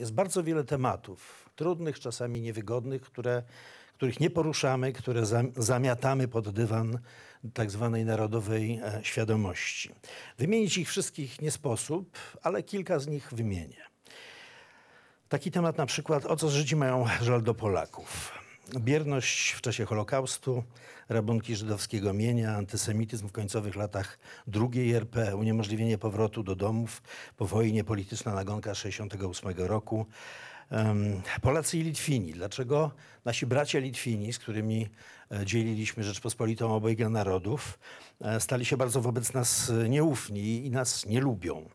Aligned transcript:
jest 0.00 0.12
bardzo 0.12 0.42
wiele 0.42 0.64
tematów, 0.64 1.50
trudnych, 1.56 2.00
czasami 2.00 2.40
niewygodnych, 2.40 3.02
które, 3.02 3.42
których 3.94 4.20
nie 4.20 4.30
poruszamy, 4.30 4.92
które 4.92 5.22
zam- 5.22 5.52
zamiatamy 5.56 6.28
pod 6.28 6.50
dywan 6.50 6.98
tak 7.54 7.70
zwanej 7.70 8.04
narodowej 8.04 8.80
e, 8.82 9.00
świadomości. 9.02 9.90
Wymienić 10.38 10.78
ich 10.78 10.88
wszystkich 10.88 11.40
nie 11.40 11.50
sposób, 11.50 12.18
ale 12.42 12.62
kilka 12.62 12.98
z 12.98 13.06
nich 13.06 13.32
wymienię. 13.32 13.82
Taki 15.28 15.50
temat 15.50 15.78
na 15.78 15.86
przykład, 15.86 16.26
o 16.26 16.36
co 16.36 16.48
Żydzi 16.48 16.76
mają 16.76 17.06
żal 17.22 17.42
do 17.42 17.54
Polaków. 17.54 18.39
Bierność 18.78 19.50
w 19.50 19.60
czasie 19.60 19.84
Holokaustu, 19.84 20.64
rabunki 21.08 21.56
żydowskiego 21.56 22.12
mienia, 22.12 22.56
antysemityzm 22.56 23.28
w 23.28 23.32
końcowych 23.32 23.76
latach 23.76 24.18
II 24.54 24.94
RP, 24.94 25.36
uniemożliwienie 25.36 25.98
powrotu 25.98 26.42
do 26.42 26.56
domów 26.56 27.02
po 27.36 27.46
wojnie, 27.46 27.84
polityczna 27.84 28.34
nagonka 28.34 28.74
68 28.74 29.52
roku. 29.56 30.06
Polacy 31.42 31.78
i 31.78 31.82
Litwini. 31.82 32.32
Dlaczego 32.32 32.90
nasi 33.24 33.46
bracia 33.46 33.78
Litwini, 33.78 34.32
z 34.32 34.38
którymi 34.38 34.88
e, 35.30 35.46
dzieliliśmy 35.46 36.04
Rzeczpospolitą 36.04 36.74
obojga 36.74 37.08
narodów, 37.08 37.78
e, 38.20 38.40
stali 38.40 38.64
się 38.64 38.76
bardzo 38.76 39.00
wobec 39.00 39.32
nas 39.32 39.70
e, 39.70 39.88
nieufni 39.88 40.66
i 40.66 40.70
nas 40.70 41.06
nie 41.06 41.20
lubią? 41.20 41.68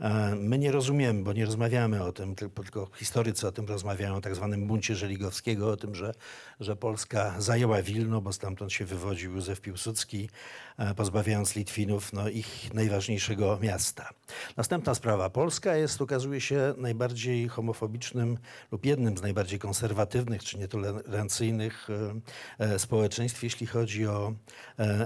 E, 0.00 0.34
My 0.34 0.58
nie 0.58 0.72
rozumiemy, 0.72 1.22
bo 1.22 1.32
nie 1.32 1.44
rozmawiamy 1.44 2.04
o 2.04 2.12
tym, 2.12 2.34
tylko, 2.34 2.88
historycy 2.94 3.48
o 3.48 3.52
tym 3.52 3.66
rozmawiają, 3.66 4.16
o 4.16 4.20
tak 4.20 4.34
zwanym 4.34 4.66
buncie 4.66 4.96
Żeligowskiego, 4.96 5.70
o 5.70 5.76
tym, 5.76 5.94
że, 5.94 6.14
że 6.60 6.76
Polska 6.76 7.34
zajęła 7.38 7.82
Wilno, 7.82 8.20
bo 8.20 8.32
stamtąd 8.32 8.72
się 8.72 8.84
wywodził 8.84 9.32
Józef 9.32 9.60
Piłsudski, 9.60 10.28
e, 10.78 10.94
pozbawiając 10.94 11.56
Litwinów 11.56 12.12
no, 12.12 12.28
ich 12.28 12.74
najważniejszego 12.74 13.58
miasta. 13.62 14.10
Następna 14.56 14.94
sprawa. 14.94 15.30
Polska 15.30 15.76
jest, 15.76 16.02
okazuje 16.02 16.40
się, 16.40 16.74
najbardziej 16.76 17.48
homofobicznym 17.48 18.38
lub 18.72 18.86
jednym 18.86 19.18
z 19.18 19.22
najbardziej 19.22 19.58
konserwatywnych 19.58 20.44
czy 20.44 20.58
nietolerancyjnych 20.58 21.88
e, 22.58 22.78
społeczeństw, 22.78 23.42
jeśli 23.42 23.66
chodzi 23.66 24.06
o 24.06 24.34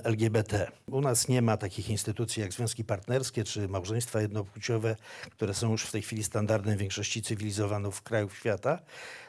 LGBT. 0.04 0.70
U 0.86 1.00
nas 1.00 1.28
nie 1.28 1.42
ma 1.42 1.56
takich 1.56 1.90
instytucji 1.90 2.42
jak 2.42 2.52
związki 2.52 2.84
partnerskie 2.84 3.44
czy 3.44 3.68
małżeństwa 3.68 4.20
jednopłciowe, 4.20 4.83
które 5.30 5.54
są 5.54 5.70
już 5.70 5.82
w 5.82 5.92
tej 5.92 6.02
chwili 6.02 6.24
standardem 6.24 6.78
większości 6.78 7.22
cywilizowanych 7.22 8.02
krajów 8.02 8.36
świata. 8.36 8.78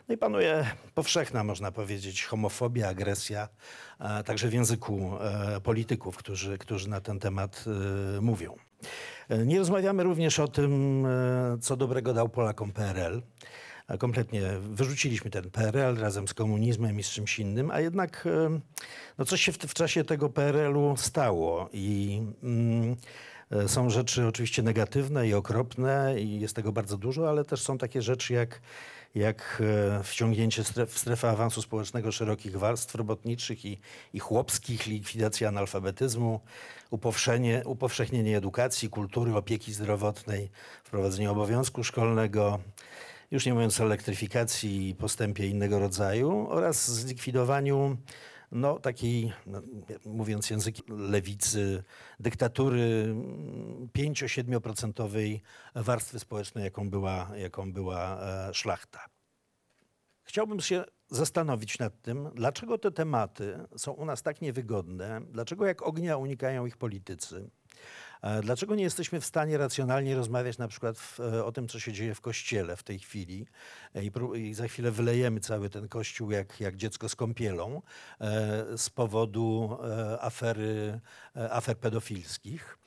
No 0.07 0.15
i 0.15 0.17
panuje 0.17 0.65
powszechna, 0.93 1.43
można 1.43 1.71
powiedzieć, 1.71 2.25
homofobia, 2.25 2.87
agresja, 2.87 3.49
także 4.25 4.47
w 4.47 4.53
języku 4.53 5.11
e, 5.19 5.61
polityków, 5.61 6.17
którzy, 6.17 6.57
którzy 6.57 6.89
na 6.89 7.01
ten 7.01 7.19
temat 7.19 7.65
e, 8.17 8.21
mówią. 8.21 8.55
E, 9.29 9.45
Nie 9.45 9.59
rozmawiamy 9.59 10.03
również 10.03 10.39
o 10.39 10.47
tym, 10.47 11.05
co 11.61 11.77
dobrego 11.77 12.13
dał 12.13 12.29
Polakom 12.29 12.71
PRL. 12.71 13.21
Kompletnie 13.99 14.41
wyrzuciliśmy 14.59 15.31
ten 15.31 15.51
PRL 15.51 15.95
razem 15.97 16.27
z 16.27 16.33
komunizmem 16.33 16.99
i 16.99 17.03
z 17.03 17.09
czymś 17.09 17.39
innym, 17.39 17.71
a 17.71 17.79
jednak 17.79 18.27
no 19.17 19.25
coś 19.25 19.41
się 19.41 19.51
w, 19.51 19.57
w 19.57 19.73
czasie 19.73 20.03
tego 20.03 20.29
PRL-u 20.29 20.97
stało 20.97 21.69
i 21.73 22.21
mm, 22.43 22.95
są 23.67 23.89
rzeczy 23.89 24.27
oczywiście 24.27 24.63
negatywne 24.63 25.27
i 25.27 25.33
okropne 25.33 26.15
i 26.21 26.39
jest 26.39 26.55
tego 26.55 26.71
bardzo 26.71 26.97
dużo, 26.97 27.29
ale 27.29 27.45
też 27.45 27.61
są 27.61 27.77
takie 27.77 28.01
rzeczy 28.01 28.33
jak, 28.33 28.61
jak 29.15 29.61
e, 29.99 30.03
wciągnięcie 30.03 30.63
stref, 30.63 30.91
w 30.91 30.99
strefę 30.99 31.29
awansu 31.29 31.61
społecznego 31.61 32.11
szerokich 32.11 32.57
warstw 32.57 32.95
robotniczych 32.95 33.65
i, 33.65 33.79
i 34.13 34.19
chłopskich, 34.19 34.87
likwidacja 34.87 35.47
analfabetyzmu, 35.47 36.39
upowszechnienie 37.65 38.37
edukacji, 38.37 38.89
kultury, 38.89 39.35
opieki 39.35 39.73
zdrowotnej, 39.73 40.49
wprowadzenie 40.83 41.31
obowiązku 41.31 41.83
szkolnego, 41.83 42.59
już 43.31 43.45
nie 43.45 43.53
mówiąc 43.53 43.79
o 43.79 43.83
elektryfikacji 43.83 44.89
i 44.89 44.95
postępie 44.95 45.47
innego 45.47 45.79
rodzaju 45.79 46.47
oraz 46.49 46.91
zlikwidowaniu 46.91 47.97
no, 48.51 48.79
takiej, 48.79 49.33
no, 49.45 49.61
mówiąc 50.05 50.49
językiem 50.49 51.09
lewicy, 51.11 51.83
dyktatury 52.19 53.15
5-7% 53.97 55.39
warstwy 55.75 56.19
społecznej, 56.19 56.63
jaką 56.63 56.89
była, 56.89 57.31
jaką 57.35 57.73
była 57.73 58.19
e, 58.21 58.53
szlachta. 58.53 59.05
Chciałbym 60.23 60.59
się 60.59 60.83
zastanowić 61.09 61.79
nad 61.79 62.01
tym, 62.01 62.29
dlaczego 62.33 62.77
te 62.77 62.91
tematy 62.91 63.59
są 63.77 63.91
u 63.91 64.05
nas 64.05 64.23
tak 64.23 64.41
niewygodne, 64.41 65.21
dlaczego 65.29 65.65
jak 65.65 65.81
ognia 65.81 66.17
unikają 66.17 66.65
ich 66.65 66.77
politycy. 66.77 67.49
Dlaczego 68.41 68.75
nie 68.75 68.83
jesteśmy 68.83 69.21
w 69.21 69.25
stanie 69.25 69.57
racjonalnie 69.57 70.15
rozmawiać 70.15 70.57
na 70.57 70.67
przykład 70.67 70.97
w, 70.97 71.19
e, 71.19 71.45
o 71.45 71.51
tym, 71.51 71.67
co 71.67 71.79
się 71.79 71.93
dzieje 71.93 72.15
w 72.15 72.21
kościele 72.21 72.75
w 72.75 72.83
tej 72.83 72.99
chwili 72.99 73.47
e, 73.95 74.03
i, 74.03 74.11
i 74.35 74.53
za 74.53 74.67
chwilę 74.67 74.91
wylejemy 74.91 75.39
cały 75.39 75.69
ten 75.69 75.87
kościół 75.87 76.31
jak, 76.31 76.59
jak 76.59 76.75
dziecko 76.75 77.09
z 77.09 77.15
kąpielą 77.15 77.81
e, 78.21 78.77
z 78.77 78.89
powodu 78.89 79.77
afery, 80.19 80.99
afer 81.49 81.77
pedofilskich. 81.77 82.77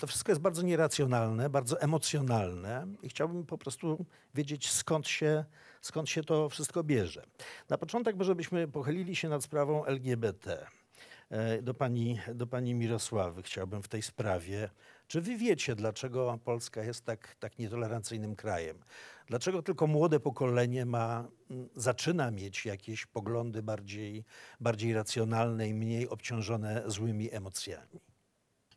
To 0.00 0.06
wszystko 0.06 0.32
jest 0.32 0.40
bardzo 0.40 0.62
nieracjonalne, 0.62 1.50
bardzo 1.50 1.80
emocjonalne 1.80 2.86
i 3.02 3.08
chciałbym 3.08 3.46
po 3.46 3.58
prostu 3.58 4.06
wiedzieć, 4.34 4.70
skąd 4.70 5.08
się, 5.08 5.44
skąd 5.80 6.08
się 6.08 6.24
to 6.24 6.48
wszystko 6.48 6.84
bierze. 6.84 7.26
Na 7.68 7.78
początek 7.78 8.16
może 8.16 8.34
byśmy 8.34 8.68
pochylili 8.68 9.16
się 9.16 9.28
nad 9.28 9.44
sprawą 9.44 9.84
LGBT. 9.84 10.66
E, 11.30 11.62
Do 11.62 11.74
pani, 11.74 12.20
do 12.34 12.46
pani 12.46 12.74
Mirosławy 12.74 13.42
chciałbym 13.42 13.82
w 13.82 13.88
tej 13.88 14.02
sprawie. 14.02 14.70
Czy 15.06 15.20
wy 15.20 15.36
wiecie, 15.36 15.74
dlaczego 15.74 16.38
Polska 16.44 16.82
jest 16.84 17.04
tak, 17.04 17.36
tak 17.40 17.58
nietolerancyjnym 17.58 18.36
krajem? 18.36 18.78
Dlaczego 19.26 19.62
tylko 19.62 19.86
młode 19.86 20.20
pokolenie 20.20 20.86
ma, 20.86 21.28
zaczyna 21.76 22.30
mieć 22.30 22.66
jakieś 22.66 23.06
poglądy 23.06 23.62
bardziej, 23.62 24.24
bardziej 24.60 24.94
racjonalne 24.94 25.68
i 25.68 25.74
mniej 25.74 26.08
obciążone 26.08 26.82
złymi 26.86 27.32
emocjami? 27.34 28.00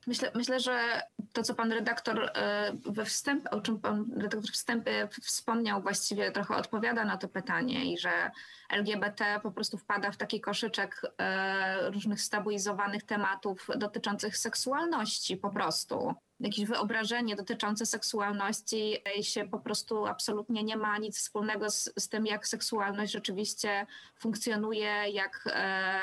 Myślę, 0.10 0.32
myślę, 0.36 0.60
że 0.60 1.02
to, 1.34 1.44
co 1.44 1.56
pan 1.56 1.72
redaktor 1.72 2.32
e, 2.36 2.72
we 2.86 3.06
wstępie, 3.06 3.50
o 3.50 3.62
czym 3.62 3.80
pan 3.80 4.06
redaktor 4.16 4.52
wstępie 4.52 5.08
wspomniał, 5.22 5.82
właściwie 5.82 6.32
trochę 6.32 6.56
odpowiada 6.56 7.06
na 7.06 7.18
to 7.18 7.28
pytanie 7.28 7.94
i 7.94 7.98
że 7.98 8.32
LGBT 8.70 9.40
po 9.44 9.52
prostu 9.52 9.78
wpada 9.78 10.12
w 10.12 10.18
taki 10.18 10.42
koszyczek 10.42 11.02
e, 11.18 11.92
różnych 11.92 12.22
stabilizowanych 12.22 13.04
tematów 13.04 13.68
dotyczących 13.76 14.38
seksualności 14.38 15.38
po 15.38 15.50
prostu. 15.50 16.14
Jakieś 16.40 16.66
wyobrażenie 16.66 17.36
dotyczące 17.36 17.86
seksualności 17.86 18.98
się 19.22 19.50
po 19.50 19.60
prostu 19.60 20.06
absolutnie 20.06 20.64
nie 20.64 20.78
ma 20.78 20.98
nic 20.98 21.18
wspólnego 21.18 21.70
z, 21.70 21.94
z 21.98 22.10
tym, 22.10 22.26
jak 22.26 22.48
seksualność 22.48 23.12
rzeczywiście 23.12 23.88
funkcjonuje, 24.16 25.10
jak, 25.10 25.50
e, 25.54 26.00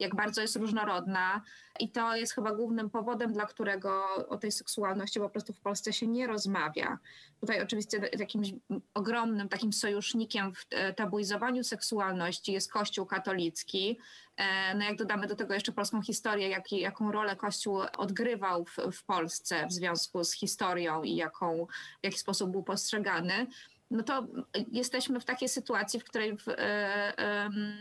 jak 0.00 0.14
bardzo 0.14 0.40
jest 0.42 0.56
różnorodna. 0.56 1.42
I 1.80 1.88
to 1.88 2.16
jest 2.16 2.34
chyba 2.34 2.54
głównym 2.54 2.90
powodem, 2.90 3.32
dla 3.32 3.46
którego 3.46 4.04
o 4.28 4.36
tej 4.36 4.52
seksualności 4.52 5.20
po 5.20 5.30
prostu 5.30 5.52
w 5.52 5.60
Polsce 5.60 5.92
się 5.92 6.06
nie 6.06 6.26
rozmawia. 6.26 6.98
Tutaj 7.40 7.62
oczywiście 7.62 8.10
jakimś 8.18 8.52
ogromnym 8.94 9.48
takim 9.48 9.72
sojusznikiem 9.72 10.54
w 10.54 10.66
e, 10.70 10.92
tabuizowaniu 10.92 11.64
seksualności 11.64 12.52
jest 12.52 12.72
Kościół 12.72 13.06
katolicki. 13.06 13.98
E, 14.36 14.74
No 14.74 14.84
jak 14.84 14.96
dodamy 14.96 15.26
do 15.26 15.36
tego 15.36 15.54
jeszcze 15.54 15.72
polską 15.72 16.02
historię, 16.02 16.48
jak, 16.48 16.72
jaką 16.72 17.12
rolę 17.12 17.36
Kościół 17.36 17.80
odgrywał 17.98 18.64
w, 18.64 18.76
w 18.92 19.04
Polsce 19.04 19.66
w 19.66 19.72
związku 19.72 20.24
z 20.24 20.32
historią 20.32 21.02
i 21.02 21.16
jaką, 21.16 21.66
w 22.02 22.04
jaki 22.04 22.18
sposób 22.18 22.50
był 22.50 22.62
postrzegany, 22.62 23.46
no 23.90 24.02
to 24.02 24.26
jesteśmy 24.72 25.20
w 25.20 25.24
takiej 25.24 25.48
sytuacji, 25.48 26.00
w 26.00 26.04
której 26.04 26.36
w, 26.36 26.48
e, 26.48 27.18
em, 27.18 27.76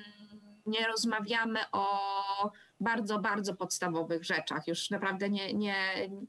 nie 0.70 0.88
rozmawiamy 0.88 1.60
o 1.72 2.52
bardzo, 2.80 3.20
bardzo 3.20 3.56
podstawowych 3.56 4.24
rzeczach. 4.24 4.68
Już 4.68 4.90
naprawdę 4.90 5.30
nie, 5.30 5.54
nie, 5.54 5.76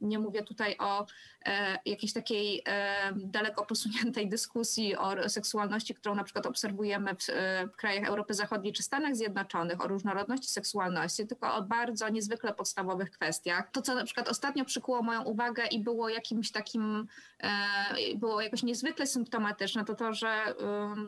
nie 0.00 0.18
mówię 0.18 0.42
tutaj 0.42 0.76
o 0.78 1.06
jakiejś 1.84 2.12
takiej 2.12 2.62
e, 2.66 3.12
daleko 3.16 3.66
posuniętej 3.66 4.28
dyskusji 4.28 4.96
o 4.96 5.28
seksualności, 5.28 5.94
którą 5.94 6.14
na 6.14 6.24
przykład 6.24 6.46
obserwujemy 6.46 7.14
w, 7.14 7.28
e, 7.28 7.66
w 7.66 7.76
krajach 7.76 8.08
Europy 8.08 8.34
Zachodniej 8.34 8.72
czy 8.72 8.82
Stanach 8.82 9.16
Zjednoczonych, 9.16 9.84
o 9.84 9.88
różnorodności 9.88 10.48
seksualności, 10.48 11.26
tylko 11.26 11.54
o 11.54 11.62
bardzo 11.62 12.08
niezwykle 12.08 12.54
podstawowych 12.54 13.10
kwestiach. 13.10 13.70
To, 13.70 13.82
co 13.82 13.94
na 13.94 14.04
przykład 14.04 14.28
ostatnio 14.28 14.64
przykuło 14.64 15.02
moją 15.02 15.22
uwagę 15.22 15.66
i 15.66 15.80
było 15.80 16.08
jakimś 16.08 16.50
takim, 16.50 17.06
e, 17.42 17.48
było 18.16 18.40
jakoś 18.40 18.62
niezwykle 18.62 19.06
symptomatyczne, 19.06 19.84
to 19.84 19.94
to, 19.94 20.12
że 20.12 20.54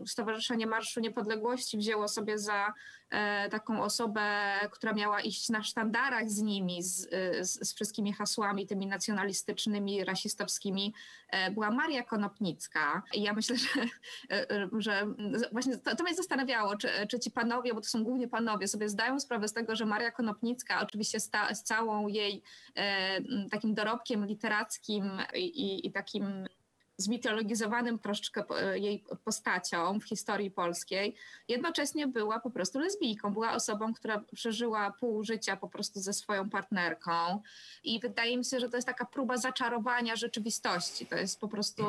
Stowarzyszenie 0.07 0.67
Marszu 0.67 1.01
Niepodległości 1.01 1.79
wzięło 1.79 2.09
sobie 2.09 2.39
za 2.39 2.73
e, 3.11 3.49
taką 3.49 3.83
osobę, 3.83 4.55
która 4.71 4.93
miała 4.93 5.21
iść 5.21 5.49
na 5.49 5.63
sztandarach 5.63 6.31
z 6.31 6.43
nimi, 6.43 6.83
z, 6.83 7.11
z, 7.41 7.69
z 7.69 7.75
wszystkimi 7.75 8.13
hasłami 8.13 8.67
tymi 8.67 8.87
nacjonalistycznymi, 8.87 10.05
rasistowskimi, 10.23 10.95
e, 11.29 11.51
była 11.51 11.71
Maria 11.71 12.03
Konopnicka. 12.03 13.03
I 13.15 13.23
ja 13.23 13.33
myślę, 13.33 13.57
że, 13.57 13.81
e, 14.31 14.69
że 14.79 15.07
właśnie 15.53 15.79
to, 15.79 15.97
to 15.97 16.05
mnie 16.05 16.15
zastanawiało, 16.15 16.77
czy, 16.77 16.89
czy 17.09 17.21
ci 17.21 17.31
panowie, 17.31 17.75
bo 17.75 17.81
to 17.81 17.89
są 17.89 18.05
głównie 18.05 18.29
panowie, 18.29 18.69
sobie 18.69 18.89
zdają 18.89 19.21
sprawę 19.21 19.49
z 19.49 19.53
tego, 19.53 19.77
że 19.77 19.87
Maria 19.87 20.11
Konopnicka 20.11 20.81
oczywiście 20.83 21.21
sta, 21.21 21.55
z 21.55 21.63
całą 21.63 22.09
jej 22.09 22.43
e, 22.77 23.21
takim 23.51 23.75
dorobkiem 23.75 24.27
literackim 24.27 25.11
i, 25.35 25.87
i 25.87 25.93
takim 25.93 26.47
zmitologizowanym 27.03 27.99
troszeczkę 27.99 28.45
e, 28.51 28.79
jej 28.79 29.05
postacią 29.25 30.01
w 30.01 30.05
historii 30.05 30.51
polskiej, 30.51 31.15
jednocześnie 31.49 32.07
była 32.07 32.41
po 32.41 32.51
prostu 32.51 32.79
lesbijką. 32.79 33.33
Była 33.33 33.53
osobą, 33.53 33.95
która 33.95 34.19
przeżyła 34.33 34.91
pół 34.91 35.25
życia 35.25 35.57
po 35.57 35.69
prostu 35.69 36.01
ze 36.01 36.13
swoją 36.13 36.51
partnerką 36.51 37.43
i 37.85 38.01
wydaje 38.01 38.37
mi 38.37 38.45
się, 38.45 38.61
że 38.61 38.69
to 38.69 38.77
jest 38.77 38.87
taka 38.87 39.05
próba 39.05 39.37
zaczarowania 39.37 40.17
rzeczywistości. 40.17 41.07
To 41.07 41.17
jest 41.17 41.41
po 41.41 41.49
prostu 41.49 41.83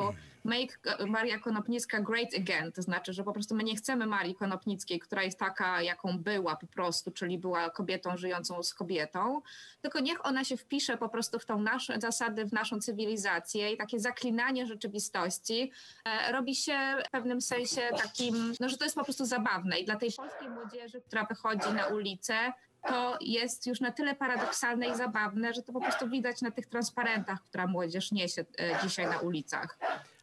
make 0.44 0.78
Maria 1.06 1.38
Konopnicka 1.38 2.00
great 2.00 2.34
again, 2.34 2.72
to 2.72 2.82
znaczy, 2.82 3.12
że 3.12 3.24
po 3.24 3.32
prostu 3.32 3.54
my 3.54 3.64
nie 3.64 3.76
chcemy 3.76 4.06
Marii 4.06 4.34
Konopnickiej, 4.34 4.98
która 4.98 5.22
jest 5.22 5.38
taka, 5.38 5.82
jaką 5.82 6.18
była 6.18 6.56
po 6.56 6.66
prostu, 6.66 7.10
czyli 7.10 7.38
była 7.38 7.70
kobietą 7.70 8.16
żyjącą 8.16 8.62
z 8.62 8.74
kobietą, 8.74 9.42
tylko 9.82 10.00
niech 10.00 10.26
ona 10.26 10.44
się 10.44 10.56
wpisze 10.56 10.96
po 10.96 11.08
prostu 11.08 11.38
w 11.38 11.44
tą 11.44 11.62
naszą 11.62 12.00
zasady, 12.00 12.44
w 12.44 12.52
naszą 12.52 12.80
cywilizację 12.80 13.72
i 13.72 13.76
takie 13.76 14.00
zaklinanie 14.00 14.66
rzeczywistości 14.66 15.72
e, 16.04 16.32
robi 16.32 16.54
się 16.54 16.78
w 17.08 17.10
pewnym 17.10 17.40
sensie 17.40 17.80
takim, 18.02 18.52
no 18.60 18.68
że 18.68 18.76
to 18.76 18.84
jest 18.84 18.96
po 18.96 19.04
prostu 19.04 19.24
zabawne 19.24 19.78
i 19.78 19.84
dla 19.84 19.96
tej 19.96 20.12
polskiej 20.12 20.48
młodzieży, 20.48 21.00
która 21.00 21.24
wychodzi 21.24 21.72
na 21.72 21.86
ulicę, 21.86 22.52
to 22.88 23.18
jest 23.20 23.66
już 23.66 23.80
na 23.80 23.92
tyle 23.92 24.14
paradoksalne 24.14 24.86
i 24.86 24.96
zabawne, 24.96 25.54
że 25.54 25.62
to 25.62 25.72
po 25.72 25.80
prostu 25.80 26.08
widać 26.08 26.42
na 26.42 26.50
tych 26.50 26.66
transparentach, 26.66 27.42
która 27.42 27.66
młodzież 27.66 28.12
niesie 28.12 28.44
e, 28.58 28.82
dzisiaj 28.82 29.06
na 29.06 29.18
ulicach. 29.18 29.78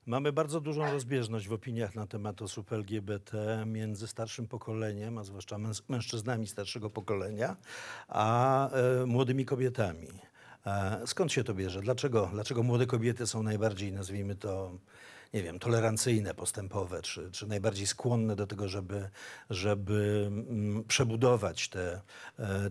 Mamy 0.05 0.33
bardzo 0.33 0.61
dużą 0.61 0.91
rozbieżność 0.91 1.47
w 1.47 1.53
opiniach 1.53 1.95
na 1.95 2.07
temat 2.07 2.41
osób 2.41 2.71
LGBT 2.73 3.63
między 3.65 4.07
starszym 4.07 4.47
pokoleniem, 4.47 5.17
a 5.17 5.23
zwłaszcza 5.23 5.57
mężczyznami 5.89 6.47
starszego 6.47 6.89
pokolenia, 6.89 7.55
a 8.07 8.69
e, 8.69 9.05
młodymi 9.05 9.45
kobietami. 9.45 10.07
E, 10.65 11.01
skąd 11.05 11.31
się 11.31 11.43
to 11.43 11.53
bierze? 11.53 11.81
Dlaczego, 11.81 12.29
dlaczego 12.33 12.63
młode 12.63 12.85
kobiety 12.85 13.27
są 13.27 13.43
najbardziej, 13.43 13.93
nazwijmy 13.93 14.35
to, 14.35 14.71
nie 15.33 15.43
wiem, 15.43 15.59
tolerancyjne, 15.59 16.33
postępowe, 16.33 17.01
czy, 17.01 17.31
czy 17.31 17.47
najbardziej 17.47 17.87
skłonne 17.87 18.35
do 18.35 18.47
tego, 18.47 18.67
żeby, 18.67 19.09
żeby 19.49 20.25
mm, 20.27 20.83
przebudować 20.83 21.69
tę 21.69 22.01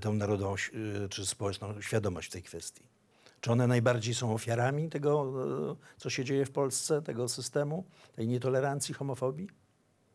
e, 0.04 0.12
narodową 0.12 0.54
e, 0.54 1.08
czy 1.08 1.26
społeczną 1.26 1.80
świadomość 1.80 2.28
w 2.28 2.32
tej 2.32 2.42
kwestii? 2.42 2.99
Czy 3.40 3.52
one 3.52 3.66
najbardziej 3.66 4.14
są 4.14 4.34
ofiarami 4.34 4.88
tego, 4.88 5.32
e, 5.70 5.76
co 5.96 6.10
się 6.10 6.24
dzieje 6.24 6.46
w 6.46 6.50
Polsce, 6.50 7.02
tego 7.02 7.28
systemu, 7.28 7.84
tej 8.16 8.28
nietolerancji, 8.28 8.94
homofobii? 8.94 9.48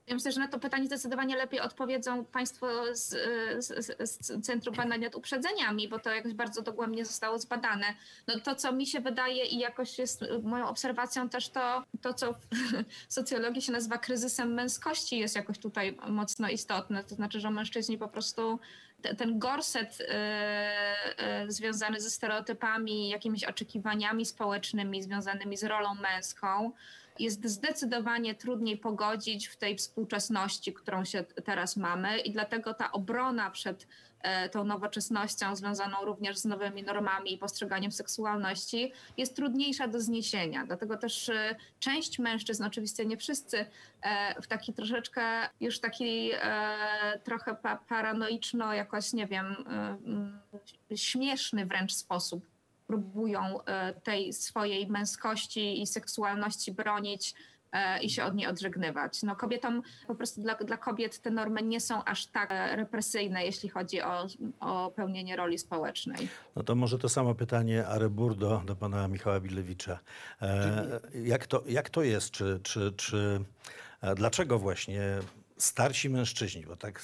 Ja 0.07 0.16
myślę, 0.16 0.31
że 0.31 0.39
na 0.39 0.48
to 0.48 0.60
pytanie 0.60 0.86
zdecydowanie 0.86 1.36
lepiej 1.36 1.60
odpowiedzą 1.60 2.25
Państwo 2.25 2.68
z, 2.95 3.10
z, 3.57 3.98
z 4.10 4.45
Centrum 4.45 4.75
Badań 4.75 5.01
nad 5.01 5.16
Uprzedzeniami, 5.16 5.88
bo 5.88 6.00
to 6.00 6.13
jakoś 6.13 6.33
bardzo 6.33 6.62
dogłębnie 6.62 7.06
zostało 7.06 7.39
zbadane. 7.39 7.86
No 8.27 8.39
to, 8.39 8.56
co 8.56 8.72
mi 8.72 8.88
się 8.88 9.00
wydaje 9.00 9.45
i 9.45 9.60
jakoś 9.60 10.00
jest 10.00 10.25
moją 10.44 10.68
obserwacją 10.68 11.30
też 11.30 11.50
to, 11.50 11.83
to 12.01 12.13
co 12.13 12.33
w 12.33 12.39
socjologii 13.13 13.62
się 13.62 13.72
nazywa 13.72 13.98
kryzysem 13.98 14.54
męskości 14.54 15.19
jest 15.19 15.36
jakoś 15.36 15.60
tutaj 15.60 15.98
mocno 16.07 16.50
istotne. 16.50 17.04
To 17.04 17.16
znaczy, 17.16 17.39
że 17.39 17.51
mężczyźni 17.51 17.98
po 17.98 18.07
prostu 18.07 18.60
ten 19.17 19.39
gorset 19.39 20.01
y, 20.01 20.05
y, 21.43 21.51
związany 21.51 22.01
ze 22.01 22.09
stereotypami, 22.09 23.09
jakimiś 23.09 23.43
oczekiwaniami 23.43 24.25
społecznymi 24.25 25.03
związanymi 25.03 25.57
z 25.57 25.63
rolą 25.63 25.95
męską, 25.95 26.71
jest 27.19 27.45
zdecydowanie 27.45 28.35
trudniej 28.35 28.77
pogodzić 28.77 29.47
w 29.47 29.57
tej 29.57 29.75
współczesności, 29.77 30.73
którą 30.73 31.06
się 31.06 31.23
teraz 31.23 31.77
mamy, 31.77 32.19
i 32.19 32.31
dlatego 32.31 32.73
ta 32.73 32.91
obrona 32.91 33.51
przed 33.51 33.88
e, 34.21 34.50
tą 34.50 34.63
nowoczesnością, 34.63 35.56
związaną 35.56 35.97
również 36.06 36.38
z 36.38 36.45
nowymi 36.45 36.83
normami 36.83 37.33
i 37.33 37.38
postrzeganiem 37.38 37.91
seksualności, 37.91 38.91
jest 39.17 39.35
trudniejsza 39.35 39.88
do 39.88 40.01
zniesienia. 40.01 40.65
Dlatego 40.65 40.97
też 40.97 41.29
e, 41.29 41.56
część 41.79 42.19
mężczyzn, 42.19 42.63
oczywiście 42.63 43.06
nie 43.06 43.17
wszyscy, 43.17 43.65
e, 44.01 44.41
w 44.41 44.47
taki 44.47 44.73
troszeczkę 44.73 45.21
już 45.59 45.79
taki 45.79 46.31
trochę 47.23 47.56
paranoiczno, 47.88 48.73
jakoś 48.73 49.13
nie 49.13 49.27
wiem, 49.27 49.56
śmieszny 50.95 51.65
wręcz 51.65 51.94
sposób 51.94 52.54
próbują 52.87 53.63
e, 53.65 53.93
tej 53.93 54.33
swojej 54.33 54.87
męskości 54.87 55.81
i 55.81 55.87
seksualności 55.87 56.71
bronić 56.71 57.33
e, 57.71 58.03
i 58.03 58.09
się 58.09 58.23
od 58.23 58.35
niej 58.35 58.47
odżegnywać. 58.47 59.23
No 59.23 59.35
kobietom, 59.35 59.81
po 60.07 60.15
prostu 60.15 60.41
dla, 60.41 60.55
dla 60.55 60.77
kobiet 60.77 61.19
te 61.19 61.31
normy 61.31 61.61
nie 61.61 61.79
są 61.79 62.03
aż 62.03 62.27
tak 62.27 62.51
e, 62.51 62.75
represyjne, 62.75 63.45
jeśli 63.45 63.69
chodzi 63.69 64.01
o, 64.01 64.27
o 64.59 64.91
pełnienie 64.91 65.35
roli 65.35 65.57
społecznej. 65.57 66.27
No 66.55 66.63
to 66.63 66.75
może 66.75 66.97
to 66.97 67.09
samo 67.09 67.35
pytanie 67.35 67.87
Arebur 67.87 68.35
do, 68.35 68.61
do 68.65 68.75
pana 68.75 69.07
Michała 69.07 69.39
Bilewicza. 69.39 69.99
E, 70.41 70.99
jak, 71.23 71.47
to, 71.47 71.63
jak 71.67 71.89
to 71.89 72.03
jest? 72.03 72.31
Czy, 72.31 72.59
czy, 72.63 72.91
czy, 72.91 73.39
dlaczego 74.15 74.59
właśnie 74.59 75.01
starsi 75.57 76.09
mężczyźni, 76.09 76.65
bo 76.65 76.75
tak 76.75 77.01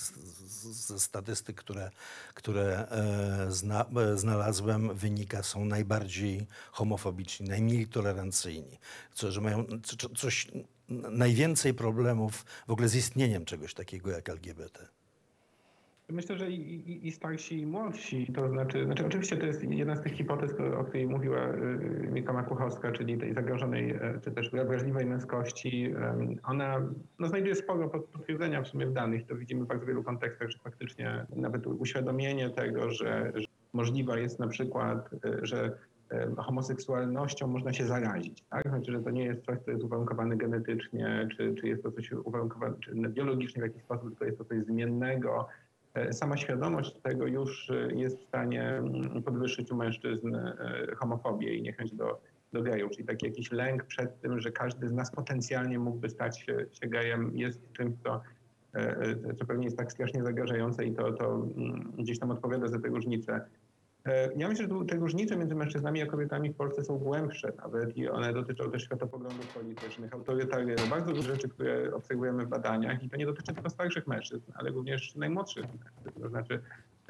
ze 0.72 1.00
statystyk, 1.00 1.58
które, 1.58 1.92
które 2.34 2.88
e, 2.90 3.52
zna, 3.52 3.86
e, 3.86 4.18
znalazłem, 4.18 4.96
wynika, 4.96 5.44
są 5.44 5.66
najbardziej 5.66 6.48
homofobiczni, 6.72 7.48
najmniej 7.50 7.88
tolerancyjni, 7.88 8.80
co, 9.14 9.32
że 9.32 9.42
mają 9.42 9.66
coś, 10.18 10.48
najwięcej 11.12 11.74
problemów 11.74 12.46
w 12.68 12.72
ogóle 12.72 12.88
z 12.88 12.96
istnieniem 12.96 13.46
czegoś 13.46 13.74
takiego 13.74 14.12
jak 14.12 14.30
LGBT. 14.30 14.88
Myślę, 16.12 16.38
że 16.38 16.52
i, 16.52 16.92
i, 16.92 17.08
i, 17.08 17.12
starsi, 17.12 17.60
i 17.60 17.66
młodsi, 17.66 18.34
to 18.36 18.50
znaczy, 18.50 18.86
znaczy, 18.86 19.06
oczywiście 19.06 19.38
to 19.38 19.46
jest 19.46 19.64
jedna 19.64 19.96
z 19.96 20.02
tych 20.02 20.14
hipotez, 20.14 20.56
o 20.80 20.84
której 20.84 21.08
mówiła 21.08 21.50
y, 21.50 22.10
Mika 22.12 22.34
Makuchowska, 22.34 22.92
czyli 22.92 23.18
tej 23.18 23.34
zagrożonej, 23.34 23.92
e, 23.92 24.20
czy 24.24 24.32
też 24.32 24.52
wrażliwej 24.52 25.06
męskości. 25.06 25.94
Ona 26.44 26.82
no, 27.20 27.28
znajduje 27.28 27.56
sporo 27.56 27.90
potwierdzenia 27.90 28.62
w 28.62 28.68
sumie 28.68 28.86
w 28.86 28.94
danych. 28.94 29.28
To 29.28 29.36
widzimy 29.36 29.66
w 29.66 29.68
bardzo 29.68 29.86
wielu 29.86 30.04
kontekstach, 30.04 30.50
że 30.50 30.60
faktycznie 30.60 31.26
nawet 31.36 31.68
uświadomienie 31.68 32.50
tego, 32.50 32.92
że, 32.92 33.32
że 33.36 33.48
możliwa 33.74 34.18
jest 34.18 34.40
na 34.40 34.48
przykład, 34.48 35.10
e, 35.26 35.46
że 35.46 35.78
homoseksualnością 36.38 37.48
można 37.48 37.74
się 37.74 37.86
zarazić. 37.86 38.44
Tak? 38.50 38.64
Znaczy, 38.70 38.92
że 38.92 39.00
to 39.00 39.10
nie 39.10 39.24
jest 39.24 39.46
coś, 39.46 39.60
co 39.60 39.72
jest 39.72 39.84
uwarunkowane 39.84 40.38
genetycznie, 40.38 41.28
czy, 41.38 41.56
czy 41.56 41.68
jest 41.68 41.84
to 41.84 41.92
coś 41.92 42.12
uwarunkowane 42.12 42.76
czy 42.80 42.96
biologicznie 42.96 43.62
w 43.62 43.66
jakiś 43.66 43.84
sposób, 43.84 44.10
tylko 44.10 44.26
jest 44.26 44.38
to 44.38 44.46
coś 44.46 44.64
zmiennego, 44.64 45.48
sama 46.12 46.38
świadomość 46.38 46.96
tego 47.04 47.28
już 47.28 47.70
e, 47.70 47.94
jest 47.96 48.20
w 48.20 48.28
stanie 48.28 48.64
mm, 48.64 49.24
podwyższyć 49.24 49.72
u 49.72 49.76
mężczyzn 49.76 50.36
e, 50.36 50.56
homofobię 50.98 51.56
i 51.56 51.62
niechęć 51.62 51.94
do, 51.94 52.22
do 52.54 52.62
gejów, 52.64 52.92
czyli 52.92 53.08
taki 53.08 53.26
jakiś 53.26 53.52
lęk 53.52 53.84
przed 53.84 54.22
tym, 54.22 54.40
że 54.40 54.52
każdy 54.52 54.88
z 54.88 54.94
nas 54.94 55.12
potencjalnie 55.12 55.80
mógłby 55.80 56.10
stać 56.10 56.40
się, 56.40 56.66
się 56.72 56.88
gejem, 56.88 57.38
jest 57.38 57.72
czymś, 57.72 57.94
co, 58.04 58.22
co 59.40 59.46
pewnie 59.46 59.66
jest 59.66 59.78
tak 59.78 59.92
strasznie 59.92 60.24
zagrażające 60.24 60.86
i 60.86 60.94
to, 60.94 61.14
to 61.14 61.36
mm, 61.36 61.94
gdzieś 61.98 62.20
tam 62.20 62.32
odpowiada 62.32 62.68
za 62.68 62.80
te 62.80 62.88
różnice. 62.88 63.42
E, 64.06 64.34
ja 64.36 64.48
myślę, 64.48 64.68
że 64.68 64.86
te 64.86 64.96
różnice 64.96 65.38
między 65.38 65.56
mężczyznami 65.56 66.02
a 66.02 66.06
kobietami 66.06 66.50
w 66.50 66.56
Polsce 66.56 66.84
są 66.84 66.98
głębsze 66.98 67.54
nawet 67.58 67.98
i 67.98 68.10
one 68.10 68.34
dotyczą 68.34 68.72
też 68.72 68.84
światopoglądów 68.84 69.54
politycznych, 69.54 70.14
autorytaryzmu, 70.14 70.88
bardzo 70.90 71.14
dużo 71.14 71.22
rzeczy, 71.22 71.50
które 71.50 71.96
obserwujemy 71.96 72.46
w 72.46 72.50
badaniach 72.50 73.04
i 73.04 73.10
to 73.10 73.18
nie 73.18 73.26
dotyczy 73.26 73.54
tylko 73.54 73.70
starszych 73.70 74.08
mężczyzn, 74.08 74.52
ale 74.54 74.72
również 74.72 75.16
najmłodszych 75.16 75.66
mężczyzn. 75.66 76.22
To 76.22 76.30
znaczy 76.30 76.60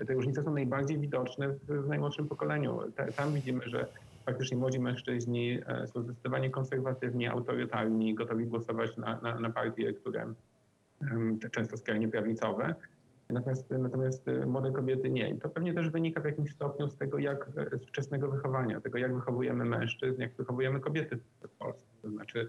te 0.08 0.14
różnice 0.14 0.44
są 0.44 0.54
najbardziej 0.54 1.00
widoczne 1.00 1.50
w, 1.50 1.88
najmłodszym 1.88 2.28
pokoleniu. 2.28 2.80
Tam 3.16 3.34
widzimy, 3.34 3.62
że 3.66 3.88
faktycznie 4.26 4.58
młodzi 4.58 4.80
mężczyźni 4.80 5.60
e, 5.68 5.88
są 5.88 6.02
zdecydowanie 6.02 6.50
konserwatywni, 6.50 7.28
autorytarni, 7.28 8.16
gotowi 8.16 8.46
głosować 8.46 8.98
na, 8.98 9.22
na, 9.22 9.40
na 9.40 9.50
partie, 9.50 9.94
które 9.94 10.34
często 11.52 11.78
skrajnie 11.78 12.08
prawicowe. 12.08 12.76
Natomiast, 13.32 13.70
natomiast 13.70 14.28
e, 14.28 14.46
młode 14.46 14.72
kobiety 14.72 15.10
nie. 15.10 15.30
I 15.30 15.38
to 15.38 15.50
pewnie 15.50 15.74
też 15.74 15.90
wynika 15.90 16.22
w 16.22 16.26
jakimś 16.26 16.52
stopniu 16.52 16.88
z 16.88 16.98
tego, 16.98 17.20
jak 17.20 17.50
e, 17.74 17.78
z 17.78 17.86
wczesnego 17.86 18.32
wychowania, 18.32 18.82
tego 18.82 18.98
jak 18.98 19.16
wychowujemy 19.16 19.66
mężczyzn, 19.66 20.22
jak 20.22 20.34
wychowujemy 20.34 20.80
kobiety 20.80 21.18
w 21.42 21.50
Polsce. 21.50 21.86
To 22.02 22.10
znaczy, 22.10 22.48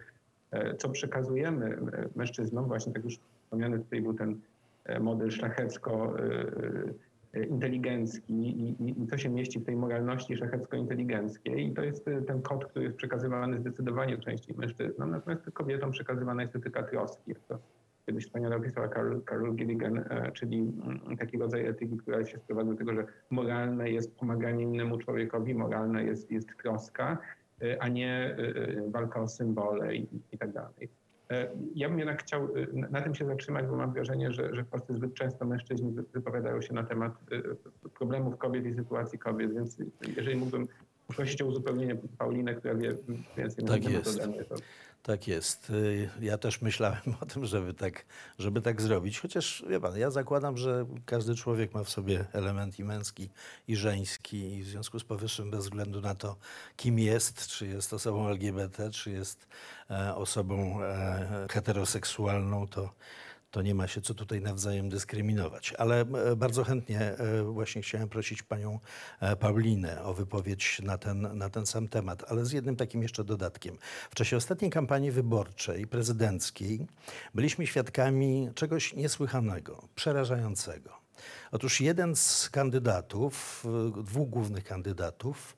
e, 0.50 0.76
co 0.76 0.88
przekazujemy 0.88 1.78
mężczyznom, 2.16 2.66
właśnie 2.66 2.92
tak 2.92 3.04
już 3.04 3.18
wspomniany 3.44 3.78
tutaj 3.78 4.02
był 4.02 4.14
ten 4.14 4.40
model 5.00 5.30
szlachecko 5.30 6.14
inteligencki 7.50 8.32
i, 8.32 8.70
i, 8.82 9.02
i 9.02 9.06
co 9.06 9.18
się 9.18 9.28
mieści 9.28 9.58
w 9.58 9.64
tej 9.64 9.76
moralności 9.76 10.36
szlachecko-inteligenckiej. 10.36 11.66
I 11.66 11.72
to 11.74 11.82
jest 11.82 12.04
ten 12.26 12.42
kod, 12.42 12.64
który 12.64 12.84
jest 12.84 12.96
przekazywany 12.96 13.60
zdecydowanie 13.60 14.18
częściej 14.18 14.56
mężczyznom, 14.56 15.10
natomiast 15.10 15.50
kobietom 15.50 15.90
przekazywana 15.90 16.42
jest 16.42 16.56
etyka 16.56 16.82
troski. 16.82 17.34
To 17.48 17.58
kiedyś 18.06 18.24
wspaniale 18.24 18.56
opisała 18.56 18.88
Carol, 18.88 19.22
Carol 19.28 19.54
Gilligan, 19.54 19.98
e, 19.98 20.32
czyli 20.32 20.58
mm, 20.58 21.16
taki 21.16 21.38
rodzaj 21.38 21.66
etyki, 21.66 21.96
która 21.96 22.24
się 22.24 22.38
sprowadza 22.38 22.70
do 22.70 22.76
tego, 22.76 22.94
że 22.94 23.06
moralne 23.30 23.90
jest 23.90 24.16
pomaganie 24.16 24.62
innemu 24.62 24.98
człowiekowi, 24.98 25.54
moralna 25.54 26.02
jest, 26.02 26.30
jest 26.30 26.48
troska, 26.62 27.18
e, 27.62 27.82
a 27.82 27.88
nie 27.88 28.36
e, 28.38 28.90
walka 28.90 29.20
o 29.20 29.28
symbole 29.28 29.96
i, 29.96 30.08
i 30.32 30.38
tak 30.38 30.52
dalej. 30.52 30.88
Ja 31.74 31.88
bym 31.88 31.98
jednak 31.98 32.22
chciał 32.22 32.48
na 32.90 33.00
tym 33.00 33.14
się 33.14 33.26
zatrzymać, 33.26 33.66
bo 33.66 33.76
mam 33.76 33.92
wrażenie, 33.92 34.32
że, 34.32 34.54
że 34.54 34.64
w 34.64 34.66
Polsce 34.66 34.94
zbyt 34.94 35.14
często 35.14 35.44
mężczyźni 35.44 35.92
wypowiadają 36.12 36.60
się 36.60 36.74
na 36.74 36.82
temat 36.82 37.12
problemów 37.98 38.38
kobiet 38.38 38.66
i 38.66 38.74
sytuacji 38.74 39.18
kobiet, 39.18 39.54
więc 39.54 39.78
jeżeli 40.16 40.36
mógłbym 40.36 40.68
prosić 41.08 41.42
o 41.42 41.46
uzupełnienie 41.46 41.96
Paulinę, 42.18 42.54
która 42.54 42.74
wie 42.74 42.94
więcej 43.36 43.64
tak 43.64 43.82
na 43.82 43.88
temat 43.88 44.06
ode 44.06 44.26
mnie. 44.26 44.44
To... 44.44 44.54
Tak 45.02 45.28
jest. 45.28 45.70
Y, 45.70 46.10
Ja 46.20 46.38
też 46.38 46.62
myślałem 46.62 47.00
o 47.20 47.26
tym, 47.26 47.46
żeby 47.46 47.74
tak, 47.74 48.04
żeby 48.38 48.60
tak 48.62 48.82
zrobić. 48.82 49.20
Chociaż 49.20 49.64
wie 49.68 49.80
pan, 49.80 49.98
ja 49.98 50.10
zakładam, 50.10 50.56
że 50.56 50.86
każdy 51.06 51.34
człowiek 51.34 51.74
ma 51.74 51.84
w 51.84 51.90
sobie 51.90 52.24
element 52.32 52.78
i 52.78 52.84
męski, 52.84 53.30
i 53.68 53.76
żeński, 53.76 54.54
i 54.54 54.62
w 54.62 54.68
związku 54.68 54.98
z 54.98 55.04
powyższym, 55.04 55.50
bez 55.50 55.64
względu 55.64 56.00
na 56.00 56.14
to, 56.14 56.36
kim 56.76 56.98
jest, 56.98 57.46
czy 57.46 57.66
jest 57.66 57.92
osobą 57.92 58.28
LGBT, 58.28 58.90
czy 58.90 59.10
jest 59.10 59.46
e, 59.90 60.14
osobą 60.14 60.82
e, 60.82 61.46
heteroseksualną, 61.50 62.68
to, 62.68 62.94
to 63.52 63.62
nie 63.62 63.74
ma 63.74 63.88
się 63.88 64.00
co 64.00 64.14
tutaj 64.14 64.40
nawzajem 64.40 64.88
dyskryminować. 64.88 65.74
Ale 65.78 66.00
e, 66.00 66.36
bardzo 66.36 66.64
chętnie 66.64 67.00
e, 67.00 67.42
właśnie 67.42 67.82
chciałem 67.82 68.08
prosić 68.08 68.42
panią 68.42 68.80
e, 69.20 69.36
Paulinę 69.36 70.02
o 70.02 70.14
wypowiedź 70.14 70.80
na 70.84 70.98
ten, 70.98 71.38
na 71.38 71.50
ten 71.50 71.66
sam 71.66 71.88
temat, 71.88 72.24
ale 72.28 72.44
z 72.44 72.52
jednym 72.52 72.76
takim 72.76 73.02
jeszcze 73.02 73.24
dodatkiem. 73.24 73.78
W 74.10 74.14
czasie 74.14 74.36
ostatniej 74.36 74.70
kampanii 74.70 75.10
wyborczej, 75.10 75.86
prezydenckiej, 75.86 76.86
byliśmy 77.34 77.66
świadkami 77.66 78.50
czegoś 78.54 78.94
niesłychanego, 78.94 79.88
przerażającego. 79.94 81.01
Otóż 81.52 81.80
jeden 81.80 82.16
z 82.16 82.50
kandydatów, 82.50 83.64
y, 83.98 84.02
dwóch 84.02 84.28
głównych 84.28 84.64
kandydatów, 84.64 85.56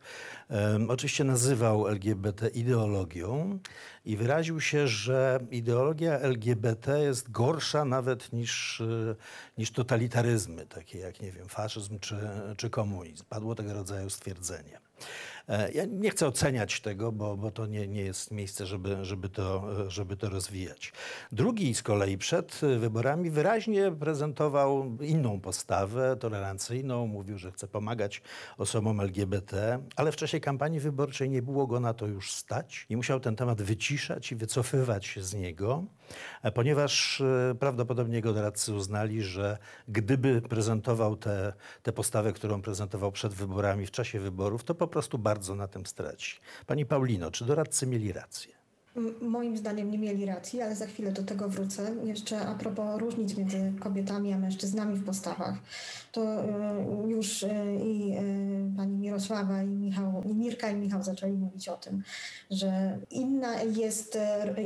oczywiście 0.88 1.25
nazywał 1.25 1.88
LGBT 1.88 2.49
ideologią 2.49 3.59
i 4.04 4.16
wyraził 4.16 4.61
się, 4.61 4.88
że 4.88 5.40
ideologia 5.50 6.18
LGBT 6.18 7.00
jest 7.00 7.30
gorsza 7.30 7.85
nawet 7.85 8.33
niż, 8.33 8.80
y, 8.80 9.16
niż 9.59 9.71
totalitaryzmy, 9.71 10.66
takie 10.66 10.99
jak, 10.99 11.21
nie 11.21 11.33
wiem, 11.33 11.49
faszyzm 11.49 11.99
czy, 11.99 12.16
czy 12.56 12.71
komunizm. 12.71 13.25
Padło 13.28 13.54
tego 13.54 13.75
rodzaju 13.75 14.11
stwierdzenie. 14.11 14.80
E, 15.48 15.72
Ja 15.72 15.84
nie 15.84 16.10
chcę 16.10 16.26
oceniać 16.26 16.80
tego, 16.80 17.12
bo, 17.12 17.36
bo 17.36 17.50
to 17.50 17.66
nie, 17.66 17.88
nie 17.88 18.02
jest 18.02 18.30
miejsce, 18.30 18.66
żeby, 18.66 19.04
żeby, 19.04 19.28
to, 19.28 19.64
żeby 19.90 20.16
to 20.16 20.28
rozwijać. 20.28 20.92
Drugi 21.32 21.74
z 21.74 21.82
kolei 21.82 22.18
przed 22.18 22.60
wyborami 22.78 23.30
wyraźnie 23.30 23.92
prezentował 23.92 24.96
inną 25.00 25.40
postawę, 25.40 26.16
tolerancyjną. 26.20 27.06
Mówił, 27.06 27.38
że 27.38 27.52
chce 27.52 27.68
pomagać 27.68 28.22
osobom 28.58 29.00
LGBT, 29.00 29.78
ale 29.96 30.12
w 30.12 30.16
czasie 30.16 30.40
kampanii 30.40 30.80
wyborczej 30.80 31.30
nie 31.30 31.42
było 31.42 31.66
go 31.66 31.80
na 31.80 31.94
to 31.94 32.06
już 32.06 32.32
stać 32.32 32.86
i 32.88 32.96
musiał 32.96 33.20
ten 33.20 33.36
temat 33.36 33.62
wyciszać 33.62 34.32
i 34.32 34.36
wycofywać 34.36 35.06
się 35.06 35.22
z 35.22 35.34
niego, 35.34 35.84
ponieważ 36.54 37.20
e, 37.20 37.54
prawdopodobnie 37.58 38.16
jego 38.16 38.32
doradcy 38.32 38.75
uznali, 38.75 39.23
że 39.23 39.58
gdyby 39.88 40.42
prezentował 40.42 41.16
tę 41.16 41.52
tę 41.82 41.92
postawę, 41.92 42.32
którą 42.32 42.62
prezentował 42.62 43.12
przed 43.12 43.34
wyborami, 43.34 43.87
w 43.87 43.90
czasie 43.90 44.20
wyborów, 44.20 44.64
to 44.64 44.75
po 44.75 44.87
prostu 44.87 45.18
bardzo 45.18 45.54
na 45.54 45.68
tym 45.68 45.87
straci. 45.87 46.40
Pani 46.66 46.87
Paulino, 46.87 47.30
czy 47.30 47.44
doradcy 47.44 47.87
mieli 47.87 48.12
rację? 48.12 48.63
Moim 49.20 49.56
zdaniem 49.56 49.90
nie 49.90 49.98
mieli 49.98 50.26
racji, 50.26 50.62
ale 50.62 50.76
za 50.76 50.86
chwilę 50.86 51.12
do 51.12 51.22
tego 51.22 51.48
wrócę. 51.48 51.90
Jeszcze 52.04 52.40
a 52.40 52.54
propos 52.54 53.00
różnic 53.00 53.36
między 53.36 53.72
kobietami 53.80 54.32
a 54.32 54.38
mężczyznami 54.38 54.96
w 54.96 55.04
postawach, 55.04 55.54
to 56.12 56.44
y, 56.44 57.08
już 57.08 57.42
y, 57.42 57.48
i 57.84 58.12
y, 58.18 58.76
pani 58.76 58.96
Mirosława 58.96 59.62
i 59.62 59.68
Michał, 59.68 60.22
i 60.30 60.34
Mirka 60.34 60.70
i 60.70 60.76
Michał 60.76 61.02
zaczęli 61.02 61.32
mówić 61.32 61.68
o 61.68 61.76
tym, 61.76 62.02
że 62.50 62.98
inna 63.10 63.62
jest, 63.62 64.18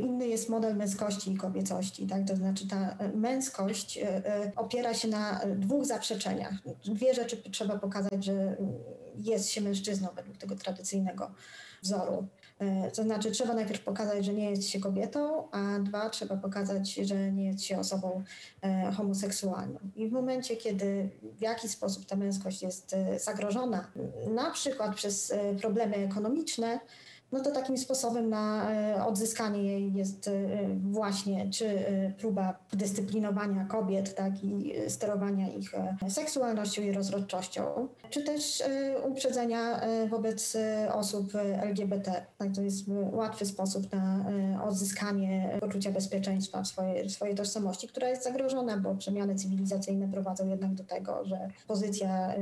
inny 0.02 0.28
jest 0.28 0.48
model 0.48 0.76
męskości 0.76 1.32
i 1.32 1.36
kobiecości. 1.36 2.06
Tak? 2.06 2.28
To 2.28 2.36
znaczy 2.36 2.68
ta 2.68 2.98
męskość 3.14 3.98
opiera 4.56 4.94
się 4.94 5.08
na 5.08 5.40
dwóch 5.56 5.84
zaprzeczeniach. 5.84 6.54
Dwie 6.84 7.14
rzeczy 7.14 7.36
trzeba 7.50 7.78
pokazać, 7.78 8.24
że 8.24 8.56
jest 9.16 9.48
się 9.48 9.60
mężczyzną 9.60 10.08
według 10.16 10.36
tego 10.36 10.56
tradycyjnego 10.56 11.30
wzoru. 11.82 12.26
E, 12.58 12.90
To 12.90 13.02
znaczy, 13.02 13.30
trzeba 13.30 13.54
najpierw 13.54 13.80
pokazać, 13.84 14.24
że 14.24 14.34
nie 14.34 14.50
jest 14.50 14.68
się 14.68 14.80
kobietą, 14.80 15.50
a 15.50 15.78
dwa, 15.78 16.10
trzeba 16.10 16.36
pokazać, 16.36 16.94
że 16.94 17.32
nie 17.32 17.46
jest 17.46 17.64
się 17.64 17.78
osobą 17.78 18.22
e, 18.62 18.92
homoseksualną. 18.92 19.78
I 19.96 20.08
w 20.08 20.12
momencie, 20.12 20.56
kiedy 20.56 21.08
w 21.22 21.40
jakiś 21.40 21.70
sposób 21.70 22.06
ta 22.06 22.16
męskość 22.16 22.62
jest 22.62 22.92
e, 22.94 23.18
zagrożona, 23.18 23.90
na 24.34 24.50
przykład 24.50 24.94
przez 24.94 25.34
problemy 25.60 25.96
ekonomiczne, 25.96 26.80
no 27.32 27.40
to 27.40 27.50
takim 27.50 27.78
sposobem 27.78 28.30
na 28.30 28.72
e, 28.72 29.04
odzyskanie 29.04 29.62
jej 29.62 29.94
jest 29.94 30.28
e, 30.28 30.32
właśnie 30.90 31.50
czy 31.50 31.66
e, 31.66 32.12
próba 32.18 32.58
dyscyplinowania 32.72 33.64
kobiet, 33.64 34.14
tak 34.14 34.44
i 34.44 34.72
sterowania 34.88 35.48
ich 35.48 35.72
seksualnością 36.08 36.82
i 36.82 36.92
rozrodczością, 36.92 37.88
czy 38.10 38.22
też 38.22 38.62
uprzedzenia 39.04 39.80
wobec 40.10 40.56
osób 40.92 41.32
LGBT. 41.62 42.26
Tak, 42.38 42.48
to 42.54 42.62
jest 42.62 42.84
łatwy 43.12 43.46
sposób 43.46 43.92
na 43.92 44.24
odzyskanie 44.64 45.58
poczucia 45.60 45.90
bezpieczeństwa 45.90 46.62
w 46.62 46.66
swojej, 46.66 47.10
swojej 47.10 47.34
tożsamości, 47.34 47.88
która 47.88 48.08
jest 48.08 48.24
zagrożona, 48.24 48.76
bo 48.76 48.94
przemiany 48.94 49.34
cywilizacyjne 49.34 50.08
prowadzą 50.08 50.48
jednak 50.48 50.74
do 50.74 50.84
tego, 50.84 51.24
że 51.24 51.48
pozycja 51.66 52.34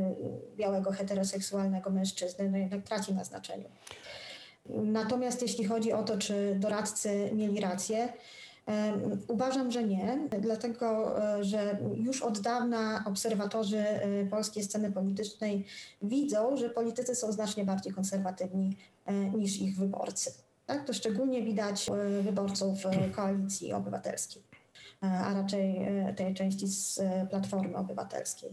białego 0.57 0.93
heteroseksualnego 0.93 1.91
mężczyzny 1.91 2.51
no 2.51 2.59
jednak 2.59 2.83
traci 2.83 3.15
na 3.15 3.25
znaczeniu. 3.25 3.69
Natomiast 4.69 5.43
jeśli 5.43 5.65
chodzi 5.65 5.93
o 5.93 6.03
to, 6.03 6.19
czy 6.19 6.57
doradcy 6.61 7.31
mieli 7.35 7.61
rację, 7.61 8.09
uważam, 9.29 9.73
że 9.73 9.85
nie, 9.85 10.29
dlatego 10.41 11.19
e, 11.39 11.45
że 11.45 11.79
już 11.97 12.23
od 12.23 12.41
dawna 12.41 13.05
obserwatorzy 13.07 13.79
e, 13.79 14.27
polskiej 14.27 14.65
sceny 14.65 14.93
politycznej 14.93 15.65
widzą, 16.03 16.57
że 16.57 16.71
politycy 16.71 17.15
są 17.15 17.33
znacznie 17.33 17.65
bardziej 17.65 17.93
konserwatywni 17.93 18.77
e, 19.07 19.15
niż 19.15 19.61
ich 19.61 19.77
wyborcy. 19.77 20.33
Tak? 20.67 20.87
To 20.87 20.93
szczególnie 20.93 21.43
widać 21.43 21.87
wyborców 22.23 22.79
koalicji 23.13 23.73
obywatelskiej, 23.73 24.43
a 25.01 25.35
raczej 25.35 25.89
tej 26.17 26.35
części 26.35 26.69
z 26.69 27.01
Platformy 27.31 27.77
Obywatelskiej. 27.77 28.51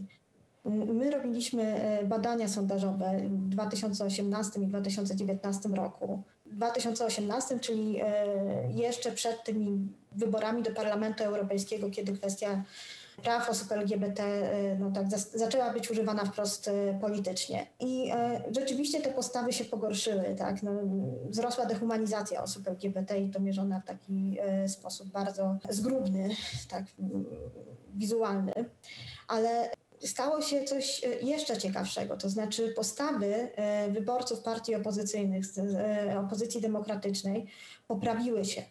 My 0.64 1.10
robiliśmy 1.10 1.62
e, 1.62 2.04
badania 2.04 2.48
sondażowe 2.48 3.18
w 3.24 3.48
2018 3.48 4.60
i 4.60 4.66
2019 4.66 5.68
roku. 5.68 6.22
W 6.46 6.56
2018, 6.56 7.60
czyli 7.60 8.00
e, 8.00 8.06
jeszcze 8.72 9.12
przed 9.12 9.44
tymi 9.44 9.88
wyborami 10.12 10.62
do 10.62 10.70
Parlamentu 10.70 11.24
Europejskiego, 11.24 11.90
kiedy 11.90 12.12
kwestia 12.12 12.62
praw 13.22 13.50
osób 13.50 13.72
LGBT 13.72 14.22
no 14.78 14.90
tak, 14.90 15.06
zaczęła 15.34 15.72
być 15.72 15.90
używana 15.90 16.24
wprost 16.24 16.70
politycznie. 17.00 17.66
I 17.80 18.12
rzeczywiście 18.50 19.00
te 19.00 19.10
postawy 19.10 19.52
się 19.52 19.64
pogorszyły. 19.64 20.34
Tak? 20.38 20.62
No, 20.62 20.70
wzrosła 21.28 21.66
dehumanizacja 21.66 22.42
osób 22.42 22.68
LGBT 22.68 23.20
i 23.20 23.30
to 23.30 23.40
mierzona 23.40 23.80
w 23.80 23.84
taki 23.84 24.38
sposób 24.66 25.08
bardzo 25.08 25.56
zgrubny, 25.68 26.28
tak, 26.70 26.84
wizualny. 27.94 28.52
Ale 29.28 29.70
stało 30.06 30.42
się 30.42 30.64
coś 30.64 31.04
e, 31.04 31.08
jeszcze 31.08 31.58
ciekawszego, 31.58 32.16
to 32.16 32.28
znaczy 32.28 32.72
postawy 32.76 33.34
e, 33.56 33.90
wyborców 33.90 34.40
partii 34.40 34.74
opozycyjnych, 34.74 35.44
e, 35.58 36.20
opozycji 36.20 36.60
demokratycznej 36.60 37.46
poprawiły 37.88 38.44
się. 38.44 38.62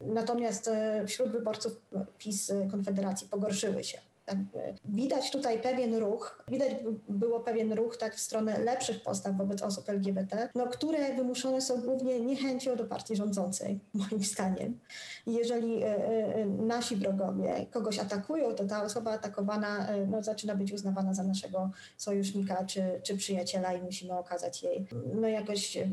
Natomiast 0.00 0.70
wśród 1.06 1.32
wyborców 1.32 1.72
PiS 2.18 2.52
Konfederacji 2.70 3.28
pogorszyły 3.28 3.84
się. 3.84 3.98
E, 4.28 4.74
widać 4.84 5.30
tutaj 5.30 5.62
pewien 5.62 5.94
ruch, 5.94 6.44
widać 6.48 6.72
było 7.08 7.40
pewien 7.40 7.72
ruch 7.72 7.96
tak 7.96 8.16
w 8.16 8.20
stronę 8.20 8.58
lepszych 8.58 9.02
postaw 9.02 9.36
wobec 9.36 9.62
osób 9.62 9.88
LGBT, 9.88 10.48
no, 10.54 10.66
które 10.66 11.14
wymuszone 11.14 11.60
są 11.60 11.80
głównie 11.80 12.20
niechęcią 12.20 12.76
do 12.76 12.84
partii 12.84 13.16
rządzącej, 13.16 13.80
moim 13.94 14.24
zdaniem. 14.24 14.78
Jeżeli 15.26 15.82
e, 15.82 15.86
e, 15.86 16.46
nasi 16.46 16.96
wrogowie 16.96 17.66
kogoś 17.70 17.98
atakują, 17.98 18.54
to 18.54 18.64
ta 18.64 18.82
osoba 18.82 19.12
atakowana 19.12 19.88
e, 19.88 20.06
no, 20.06 20.22
zaczyna 20.22 20.54
być 20.54 20.72
uznawana 20.72 21.14
za 21.14 21.22
naszego 21.22 21.70
sojusznika 21.96 22.64
czy, 22.64 23.00
czy 23.02 23.16
przyjaciela 23.16 23.72
i 23.72 23.82
musimy 23.82 24.18
okazać 24.18 24.62
jej 24.62 24.86
no, 25.14 25.28
jakoś 25.28 25.76
e, 25.76 25.90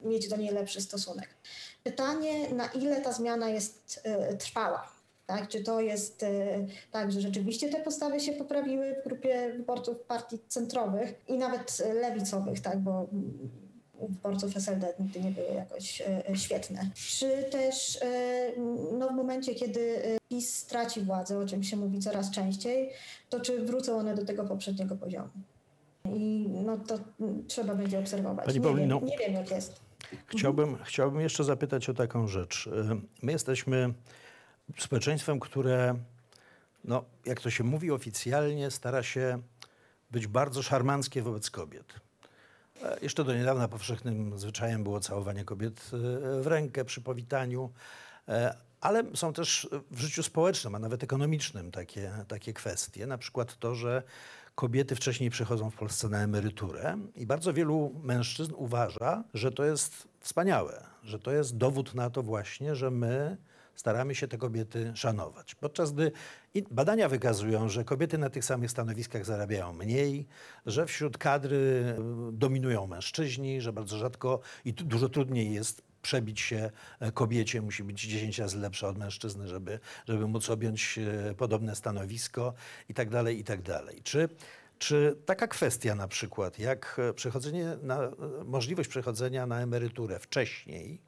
mieć 0.00 0.28
do 0.28 0.36
niej 0.36 0.50
lepszy 0.50 0.80
stosunek. 0.80 1.28
Pytanie, 1.84 2.54
na 2.54 2.66
ile 2.66 3.00
ta 3.00 3.12
zmiana 3.12 3.48
jest 3.48 4.00
e, 4.04 4.36
trwała. 4.36 5.01
Tak? 5.26 5.48
Czy 5.48 5.62
to 5.62 5.80
jest 5.80 6.22
e, 6.22 6.66
tak, 6.90 7.12
że 7.12 7.20
rzeczywiście 7.20 7.68
te 7.68 7.80
postawy 7.80 8.20
się 8.20 8.32
poprawiły 8.32 8.94
w 9.00 9.04
grupie 9.08 9.52
wyborców 9.56 10.00
partii 10.00 10.38
centrowych 10.48 11.14
i 11.28 11.38
nawet 11.38 11.82
lewicowych, 11.94 12.60
tak? 12.60 12.78
bo 12.78 13.08
wyborców 14.08 14.56
SLD 14.56 14.94
nigdy 14.98 15.20
nie 15.20 15.30
były 15.30 15.54
jakoś 15.54 16.00
e, 16.00 16.36
świetne. 16.36 16.90
Czy 16.94 17.44
też 17.50 17.98
e, 18.02 18.52
no, 18.98 19.08
w 19.08 19.12
momencie, 19.12 19.54
kiedy 19.54 20.02
PiS 20.28 20.54
straci 20.54 21.00
władzę, 21.00 21.38
o 21.38 21.46
czym 21.46 21.62
się 21.62 21.76
mówi 21.76 21.98
coraz 21.98 22.30
częściej, 22.30 22.90
to 23.28 23.40
czy 23.40 23.64
wrócą 23.64 23.98
one 23.98 24.14
do 24.14 24.24
tego 24.24 24.44
poprzedniego 24.44 24.96
poziomu? 24.96 25.28
I 26.04 26.48
no 26.64 26.76
to 26.76 26.98
trzeba 27.48 27.74
będzie 27.74 27.98
obserwować. 27.98 28.46
Pani 28.46 28.60
nie, 28.60 28.74
wiem, 28.74 29.04
nie 29.04 29.18
wiem, 29.18 29.32
jak 29.34 29.50
jest. 29.50 29.80
Chciałbym, 30.26 30.76
chciałbym 30.84 31.20
jeszcze 31.20 31.44
zapytać 31.44 31.88
o 31.88 31.94
taką 31.94 32.26
rzecz. 32.26 32.68
My 33.22 33.32
jesteśmy 33.32 33.94
społeczeństwem, 34.78 35.40
które, 35.40 35.94
no, 36.84 37.04
jak 37.26 37.40
to 37.40 37.50
się 37.50 37.64
mówi 37.64 37.90
oficjalnie, 37.90 38.70
stara 38.70 39.02
się 39.02 39.42
być 40.10 40.26
bardzo 40.26 40.62
szarmanckie 40.62 41.22
wobec 41.22 41.50
kobiet. 41.50 41.94
E, 42.82 42.98
Jeszcze 43.02 43.24
do 43.24 43.34
niedawna 43.34 43.68
powszechnym 43.68 44.38
zwyczajem 44.38 44.82
było 44.82 45.00
całowanie 45.00 45.44
kobiet 45.44 45.90
e, 45.92 46.42
w 46.42 46.46
rękę 46.46 46.84
przy 46.84 47.00
powitaniu, 47.00 47.70
e, 48.28 48.56
ale 48.80 49.04
są 49.14 49.32
też 49.32 49.68
w 49.90 50.00
życiu 50.00 50.22
społecznym, 50.22 50.74
a 50.74 50.78
nawet 50.78 51.02
ekonomicznym 51.04 51.70
takie, 51.70 52.12
takie 52.28 52.52
kwestie. 52.52 53.06
Na 53.06 53.18
przykład 53.18 53.58
to, 53.58 53.74
że 53.74 54.02
kobiety 54.54 54.96
wcześniej 54.96 55.30
przychodzą 55.30 55.70
w 55.70 55.74
Polsce 55.74 56.08
na 56.08 56.18
emeryturę 56.18 56.98
i 57.16 57.26
bardzo 57.26 57.52
wielu 57.52 58.00
mężczyzn 58.02 58.52
uważa, 58.56 59.24
że 59.34 59.52
to 59.52 59.64
jest 59.64 60.08
wspaniałe, 60.20 60.84
że 61.04 61.18
to 61.18 61.32
jest 61.32 61.56
dowód 61.56 61.94
na 61.94 62.10
to 62.10 62.22
właśnie, 62.22 62.76
że 62.76 62.90
my 62.90 63.36
staramy 63.74 64.14
się 64.14 64.28
te 64.28 64.38
kobiety 64.38 64.92
szanować. 64.94 65.54
Podczas 65.54 65.92
gdy 65.92 66.12
badania 66.70 67.08
wykazują, 67.08 67.68
że 67.68 67.84
kobiety 67.84 68.18
na 68.18 68.30
tych 68.30 68.44
samych 68.44 68.70
stanowiskach 68.70 69.24
zarabiają 69.24 69.72
mniej, 69.72 70.26
że 70.66 70.86
wśród 70.86 71.18
kadry 71.18 71.56
y, 71.56 72.32
dominują 72.32 72.86
mężczyźni, 72.86 73.60
że 73.60 73.72
bardzo 73.72 73.98
rzadko 73.98 74.40
i 74.64 74.72
dużo 74.72 75.08
trudniej 75.08 75.54
jest 75.54 75.82
przebić 76.02 76.40
się 76.40 76.70
e, 77.00 77.12
kobiecie, 77.12 77.62
musi 77.62 77.84
być 77.84 78.02
10 78.02 78.38
razy 78.38 78.58
lepsza 78.58 78.88
od 78.88 78.98
mężczyzny, 78.98 79.48
żeby, 79.48 79.78
żeby 80.08 80.28
móc 80.28 80.50
objąć 80.50 80.98
e, 80.98 81.34
podobne 81.34 81.76
stanowisko 81.76 82.54
i 82.88 82.94
tak 82.94 83.10
dalej, 83.10 83.38
i 83.38 83.44
tak 83.44 83.62
dalej. 83.62 84.00
Czy, 84.02 84.28
czy 84.78 85.16
taka 85.26 85.46
kwestia 85.46 85.94
na 85.94 86.08
przykład, 86.08 86.58
jak 86.58 87.00
e, 87.08 87.14
przechodzenie 87.14 87.76
na, 87.82 88.02
e, 88.02 88.10
możliwość 88.44 88.88
przechodzenia 88.88 89.46
na 89.46 89.60
emeryturę 89.60 90.18
wcześniej, 90.18 91.00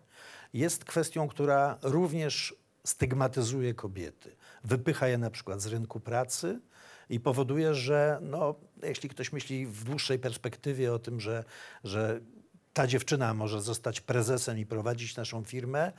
jest 0.55 0.85
kwestią, 0.85 1.29
która 1.29 1.79
również 1.83 2.55
stygmatyzuje 2.85 3.75
kobiety. 3.75 4.37
Wypycha 4.65 5.09
je 5.09 5.19
na 5.19 5.31
przykład 5.31 5.61
z 5.61 5.67
rynku 5.67 6.01
pracy 6.01 6.61
i 7.11 7.21
powoduje, 7.21 7.75
że 7.75 8.19
no, 8.23 8.55
jeśli 8.83 9.09
ktoś 9.09 9.33
myśli 9.33 9.67
w 9.67 9.85
dłuższej 9.85 10.19
perspektywie 10.19 10.93
o 10.93 10.99
tym, 10.99 11.21
że, 11.21 11.45
że 11.85 12.21
ta 12.73 12.87
dziewczyna 12.87 13.35
może 13.35 13.63
zostać 13.63 14.01
prezesem 14.01 14.59
i 14.59 14.67
prowadzić 14.67 15.17
naszą 15.17 15.45
firmę, 15.45 15.93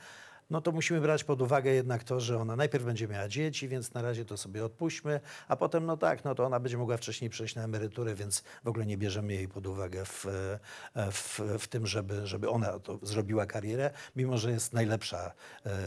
no 0.50 0.60
to 0.60 0.72
musimy 0.72 1.00
brać 1.00 1.24
pod 1.24 1.42
uwagę 1.42 1.70
jednak 1.70 2.04
to, 2.04 2.20
że 2.20 2.38
ona 2.38 2.56
najpierw 2.56 2.84
będzie 2.84 3.08
miała 3.08 3.28
dzieci, 3.28 3.68
więc 3.68 3.94
na 3.94 4.02
razie 4.02 4.24
to 4.24 4.36
sobie 4.36 4.64
odpuśćmy, 4.64 5.20
a 5.48 5.56
potem 5.56 5.86
no 5.86 5.96
tak, 5.96 6.24
no 6.24 6.34
to 6.34 6.44
ona 6.44 6.60
będzie 6.60 6.78
mogła 6.78 6.96
wcześniej 6.96 7.30
przejść 7.30 7.54
na 7.54 7.64
emeryturę, 7.64 8.14
więc 8.14 8.42
w 8.64 8.68
ogóle 8.68 8.86
nie 8.86 8.98
bierzemy 8.98 9.34
jej 9.34 9.48
pod 9.48 9.66
uwagę 9.66 10.04
w, 10.04 10.26
e, 10.26 11.10
w, 11.12 11.40
w 11.58 11.68
tym, 11.68 11.86
żeby, 11.86 12.26
żeby 12.26 12.50
ona 12.50 12.78
to 12.78 12.98
zrobiła 13.02 13.46
karierę, 13.46 13.90
mimo 14.16 14.38
że 14.38 14.50
jest 14.50 14.72
najlepsza 14.72 15.18
e, 15.26 15.32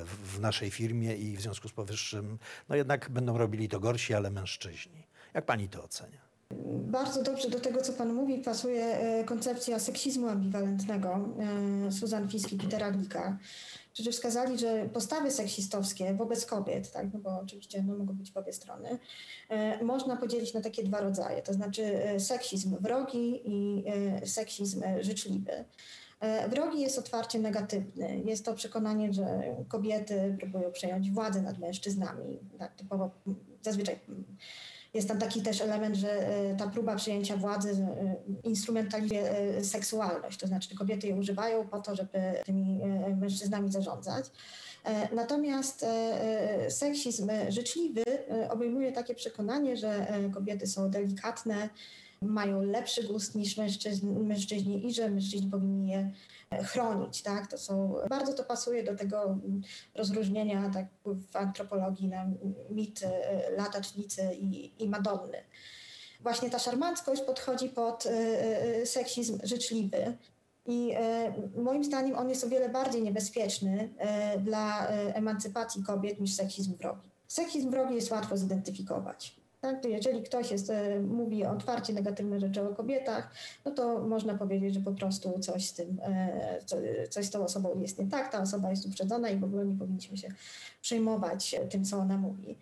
w 0.06 0.39
naszej 0.39 0.72
firmie 0.72 1.16
i 1.16 1.38
w 1.38 1.42
związku 1.42 1.70
z 1.70 1.72
powyższym, 1.72 2.39
no 2.70 2.75
jednak 2.75 3.10
będą 3.10 3.38
robili 3.38 3.70
to 3.70 3.80
gorsi, 3.80 4.13
ale 4.13 4.30
mężczyźni. 4.30 5.08
Jak 5.34 5.46
pani 5.46 5.70
to 5.70 5.84
ocenia? 5.84 6.30
Bardzo 6.92 7.24
dobrze 7.24 7.50
do 7.50 7.60
tego, 7.60 7.82
co 7.82 7.94
Pan 7.94 8.13
mówi, 8.13 8.38
pasuje 8.38 8.84
e, 8.86 9.24
koncepcja 9.24 9.80
seksizmu 9.80 10.28
ambiwalentnego 10.28 11.30
Susan 11.92 12.30
Fisk 12.30 12.51
i 12.51 12.58
Petera 12.58 12.92
którzy 14.00 14.12
wskazali, 14.12 14.60
że 14.60 14.89
postawy 14.94 15.32
seksistowskie 15.32 16.13
wobec 16.13 16.46
kobiet, 16.46 16.91
tak, 16.91 17.13
no 17.13 17.20
bo 17.20 17.39
oczywiście 17.39 17.84
no, 17.84 17.96
mogą 17.96 18.13
być 18.13 18.32
w 18.32 18.38
obie 18.38 18.53
strony, 18.53 19.00
e, 19.50 19.84
można 19.84 20.15
podzielić 20.15 20.53
na 20.53 20.62
takie 20.62 20.84
dwa 20.84 21.01
rodzaje, 21.01 21.41
to 21.41 21.53
znaczy 21.53 21.84
e, 21.84 22.20
seksizm 22.20 22.77
wrogi 22.82 23.41
i 23.46 23.84
e, 23.88 24.27
seksizm 24.27 24.84
życzliwy. 25.01 25.65
Wrogi 26.50 26.82
jest 26.82 27.00
otwarcie 27.00 27.39
negatywny. 27.39 28.22
Jest 28.25 28.46
to 28.46 28.53
przekonanie, 28.53 29.13
że 29.13 29.56
kobiety 29.68 30.38
próbują 30.39 30.72
przejąć 30.72 31.12
władzę 31.12 31.41
nad 31.41 31.60
mężczyznami. 31.60 32.39
Tak 32.60 32.75
typowo 32.75 33.12
zazwyczaj 33.62 34.00
mm, 34.10 34.24
jest 34.93 35.08
tam 35.08 35.19
taki 35.19 35.41
też 35.41 35.62
element, 35.62 35.95
że 35.95 36.28
e, 36.28 36.56
ta 36.56 36.67
próba 36.67 36.95
przejęcia 36.95 37.38
władzy 37.38 37.69
e, 37.69 38.15
instrumentalizuje 38.43 39.32
e, 39.32 39.63
seksualność, 39.63 40.39
to 40.39 40.47
znaczy 40.47 40.75
kobiety 40.75 41.08
je 41.08 41.15
używają 41.15 41.67
po 41.67 41.80
to, 41.80 41.95
żeby 41.95 42.19
tymi 42.45 42.80
mężczyznami 43.17 43.71
zarządzać. 43.71 44.25
Natomiast 45.12 45.86
seksizm 46.69 47.32
życzliwy 47.49 48.04
obejmuje 48.49 48.91
takie 48.91 49.15
przekonanie, 49.15 49.78
że 49.78 50.08
kobiety 50.34 50.67
są 50.67 50.89
delikatne, 50.89 51.69
mają 52.21 52.62
lepszy 52.62 53.03
gust 53.03 53.36
niż 53.36 53.58
mężczyźni, 53.58 54.13
mężczyźni 54.13 54.88
i 54.88 54.93
że 54.93 55.10
mężczyźni 55.10 55.49
powinni 55.49 55.89
je 55.89 56.12
e, 56.49 56.63
chronić. 56.63 57.21
Tak? 57.21 57.47
To 57.47 57.58
są, 57.58 57.95
bardzo 58.10 58.34
to 58.34 58.43
pasuje 58.43 58.84
do 58.84 58.95
tego 58.95 59.23
mm, 59.23 59.62
rozróżnienia 59.95 60.69
tak, 60.73 60.86
w 61.32 61.36
antropologii 61.36 62.08
na 62.08 62.27
mit 62.69 63.03
e, 63.03 63.51
latacznicy 63.51 64.21
i, 64.34 64.84
i 64.84 64.89
Madonny. 64.89 65.38
Właśnie 66.21 66.49
ta 66.49 66.60
szarmanckość 66.60 67.21
podchodzi 67.21 67.69
pod 67.69 68.05
e, 68.05 68.86
seksizm 68.86 69.39
życzliwy. 69.43 70.17
I 70.65 70.93
moim 71.58 71.84
zdaniem 71.84 72.17
on 72.17 72.29
jest 72.29 72.43
o 72.43 72.49
wiele 72.49 72.69
bardziej 72.69 73.01
niebezpieczny 73.01 73.89
dla 74.43 74.88
emancypacji 74.88 75.84
kobiet 75.84 76.19
niż 76.19 76.34
seksizm 76.36 76.77
wrogi. 76.77 77.10
Seksizm 77.27 77.71
wrogi 77.71 77.95
jest 77.95 78.12
łatwo 78.12 78.38
zidentyfikować. 78.38 79.38
Tak? 79.62 79.86
Jeżeli 79.86 80.24
ktoś 80.24 80.52
jest, 80.52 80.69
e, 80.69 81.00
mówi 81.00 81.45
otwarcie 81.45 81.93
negatywne 81.93 82.39
rzeczy 82.39 82.62
o 82.62 82.76
kobietach, 82.76 83.32
no 83.65 83.72
to 83.72 84.00
można 84.00 84.38
powiedzieć, 84.38 84.74
że 84.74 84.80
po 84.80 84.91
prostu 84.91 85.39
coś 85.39 85.67
z 85.67 85.74
tym, 85.74 86.00
e, 86.04 86.60
co, 86.65 86.78
coś 87.10 87.26
z 87.26 87.30
tą 87.30 87.43
osobą 87.43 87.80
jest 87.82 88.00
nie 88.00 88.08
tak, 88.08 88.32
ta 88.32 88.41
osoba 88.41 88.69
jest 88.69 88.86
uprzedzona 88.86 89.30
i 89.30 89.39
w 89.39 89.43
ogóle 89.43 89.65
nie 89.65 89.78
powinniśmy 89.78 90.17
się 90.17 90.28
przejmować 90.82 91.54
e, 91.54 91.67
tym, 91.67 91.86
co 91.86 91.98
ona 91.98 92.17
mówi. 92.17 92.58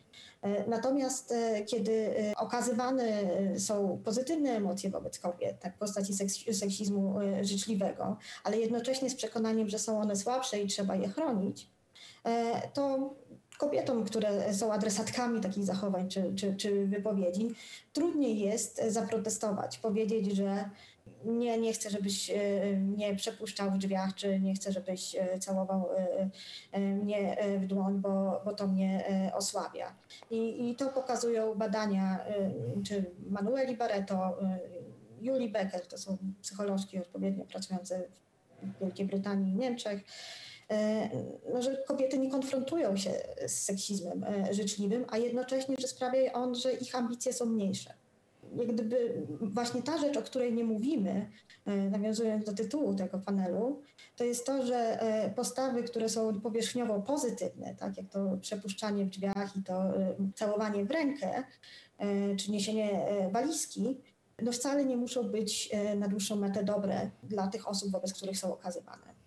Natomiast 0.67 1.33
kiedy 1.65 2.13
okazywane 2.37 3.21
są 3.59 4.01
pozytywne 4.03 4.49
emocje 4.49 4.89
wobec 4.89 5.19
kobiet, 5.19 5.59
tak 5.59 5.75
w 5.75 5.77
postaci 5.77 6.13
seks- 6.13 6.53
seksizmu 6.53 7.15
życzliwego, 7.41 8.17
ale 8.43 8.57
jednocześnie 8.57 9.09
z 9.09 9.15
przekonaniem, 9.15 9.69
że 9.69 9.79
są 9.79 9.99
one 9.99 10.15
słabsze 10.15 10.59
i 10.59 10.67
trzeba 10.67 10.95
je 10.95 11.07
chronić, 11.07 11.69
to 12.73 13.13
kobietom, 13.57 14.03
które 14.03 14.53
są 14.53 14.73
adresatkami 14.73 15.41
takich 15.41 15.65
zachowań 15.65 16.09
czy, 16.09 16.33
czy, 16.35 16.55
czy 16.55 16.87
wypowiedzi, 16.87 17.47
trudniej 17.93 18.39
jest 18.39 18.79
e, 18.79 18.91
zaprotestować, 18.91 19.77
powiedzieć, 19.77 20.35
że 20.35 20.69
nie, 21.25 21.57
nie 21.57 21.73
chcę, 21.73 21.89
żebyś 21.89 22.29
e, 22.29 22.35
mnie 22.77 23.15
przepuszczał 23.15 23.71
w 23.71 23.77
drzwiach, 23.77 24.15
czy 24.15 24.39
nie 24.39 24.53
chcę, 24.53 24.71
żebyś 24.71 25.15
e, 25.15 25.39
całował 25.39 25.89
e, 25.91 26.29
e, 26.71 26.79
mnie 26.79 27.37
e, 27.37 27.59
w 27.59 27.67
dłoń, 27.67 27.99
bo, 27.99 28.41
bo 28.45 28.53
to 28.53 28.67
mnie 28.67 29.09
e, 29.09 29.33
osłabia. 29.33 29.95
I, 30.31 30.69
I 30.69 30.75
to 30.75 30.89
pokazują 30.89 31.55
badania, 31.55 32.25
e, 32.25 32.51
czy 32.83 33.11
Manueli 33.29 33.77
Barreto, 33.77 34.41
e, 34.41 34.59
Julie 35.21 35.49
Becker, 35.49 35.87
to 35.87 35.97
są 35.97 36.17
psycholożki 36.41 36.99
odpowiednio 36.99 37.45
pracujące 37.45 38.07
w 38.63 38.79
Wielkiej 38.81 39.05
Brytanii 39.05 39.53
i 39.53 39.55
Niemczech, 39.55 40.01
e, 40.01 40.03
no, 41.53 41.61
że 41.61 41.77
kobiety 41.87 42.19
nie 42.19 42.31
konfrontują 42.31 42.97
się 42.97 43.11
z 43.47 43.51
seksizmem 43.51 44.23
e, 44.23 44.53
życzliwym, 44.53 45.05
a 45.07 45.17
jednocześnie, 45.17 45.75
że 45.79 45.87
sprawia 45.87 46.33
on, 46.33 46.55
że 46.55 46.73
ich 46.73 46.95
ambicje 46.95 47.33
są 47.33 47.45
mniejsze. 47.45 47.93
Jak 48.55 48.67
gdyby 48.67 49.27
właśnie 49.41 49.83
ta 49.83 49.97
rzecz, 49.97 50.17
o 50.17 50.21
której 50.21 50.53
nie 50.53 50.63
mówimy, 50.63 51.29
e, 51.65 51.75
nawiązując 51.75 52.45
do 52.45 52.53
tytułu 52.53 52.95
tego 52.95 53.19
panelu, 53.19 53.81
to 54.15 54.23
jest 54.23 54.45
to, 54.45 54.65
że 54.65 55.01
e, 55.01 55.29
postawy, 55.29 55.83
które 55.83 56.09
są 56.09 56.41
powierzchniowo 56.41 57.01
pozytywne, 57.01 57.75
tak 57.75 57.97
jak 57.97 58.09
to 58.09 58.37
przepuszczanie 58.41 59.05
w 59.05 59.09
drzwiach 59.09 59.55
i 59.55 59.63
to 59.63 59.73
e, 59.73 60.15
całowanie 60.35 60.85
w 60.85 60.91
rękę, 60.91 61.43
e, 61.97 62.35
czy 62.35 62.51
niesienie 62.51 63.07
e, 63.07 63.31
walizki, 63.31 63.97
no 64.41 64.51
wcale 64.51 64.85
nie 64.85 64.97
muszą 64.97 65.23
być 65.23 65.69
e, 65.71 65.95
na 65.95 66.07
dłuższą 66.07 66.35
metę 66.35 66.63
dobre 66.63 67.09
dla 67.23 67.47
tych 67.47 67.67
osób, 67.67 67.91
wobec 67.91 68.13
których 68.13 68.37
są 68.37 68.53
okazywane. 68.53 69.17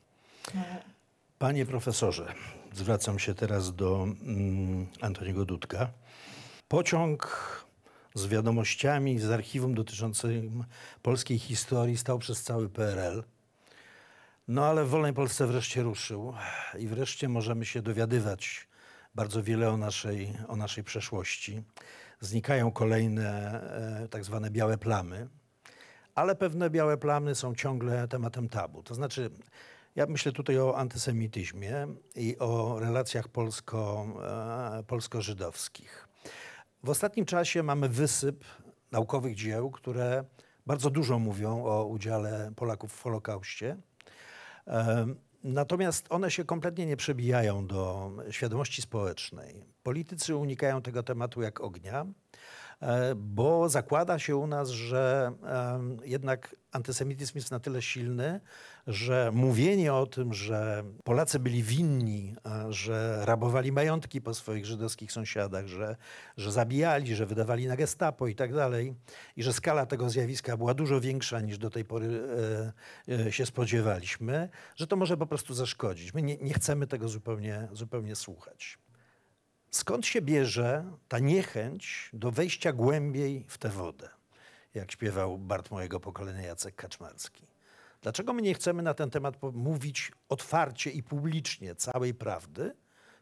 Panie 1.42 1.66
profesorze, 1.66 2.34
zwracam 2.72 3.18
się 3.18 3.34
teraz 3.34 3.74
do 3.74 4.02
mm, 4.02 4.86
Antoniego 5.00 5.44
Dudka. 5.44 5.90
Pociąg 6.68 7.28
z 8.14 8.26
wiadomościami 8.26 9.18
z 9.18 9.30
archiwum 9.30 9.74
dotyczącym 9.74 10.64
polskiej 11.02 11.38
historii 11.38 11.96
stał 11.96 12.18
przez 12.18 12.42
cały 12.42 12.68
PRL. 12.68 13.24
No 14.48 14.64
ale 14.64 14.84
w 14.84 14.88
wolnej 14.88 15.12
Polsce 15.12 15.46
wreszcie 15.46 15.82
ruszył 15.82 16.34
i 16.78 16.86
wreszcie 16.86 17.28
możemy 17.28 17.64
się 17.64 17.82
dowiadywać 17.82 18.68
bardzo 19.14 19.42
wiele 19.42 19.70
o 19.70 19.76
naszej, 19.76 20.32
o 20.48 20.56
naszej 20.56 20.84
przeszłości. 20.84 21.62
Znikają 22.20 22.72
kolejne 22.72 23.60
e, 24.02 24.08
tak 24.08 24.24
zwane 24.24 24.50
białe 24.50 24.78
plamy, 24.78 25.28
ale 26.14 26.36
pewne 26.36 26.70
białe 26.70 26.96
plamy 26.96 27.34
są 27.34 27.54
ciągle 27.54 28.08
tematem 28.08 28.48
tabu. 28.48 28.82
To 28.82 28.94
znaczy, 28.94 29.30
ja 30.00 30.06
myślę 30.06 30.32
tutaj 30.32 30.58
o 30.58 30.76
antysemityzmie 30.76 31.86
i 32.16 32.38
o 32.38 32.78
relacjach 32.78 33.28
polsko, 33.28 34.06
e, 34.78 34.82
polsko-żydowskich. 34.82 36.08
W 36.82 36.90
ostatnim 36.90 37.26
czasie 37.26 37.62
mamy 37.62 37.88
wysyp 37.88 38.44
naukowych 38.92 39.34
dzieł, 39.34 39.70
które 39.70 40.24
bardzo 40.66 40.90
dużo 40.90 41.18
mówią 41.18 41.64
o 41.64 41.84
udziale 41.84 42.52
Polaków 42.56 42.92
w 42.92 43.02
Holokauście. 43.02 43.76
Em, 44.66 45.16
Natomiast 45.44 46.06
one 46.10 46.30
się 46.30 46.44
kompletnie 46.44 46.86
nie 46.86 46.96
przebijają 46.96 47.66
do 47.66 48.12
świadomości 48.30 48.82
społecznej. 48.82 49.64
Politycy 49.82 50.36
unikają 50.36 50.82
tego 50.82 51.02
tematu 51.02 51.42
jak 51.42 51.60
ognia, 51.60 52.00
e, 52.00 52.06
bo 53.16 53.68
zakłada 53.68 54.18
się 54.18 54.36
u 54.36 54.46
nas, 54.46 54.68
że 54.68 55.32
jednak 56.04 56.56
antysemityzm 56.72 57.32
jest 57.34 57.50
na 57.50 57.60
tyle 57.60 57.82
silny, 57.82 58.40
że 58.86 59.30
mówienie 59.34 59.94
o 59.94 60.06
tym, 60.06 60.34
że 60.34 60.84
Polacy 61.04 61.38
byli 61.38 61.62
winni, 61.62 62.34
że 62.68 63.20
rabowali 63.24 63.72
majątki 63.72 64.20
po 64.20 64.34
swoich 64.34 64.66
żydowskich 64.66 65.12
sąsiadach, 65.12 65.66
że, 65.66 65.96
że 66.36 66.52
zabijali, 66.52 67.16
że 67.16 67.26
wydawali 67.26 67.66
na 67.66 67.76
gestapo 67.76 68.26
i 68.26 68.34
tak 68.34 68.54
dalej, 68.54 68.94
i 69.36 69.42
że 69.42 69.52
skala 69.52 69.86
tego 69.86 70.10
zjawiska 70.10 70.56
była 70.56 70.74
dużo 70.74 71.00
większa 71.00 71.40
niż 71.40 71.58
do 71.58 71.70
tej 71.70 71.84
pory 71.84 72.22
e, 73.08 73.26
e, 73.26 73.32
się 73.32 73.46
spodziewaliśmy, 73.46 74.48
że 74.76 74.86
to 74.86 74.96
może 74.96 75.16
po 75.16 75.26
prostu 75.26 75.54
zaszkodzić. 75.54 76.14
My 76.14 76.22
nie, 76.22 76.36
nie 76.36 76.54
chcemy 76.54 76.86
tego 76.86 77.08
zupełnie, 77.08 77.68
zupełnie 77.72 78.16
słuchać. 78.16 78.78
Skąd 79.70 80.06
się 80.06 80.22
bierze 80.22 80.84
ta 81.08 81.18
niechęć 81.18 82.10
do 82.12 82.30
wejścia 82.30 82.72
głębiej 82.72 83.44
w 83.48 83.58
tę 83.58 83.68
wodę, 83.68 84.08
jak 84.74 84.92
śpiewał 84.92 85.38
Bart 85.38 85.70
mojego 85.70 86.00
pokolenia 86.00 86.42
Jacek 86.42 86.74
Kaczmarski? 86.74 87.46
Dlaczego 88.02 88.32
my 88.32 88.42
nie 88.42 88.54
chcemy 88.54 88.82
na 88.82 88.94
ten 88.94 89.10
temat 89.10 89.36
mówić 89.52 90.12
otwarcie 90.28 90.90
i 90.90 91.02
publicznie 91.02 91.74
całej 91.74 92.14
prawdy 92.14 92.74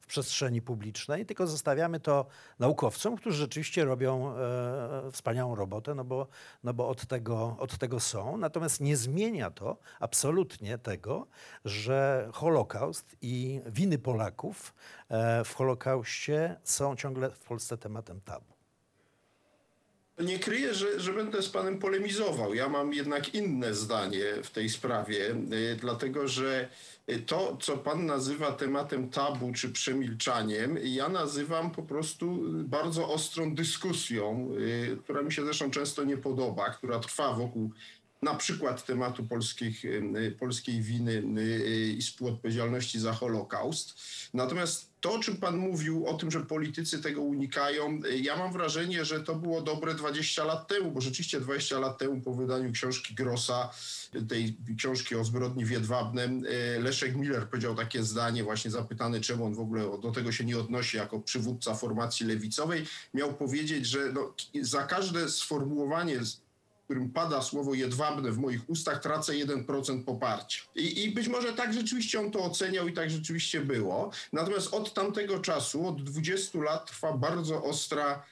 przestrzeni 0.09 0.63
publicznej, 0.63 1.27
tylko 1.27 1.47
zostawiamy 1.47 2.01
to 2.01 2.27
naukowcom, 2.59 3.17
którzy 3.17 3.39
rzeczywiście 3.39 3.85
robią 3.85 4.37
e, 4.37 5.11
wspaniałą 5.13 5.55
robotę, 5.55 5.95
no 5.95 6.05
bo, 6.05 6.27
no 6.65 6.75
bo 6.75 6.89
od, 6.89 7.07
tego, 7.07 7.57
od 7.59 7.79
tego 7.79 8.01
są. 8.01 8.37
Natomiast 8.37 8.81
nie 8.81 8.97
zmienia 8.97 9.51
to 9.51 9.77
absolutnie 10.01 10.79
tego, 10.79 11.27
że 11.65 12.29
Holokaust 12.33 13.17
i 13.23 13.61
winy 13.67 13.99
Polaków 13.99 14.75
e, 15.09 15.45
w 15.45 15.55
Holokauście 15.55 16.61
są 16.65 16.97
ciągle 16.97 17.31
w 17.31 17.39
Polsce 17.39 17.79
tematem 17.79 18.21
tabu. 18.21 18.58
Nie 20.21 20.39
kryję, 20.39 20.75
że, 20.75 21.01
że 21.01 21.13
będę 21.13 21.43
z 21.43 21.49
panem 21.49 21.79
polemizował. 21.79 22.55
Ja 22.55 22.69
mam 22.69 22.95
jednak 22.95 23.35
inne 23.35 23.75
zdanie 23.75 24.25
w 24.43 24.51
tej 24.51 24.69
sprawie, 24.69 25.31
y, 25.31 25.77
dlatego 25.81 26.29
że 26.29 26.69
to, 27.27 27.57
co 27.61 27.77
pan 27.77 28.07
nazywa 28.07 28.53
tematem 28.53 29.11
tabu 29.11 29.53
czy 29.53 29.73
przemilczaniem, 29.73 30.79
ja 30.83 31.09
nazywam 31.09 31.71
po 31.71 31.83
prostu 31.83 32.39
bardzo 32.53 33.09
ostrą 33.09 33.55
dyskusją, 33.55 34.51
y, 34.59 34.97
która 35.05 35.23
mi 35.23 35.33
się 35.33 35.45
zresztą 35.45 35.71
często 35.71 36.05
nie 36.05 36.17
podoba, 36.17 36.71
która 36.71 36.99
trwa 36.99 37.33
wokół 37.33 37.71
na 38.23 38.35
przykład 38.35 38.87
tematu 38.87 39.25
polskich, 39.25 39.85
y, 39.85 40.37
polskiej 40.39 40.83
winy 40.83 41.23
i 41.97 42.03
współodpowiedzialności 42.03 43.01
za 43.01 43.13
Holokaust. 43.13 44.01
Natomiast 44.35 44.89
to, 45.01 45.15
o 45.15 45.19
czym 45.19 45.37
pan 45.37 45.57
mówił, 45.57 46.07
o 46.07 46.15
tym, 46.15 46.31
że 46.31 46.41
politycy 46.41 47.03
tego 47.03 47.23
unikają, 47.23 48.01
ja 48.21 48.37
mam 48.37 48.53
wrażenie, 48.53 49.05
że 49.05 49.21
to 49.21 49.35
było 49.35 49.63
dobre 49.63 49.95
20 49.95 50.45
lat 50.45 50.69
temu, 50.69 50.91
bo 50.91 51.01
rzeczywiście 51.01 51.41
20 51.41 51.79
lat 51.79 51.99
temu 51.99 52.21
po 52.21 52.35
wydaniu 52.35 52.73
książki 52.73 53.15
Grossa, 53.15 53.71
tej 54.29 54.57
książki 54.79 55.15
o 55.15 55.25
zbrodni 55.25 55.65
w 55.65 55.71
Jedwabnem, 55.71 56.45
Leszek 56.79 57.17
Miller 57.17 57.49
powiedział 57.49 57.75
takie 57.75 58.03
zdanie, 58.03 58.45
właśnie 58.45 58.71
zapytany, 58.71 59.21
czemu 59.21 59.45
on 59.45 59.55
w 59.55 59.61
ogóle 59.61 59.83
do 60.03 60.13
tego 60.13 60.33
się 60.33 60.45
nie 60.45 60.59
odnosi 60.59 60.97
jako 60.97 61.21
przywódca 61.21 61.75
formacji 61.75 62.27
lewicowej, 62.27 62.87
miał 63.15 63.35
powiedzieć, 63.35 63.87
że 63.87 64.13
no, 64.13 64.35
za 64.63 64.83
każde 64.83 65.29
sformułowanie 65.29 66.21
którym 66.89 67.11
pada 67.11 67.43
słowo 67.43 67.75
jedwabne 67.75 68.33
w 68.33 68.39
moich 68.39 68.71
ustach, 68.71 69.01
tracę 69.01 69.33
1% 69.33 70.05
poparcia. 70.05 70.63
I, 70.75 71.05
I 71.05 71.11
być 71.11 71.29
może 71.29 71.53
tak 71.53 71.75
rzeczywiście 71.75 72.21
on 72.21 72.31
to 72.31 72.45
oceniał 72.45 72.89
i 72.89 72.93
tak 72.93 73.11
rzeczywiście 73.11 73.61
było. 73.61 74.11
Natomiast 74.33 74.75
od 74.75 74.95
tamtego 74.95 75.39
czasu, 75.39 75.87
od 75.87 76.03
20 76.03 76.59
lat 76.59 76.91
trwa 76.91 77.13
bardzo 77.13 77.63
ostra 77.63 78.23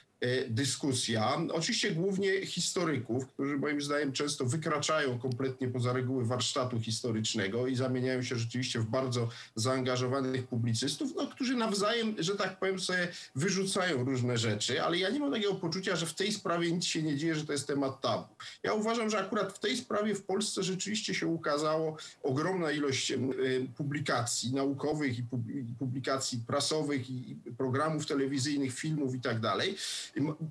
dyskusja. 0.49 1.37
Oczywiście 1.53 1.91
głównie 1.91 2.47
historyków, 2.47 3.29
którzy 3.29 3.57
moim 3.57 3.83
zdaniem 3.83 4.13
często 4.13 4.45
wykraczają 4.45 5.19
kompletnie 5.19 5.69
poza 5.69 5.93
reguły 5.93 6.25
warsztatu 6.25 6.81
historycznego 6.81 7.67
i 7.67 7.77
zamieniają 7.77 8.23
się 8.23 8.37
rzeczywiście 8.37 8.81
w 8.81 8.85
bardzo 8.85 9.29
zaangażowanych 9.55 10.47
publicystów, 10.47 11.15
no, 11.17 11.27
którzy 11.27 11.57
nawzajem, 11.57 12.15
że 12.19 12.37
tak 12.37 12.59
powiem, 12.59 12.81
sobie 12.81 13.09
wyrzucają 13.35 14.05
różne 14.05 14.39
rzeczy, 14.39 14.83
ale 14.83 14.99
ja 14.99 15.11
nie 15.11 15.21
mam 15.21 15.33
takiego 15.33 15.55
poczucia, 15.55 15.97
że 15.97 16.07
w 16.07 16.15
tej 16.15 16.33
sprawie 16.33 16.73
nic 16.73 16.85
się 16.85 17.03
nie 17.03 17.17
dzieje, 17.17 17.35
że 17.35 17.47
to 17.47 17.53
jest 17.53 17.67
temat 17.67 18.01
tabu. 18.01 18.35
Ja 18.63 18.73
uważam, 18.73 19.11
że 19.11 19.19
akurat 19.19 19.53
w 19.53 19.59
tej 19.59 19.77
sprawie 19.77 20.15
w 20.15 20.23
Polsce 20.23 20.63
rzeczywiście 20.63 21.15
się 21.15 21.27
ukazało 21.27 21.97
ogromna 22.23 22.71
ilość 22.71 23.11
e, 23.11 23.19
publikacji 23.77 24.55
naukowych 24.55 25.19
i 25.19 25.23
publikacji 25.79 26.39
prasowych 26.47 27.11
i 27.11 27.37
programów 27.59 28.07
telewizyjnych, 28.07 28.75
filmów 28.75 29.15
i 29.15 29.21
tak 29.21 29.41
dalej, 29.41 29.77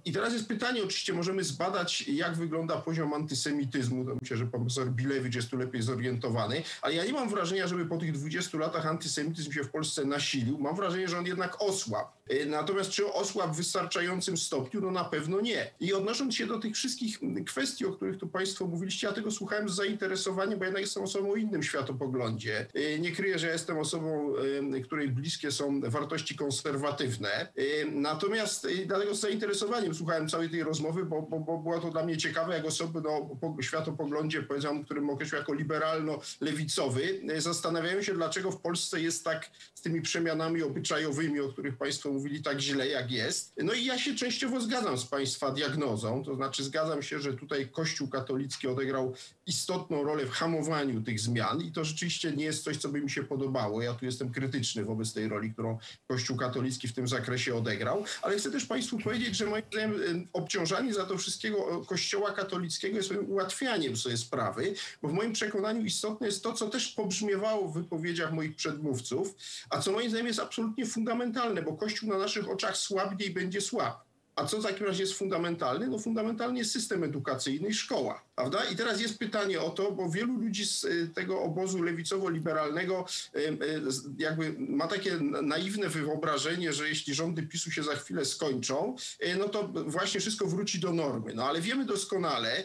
i 0.05 0.11
teraz 0.11 0.33
jest 0.33 0.47
pytanie, 0.47 0.83
oczywiście 0.83 1.13
możemy 1.13 1.43
zbadać, 1.43 2.07
jak 2.07 2.35
wygląda 2.35 2.77
poziom 2.77 3.13
antysemityzmu. 3.13 4.05
Myślę, 4.21 4.37
że 4.37 4.45
profesor 4.45 4.91
Bilewicz 4.91 5.35
jest 5.35 5.49
tu 5.49 5.57
lepiej 5.57 5.81
zorientowany, 5.81 6.63
ale 6.81 6.93
ja 6.93 7.05
nie 7.05 7.13
mam 7.13 7.29
wrażenia, 7.29 7.67
żeby 7.67 7.85
po 7.85 7.97
tych 7.97 8.11
20 8.11 8.57
latach 8.57 8.85
antysemityzm 8.85 9.51
się 9.51 9.63
w 9.63 9.69
Polsce 9.69 10.05
nasilił. 10.05 10.57
Mam 10.57 10.75
wrażenie, 10.75 11.07
że 11.07 11.17
on 11.17 11.25
jednak 11.25 11.61
osłabł. 11.61 12.09
E, 12.29 12.45
natomiast 12.45 12.89
czy 12.89 13.13
osłabł 13.13 13.53
w 13.53 13.57
wystarczającym 13.57 14.37
stopniu? 14.37 14.81
No 14.81 14.91
na 14.91 15.03
pewno 15.03 15.41
nie. 15.41 15.71
I 15.79 15.93
odnosząc 15.93 16.35
się 16.35 16.47
do 16.47 16.59
tych 16.59 16.75
wszystkich 16.75 17.19
kwestii, 17.45 17.85
o 17.85 17.91
których 17.91 18.17
tu 18.17 18.27
Państwo 18.27 18.67
mówiliście, 18.67 19.07
ja 19.07 19.13
tego 19.13 19.31
słuchałem 19.31 19.69
z 19.69 19.75
zainteresowaniem, 19.75 20.59
bo 20.59 20.65
jednak 20.65 20.81
jestem 20.81 21.03
osobą 21.03 21.31
o 21.31 21.35
innym 21.35 21.63
światopoglądzie. 21.63 22.67
E, 22.73 22.99
nie 22.99 23.11
kryję, 23.11 23.39
że 23.39 23.47
jestem 23.47 23.77
osobą, 23.77 24.33
e, 24.73 24.81
której 24.81 25.09
bliskie 25.09 25.51
są 25.51 25.81
wartości 25.81 26.35
konserwatywne. 26.35 27.53
Natomiast 27.91 28.67
dlatego 28.85 29.15
z 29.15 29.19
zainteresowaniem 29.19 29.54
słuchałem 29.93 30.29
całej 30.29 30.49
tej 30.49 30.63
rozmowy, 30.63 31.05
bo, 31.05 31.21
bo, 31.21 31.39
bo 31.39 31.57
była 31.57 31.79
to 31.79 31.91
dla 31.91 32.03
mnie 32.03 32.17
ciekawe, 32.17 32.53
jak 32.53 32.65
osoby 32.65 33.01
no, 33.01 33.29
po 33.41 33.61
światopoglądzie, 33.61 34.43
powiedziałem, 34.43 34.83
którym 34.85 35.09
określił 35.09 35.39
jako 35.39 35.53
liberalno-lewicowy, 35.53 37.19
zastanawiają 37.37 38.01
się, 38.01 38.13
dlaczego 38.13 38.51
w 38.51 38.61
Polsce 38.61 39.01
jest 39.01 39.23
tak 39.23 39.49
z 39.75 39.81
tymi 39.81 40.01
przemianami 40.01 40.63
obyczajowymi, 40.63 41.39
o 41.39 41.49
których 41.49 41.77
Państwo 41.77 42.11
mówili 42.11 42.43
tak 42.43 42.59
źle, 42.59 42.87
jak 42.87 43.11
jest. 43.11 43.53
No 43.57 43.73
i 43.73 43.85
ja 43.85 43.97
się 43.97 44.15
częściowo 44.15 44.61
zgadzam 44.61 44.97
z 44.97 45.05
Państwa 45.05 45.51
diagnozą, 45.51 46.23
to 46.23 46.35
znaczy 46.35 46.63
zgadzam 46.63 47.03
się, 47.03 47.19
że 47.19 47.33
tutaj 47.33 47.67
Kościół 47.67 48.07
katolicki 48.07 48.67
odegrał 48.67 49.13
istotną 49.47 50.03
rolę 50.03 50.25
w 50.25 50.31
hamowaniu 50.31 51.01
tych 51.01 51.19
zmian 51.19 51.61
i 51.61 51.71
to 51.71 51.83
rzeczywiście 51.83 52.31
nie 52.31 52.45
jest 52.45 52.63
coś, 52.63 52.77
co 52.77 52.89
by 52.89 53.01
mi 53.01 53.09
się 53.09 53.23
podobało. 53.23 53.81
Ja 53.81 53.93
tu 53.93 54.05
jestem 54.05 54.31
krytyczny 54.31 54.85
wobec 54.85 55.13
tej 55.13 55.27
roli, 55.27 55.53
którą 55.53 55.77
Kościół 56.07 56.37
katolicki 56.37 56.87
w 56.87 56.93
tym 56.93 57.07
zakresie 57.07 57.55
odegrał, 57.55 58.03
ale 58.21 58.37
chcę 58.37 58.51
też 58.51 58.65
Państwu 58.65 58.99
powiedzieć, 58.99 59.35
że 59.35 59.44
moim 59.45 59.63
zdaniem 59.71 60.27
obciążanie 60.33 60.93
za 60.93 61.05
to 61.05 61.17
wszystkiego 61.17 61.85
Kościoła 61.85 62.31
katolickiego 62.31 62.97
jest 62.97 63.11
ułatwianiem 63.27 63.97
sobie 63.97 64.17
sprawy, 64.17 64.73
bo 65.01 65.09
w 65.09 65.13
moim 65.13 65.33
przekonaniu 65.33 65.85
istotne 65.85 66.27
jest 66.27 66.43
to, 66.43 66.53
co 66.53 66.69
też 66.69 66.87
pobrzmiewało 66.87 67.67
w 67.67 67.73
wypowiedziach 67.73 68.33
moich 68.33 68.55
przedmówców, 68.55 69.35
a 69.69 69.79
co 69.81 69.91
moim 69.91 70.09
zdaniem 70.09 70.27
jest 70.27 70.39
absolutnie 70.39 70.85
fundamentalne, 70.85 71.61
bo 71.61 71.73
Kościół 71.73 72.09
na 72.09 72.17
naszych 72.17 72.49
oczach 72.49 72.77
słabnie 72.77 73.25
i 73.25 73.29
będzie 73.29 73.61
słab. 73.61 74.05
A 74.35 74.45
co 74.45 74.59
w 74.59 74.63
takim 74.63 74.85
razie 74.85 75.03
jest 75.03 75.13
fundamentalny? 75.13 75.87
No 75.87 75.99
fundamentalnie 75.99 76.59
jest 76.59 76.71
system 76.71 77.03
edukacyjny 77.03 77.67
i 77.67 77.73
szkoła. 77.73 78.24
Prawda? 78.35 78.65
I 78.65 78.75
teraz 78.75 79.01
jest 79.01 79.19
pytanie 79.19 79.61
o 79.61 79.69
to, 79.69 79.91
bo 79.91 80.09
wielu 80.09 80.33
ludzi 80.33 80.65
z 80.65 80.83
y, 80.83 81.09
tego 81.15 81.41
obozu 81.41 81.83
lewicowo-liberalnego 81.83 83.05
y, 83.35 83.39
y, 83.39 83.81
jakby 84.17 84.55
ma 84.59 84.87
takie 84.87 85.17
naiwne 85.41 85.89
wyobrażenie, 85.89 86.73
że 86.73 86.89
jeśli 86.89 87.13
rządy 87.13 87.43
PiSu 87.43 87.71
się 87.71 87.83
za 87.83 87.95
chwilę 87.95 88.25
skończą, 88.25 88.95
no 89.39 89.49
to 89.49 89.67
właśnie 89.67 90.19
wszystko 90.19 90.47
wróci 90.47 90.79
do 90.79 90.93
normy. 90.93 91.33
No 91.33 91.43
ale 91.43 91.61
wiemy 91.61 91.85
doskonale, 91.85 92.63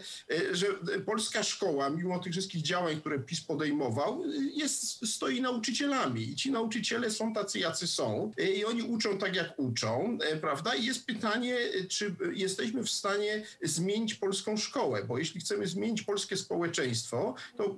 że 0.53 0.67
polska 1.07 1.43
szkoła, 1.43 1.91
mimo 1.91 2.19
tych 2.19 2.33
wszystkich 2.33 2.63
działań, 2.63 3.01
które 3.01 3.19
PiS 3.19 3.41
podejmował, 3.41 4.25
jest, 4.55 5.07
stoi 5.07 5.41
nauczycielami 5.41 6.23
i 6.23 6.37
ci 6.37 6.51
nauczyciele 6.51 7.11
są 7.11 7.35
tacy, 7.35 7.59
jacy 7.59 7.87
są 7.87 8.33
i 8.57 8.65
oni 8.65 8.83
uczą 8.83 9.19
tak, 9.19 9.37
jak 9.37 9.59
uczą, 9.59 10.19
prawda? 10.41 10.75
I 10.75 10.85
jest 10.85 11.07
pytanie, 11.07 11.59
czy 11.89 12.15
jesteśmy 12.33 12.83
w 12.83 12.91
stanie 12.91 13.47
zmienić 13.63 14.15
polską 14.15 14.57
szkołę, 14.57 15.05
bo 15.05 15.19
jeśli 15.19 15.41
chcemy 15.41 15.60
chcemy 15.61 15.67
zmienić 15.67 16.03
polskie 16.03 16.37
społeczeństwo, 16.37 17.35
to 17.57 17.65
e, 17.65 17.69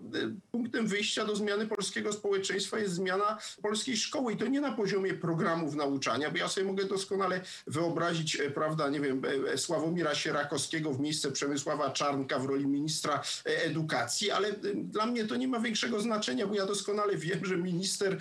punktem 0.53 0.87
wyjścia 0.87 1.25
do 1.25 1.37
zmiany 1.37 1.66
polskiego 1.66 2.12
społeczeństwa 2.12 2.79
jest 2.79 2.95
zmiana 2.95 3.38
polskiej 3.62 3.97
szkoły 3.97 4.33
i 4.33 4.37
to 4.37 4.47
nie 4.47 4.61
na 4.61 4.73
poziomie 4.73 5.14
programów 5.14 5.75
nauczania, 5.75 6.31
bo 6.31 6.38
ja 6.38 6.49
sobie 6.49 6.66
mogę 6.66 6.85
doskonale 6.85 7.40
wyobrazić, 7.66 8.37
e, 8.37 8.51
prawda, 8.51 8.88
nie 8.88 9.01
wiem, 9.01 9.23
e, 9.53 9.59
Sławomira 9.59 10.14
Sierakowskiego 10.14 10.92
w 10.92 11.01
miejsce 11.01 11.33
Przemysława 11.33 11.90
Czarnka 11.90 12.38
w 12.38 12.45
roli 12.45 12.66
ministra 12.66 13.23
edukacji, 13.45 14.31
ale 14.31 14.53
dla 14.75 15.07
mnie 15.07 15.25
to 15.25 15.37
nie 15.37 15.49
ma 15.49 15.61
większego 15.61 16.01
znaczenia, 16.01 16.47
bo 16.47 16.55
ja 16.55 16.66
doskonale 16.66 17.16
wiem, 17.16 17.45
że 17.45 17.57
minister 17.57 18.18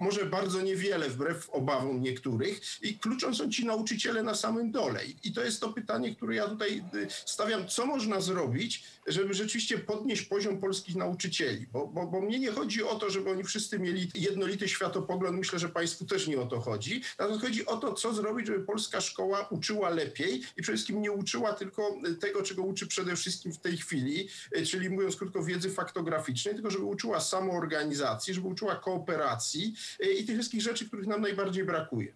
może 0.00 0.24
bardzo 0.26 0.62
niewiele 0.62 1.08
wbrew 1.08 1.50
obawom 1.50 2.00
niektórych 2.00 2.60
i 2.82 2.98
kluczą 2.98 3.34
są 3.34 3.50
ci 3.50 3.66
nauczyciele 3.66 4.22
na 4.22 4.34
samym 4.34 4.70
dole. 4.70 5.00
I 5.24 5.32
to 5.32 5.44
jest 5.44 5.60
to 5.60 5.72
pytanie, 5.72 6.16
które 6.16 6.34
ja 6.34 6.48
tutaj 6.48 6.84
y, 6.94 7.06
stawiam, 7.24 7.68
co 7.68 7.86
można 7.86 8.20
zrobić, 8.20 8.84
żeby 9.06 9.34
rzeczywiście 9.34 9.78
podnieść 9.78 10.22
poziom 10.22 10.60
polskich 10.60 10.96
nauczycieli, 10.96 11.66
bo, 11.72 11.86
bo, 11.86 12.06
bo 12.06 12.20
mnie 12.20 12.38
nie 12.38 12.52
chodzi 12.52 12.82
o 12.82 12.94
to, 12.94 13.10
żeby 13.10 13.30
oni 13.30 13.44
wszyscy 13.44 13.78
mieli 13.78 14.10
jednolity 14.14 14.68
światopogląd, 14.68 15.38
myślę, 15.38 15.58
że 15.58 15.68
państwu 15.68 16.04
też 16.04 16.26
nie 16.26 16.40
o 16.40 16.46
to 16.46 16.60
chodzi, 16.60 17.02
natomiast 17.18 17.44
chodzi 17.44 17.66
o 17.66 17.76
to, 17.76 17.94
co 17.94 18.14
zrobić, 18.14 18.46
żeby 18.46 18.60
polska 18.60 19.00
szkoła 19.00 19.48
uczyła 19.50 19.90
lepiej 19.90 20.42
i 20.56 20.62
przede 20.62 20.76
wszystkim 20.76 21.02
nie 21.02 21.12
uczyła 21.12 21.52
tylko 21.52 21.96
tego, 22.20 22.42
czego 22.42 22.62
uczy 22.62 22.86
przede 22.86 23.16
wszystkim 23.16 23.52
w 23.52 23.58
tej 23.58 23.76
chwili, 23.76 24.28
y, 24.56 24.66
czyli 24.66 24.90
mówiąc 24.90 25.16
krótko 25.16 25.42
wiedzy 25.42 25.70
faktograficznej, 25.70 26.54
tylko 26.54 26.70
żeby 26.70 26.84
uczyła 26.84 27.20
samoorganizacji, 27.20 28.34
żeby 28.34 28.48
uczyła 28.48 28.76
kooperacji 28.76 29.74
y, 30.00 30.12
i 30.12 30.24
tych 30.24 30.36
wszystkich 30.36 30.62
rzeczy, 30.62 30.86
których 30.86 31.06
nam 31.06 31.20
najbardziej 31.20 31.64
brakuje. 31.64 32.14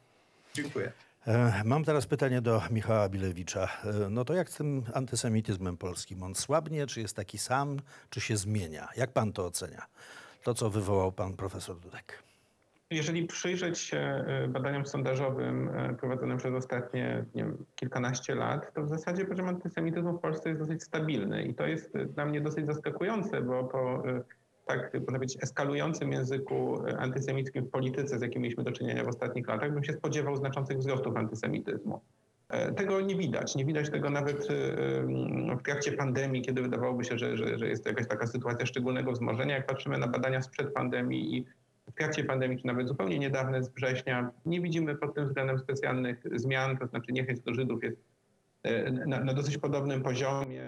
Dziękuję. 0.54 0.92
E, 1.28 1.62
Mam 1.64 1.84
teraz 1.84 2.06
pytanie 2.06 2.40
do 2.40 2.62
Michała 2.70 3.08
Bilewicza. 3.08 3.68
E, 3.84 4.10
No 4.10 4.24
to 4.24 4.34
jak 4.34 4.48
z 4.48 4.56
tym 4.56 4.82
antysemityzmem 4.94 5.76
polskim? 5.76 6.22
On 6.22 6.34
słabnie, 6.34 6.86
czy 6.86 7.00
jest 7.00 7.16
taki 7.16 7.38
sam, 7.38 7.76
czy 8.10 8.20
się 8.20 8.36
zmienia? 8.36 8.88
Jak 8.96 9.12
pan 9.12 9.32
to 9.32 9.46
ocenia? 9.46 9.86
To, 10.42 10.54
co 10.54 10.70
wywołał 10.70 11.12
pan 11.12 11.32
profesor 11.36 11.76
Dudek. 11.80 12.22
Jeżeli 12.90 13.26
przyjrzeć 13.26 13.78
się 13.78 14.24
y, 14.44 14.48
badaniom 14.48 14.86
sondażowym 14.86 15.70
prowadzonym 16.00 16.38
przez 16.38 16.54
ostatnie 16.54 17.24
nie 17.34 17.44
wiem, 17.44 17.64
kilkanaście 17.76 18.34
lat, 18.34 18.74
to 18.74 18.82
w 18.82 18.88
zasadzie 18.88 19.24
poziom 19.24 19.48
antysemityzmu 19.48 20.12
w 20.12 20.20
Polsce 20.20 20.48
jest 20.48 20.60
dosyć 20.60 20.82
stabilny 20.82 21.42
i 21.42 21.54
to 21.54 21.66
jest 21.66 21.92
dla 22.14 22.26
mnie 22.26 22.40
dosyć 22.40 22.66
zaskakujące, 22.66 23.40
bo 23.40 23.64
po 23.64 24.02
tak, 24.68 24.94
można 24.94 25.18
powiedzieć, 25.18 25.42
eskalującym 25.42 26.12
języku 26.12 26.86
y, 26.86 26.98
antysemickim 26.98 27.64
w 27.64 27.70
polityce, 27.70 28.18
z 28.18 28.22
jakim 28.22 28.42
mieliśmy 28.42 28.64
do 28.64 28.72
czynienia 28.72 29.04
w 29.04 29.08
ostatnich 29.08 29.48
latach, 29.48 29.72
bym 29.72 29.84
się 29.84 29.92
spodziewał 29.92 30.36
znaczących 30.36 30.78
wzrostów 30.78 31.16
antysemityzmu. 31.16 32.00
E, 32.48 32.72
Tego 32.72 33.00
nie 33.00 33.16
widać. 33.16 33.54
Nie 33.54 33.64
widać 33.64 33.90
tego 33.90 34.10
nawet 34.10 34.50
y, 34.50 34.54
y, 35.52 35.56
w 35.56 35.62
trakcie 35.62 35.92
pandemii, 35.92 36.42
kiedy 36.42 36.62
wydawałoby 36.62 37.04
się, 37.04 37.18
że, 37.18 37.36
że, 37.36 37.58
że 37.58 37.68
jest 37.68 37.84
to 37.84 37.90
jakaś 37.90 38.08
taka 38.08 38.26
sytuacja 38.26 38.66
szczególnego 38.66 39.12
wzmożenia. 39.12 39.54
Jak 39.56 39.66
patrzymy 39.66 39.98
na 39.98 40.06
badania 40.06 40.42
sprzed 40.42 40.72
pandemii 40.72 41.36
i 41.36 41.44
w 41.90 41.94
trakcie 41.94 42.24
pandemii, 42.24 42.58
czy 42.58 42.66
nawet 42.66 42.88
zupełnie 42.88 43.18
niedawne 43.18 43.62
z 43.62 43.68
września, 43.68 44.30
nie 44.46 44.60
widzimy 44.60 44.96
pod 44.96 45.14
tym 45.14 45.26
względem 45.26 45.58
specjalnych 45.58 46.22
zmian, 46.36 46.78
to 46.78 46.86
znaczy 46.86 47.12
niechęć 47.12 47.40
do 47.40 47.54
Żydów 47.54 47.84
jest 47.84 47.96
e, 48.62 48.90
na, 48.90 49.24
na 49.24 49.34
dosyć 49.34 49.58
podobnym 49.58 50.02
poziomie. 50.02 50.62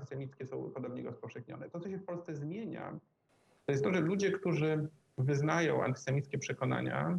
Antysemickie 0.00 0.46
są 0.46 0.70
podobnie 0.70 1.02
rozpowszechnione. 1.02 1.70
To, 1.70 1.80
co 1.80 1.88
się 1.88 1.98
w 1.98 2.04
Polsce 2.04 2.34
zmienia, 2.34 2.98
to 3.66 3.72
jest 3.72 3.84
to, 3.84 3.94
że 3.94 4.00
ludzie, 4.00 4.30
którzy 4.32 4.88
wyznają 5.18 5.84
antysemickie 5.84 6.38
przekonania, 6.38 7.18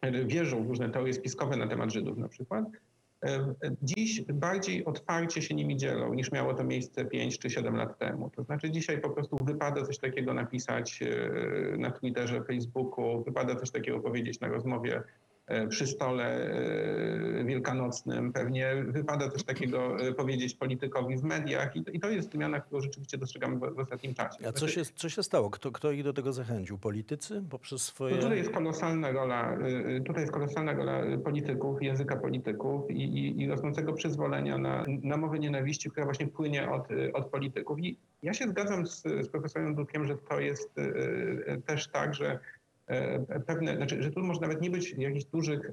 e, 0.00 0.24
wierzą 0.24 0.64
w 0.64 0.68
różne 0.68 0.90
teorie 0.90 1.12
spiskowe 1.12 1.56
na 1.56 1.66
temat 1.66 1.92
Żydów 1.92 2.18
na 2.18 2.28
przykład, 2.28 2.64
e, 3.24 3.54
dziś 3.82 4.22
bardziej 4.22 4.84
otwarcie 4.84 5.42
się 5.42 5.54
nimi 5.54 5.76
dzielą 5.76 6.14
niż 6.14 6.32
miało 6.32 6.54
to 6.54 6.64
miejsce 6.64 7.04
5 7.04 7.38
czy 7.38 7.50
7 7.50 7.76
lat 7.76 7.98
temu. 7.98 8.30
To 8.30 8.44
znaczy 8.44 8.70
dzisiaj 8.70 9.00
po 9.00 9.10
prostu 9.10 9.36
wypada 9.44 9.82
coś 9.82 9.98
takiego 9.98 10.34
napisać 10.34 11.02
e, 11.02 11.76
na 11.78 11.90
Twitterze, 11.90 12.44
Facebooku, 12.44 13.24
wypada 13.24 13.54
coś 13.54 13.70
takiego 13.70 14.00
powiedzieć 14.00 14.40
na 14.40 14.48
rozmowie 14.48 15.02
przy 15.68 15.86
stole 15.86 16.24
e, 17.40 17.44
wielkanocnym. 17.44 18.32
Pewnie 18.32 18.74
wypada 18.86 19.28
coś 19.28 19.44
takiego 19.44 20.00
e, 20.00 20.12
powiedzieć 20.14 20.54
politykowi 20.54 21.16
w 21.16 21.22
mediach 21.22 21.76
i, 21.76 22.00
to 22.00 22.10
jest 22.10 22.32
zmiana, 22.32 22.60
którą 22.60 22.80
rzeczywiście 22.80 23.18
dostrzegamy 23.18 23.56
w, 23.56 23.78
ostatnim 23.78 24.14
czasie. 24.14 24.48
A 24.48 24.52
co 24.52 24.58
Znaczy, 24.58 24.74
się, 24.74 24.84
co 24.84 25.08
się 25.08 25.22
stało? 25.22 25.50
Kto, 25.50 25.72
kto 25.72 25.92
ich 25.92 26.04
do 26.04 26.12
tego 26.12 26.32
zachęcił? 26.32 26.78
Politycy? 26.78 27.42
Poprzez 27.50 27.72
No 27.72 27.78
swoje... 27.78 28.16
tutaj 28.16 28.38
jest 28.38 28.50
kolosalna 28.50 29.12
rola, 29.12 29.58
tutaj 30.06 30.22
jest 30.22 30.32
kolosalna 30.32 30.72
rola 30.72 31.02
polityków, 31.24 31.82
języka 31.82 32.16
polityków 32.16 32.90
i, 32.90 33.02
i, 33.02 33.42
i 33.42 33.48
rosnącego 33.48 33.92
przyzwolenia 33.92 34.58
na, 34.58 34.84
na 35.02 35.16
mowę 35.16 35.38
nienawiści, 35.38 35.90
która 35.90 36.04
właśnie 36.06 36.26
płynie 36.26 36.70
od, 36.70 36.88
od 37.12 37.26
polityków. 37.26 37.78
I 37.80 37.98
ja 38.22 38.34
się 38.34 38.48
zgadzam 38.48 38.86
z, 38.86 39.02
z 39.02 39.28
profesorem 39.28 39.74
Dukiem, 39.74 40.06
że 40.06 40.16
to 40.16 40.40
jest 40.40 40.74
też 41.66 41.88
tak, 41.88 42.14
że 42.14 42.26
e, 42.32 42.38
pewne, 43.46 43.76
znaczy, 43.76 44.02
że 44.02 44.10
tu 44.10 44.20
może 44.20 44.40
nawet 44.40 44.60
nie 44.60 44.70
być 44.70 44.94
jakichś 44.98 45.24
dużych 45.24 45.70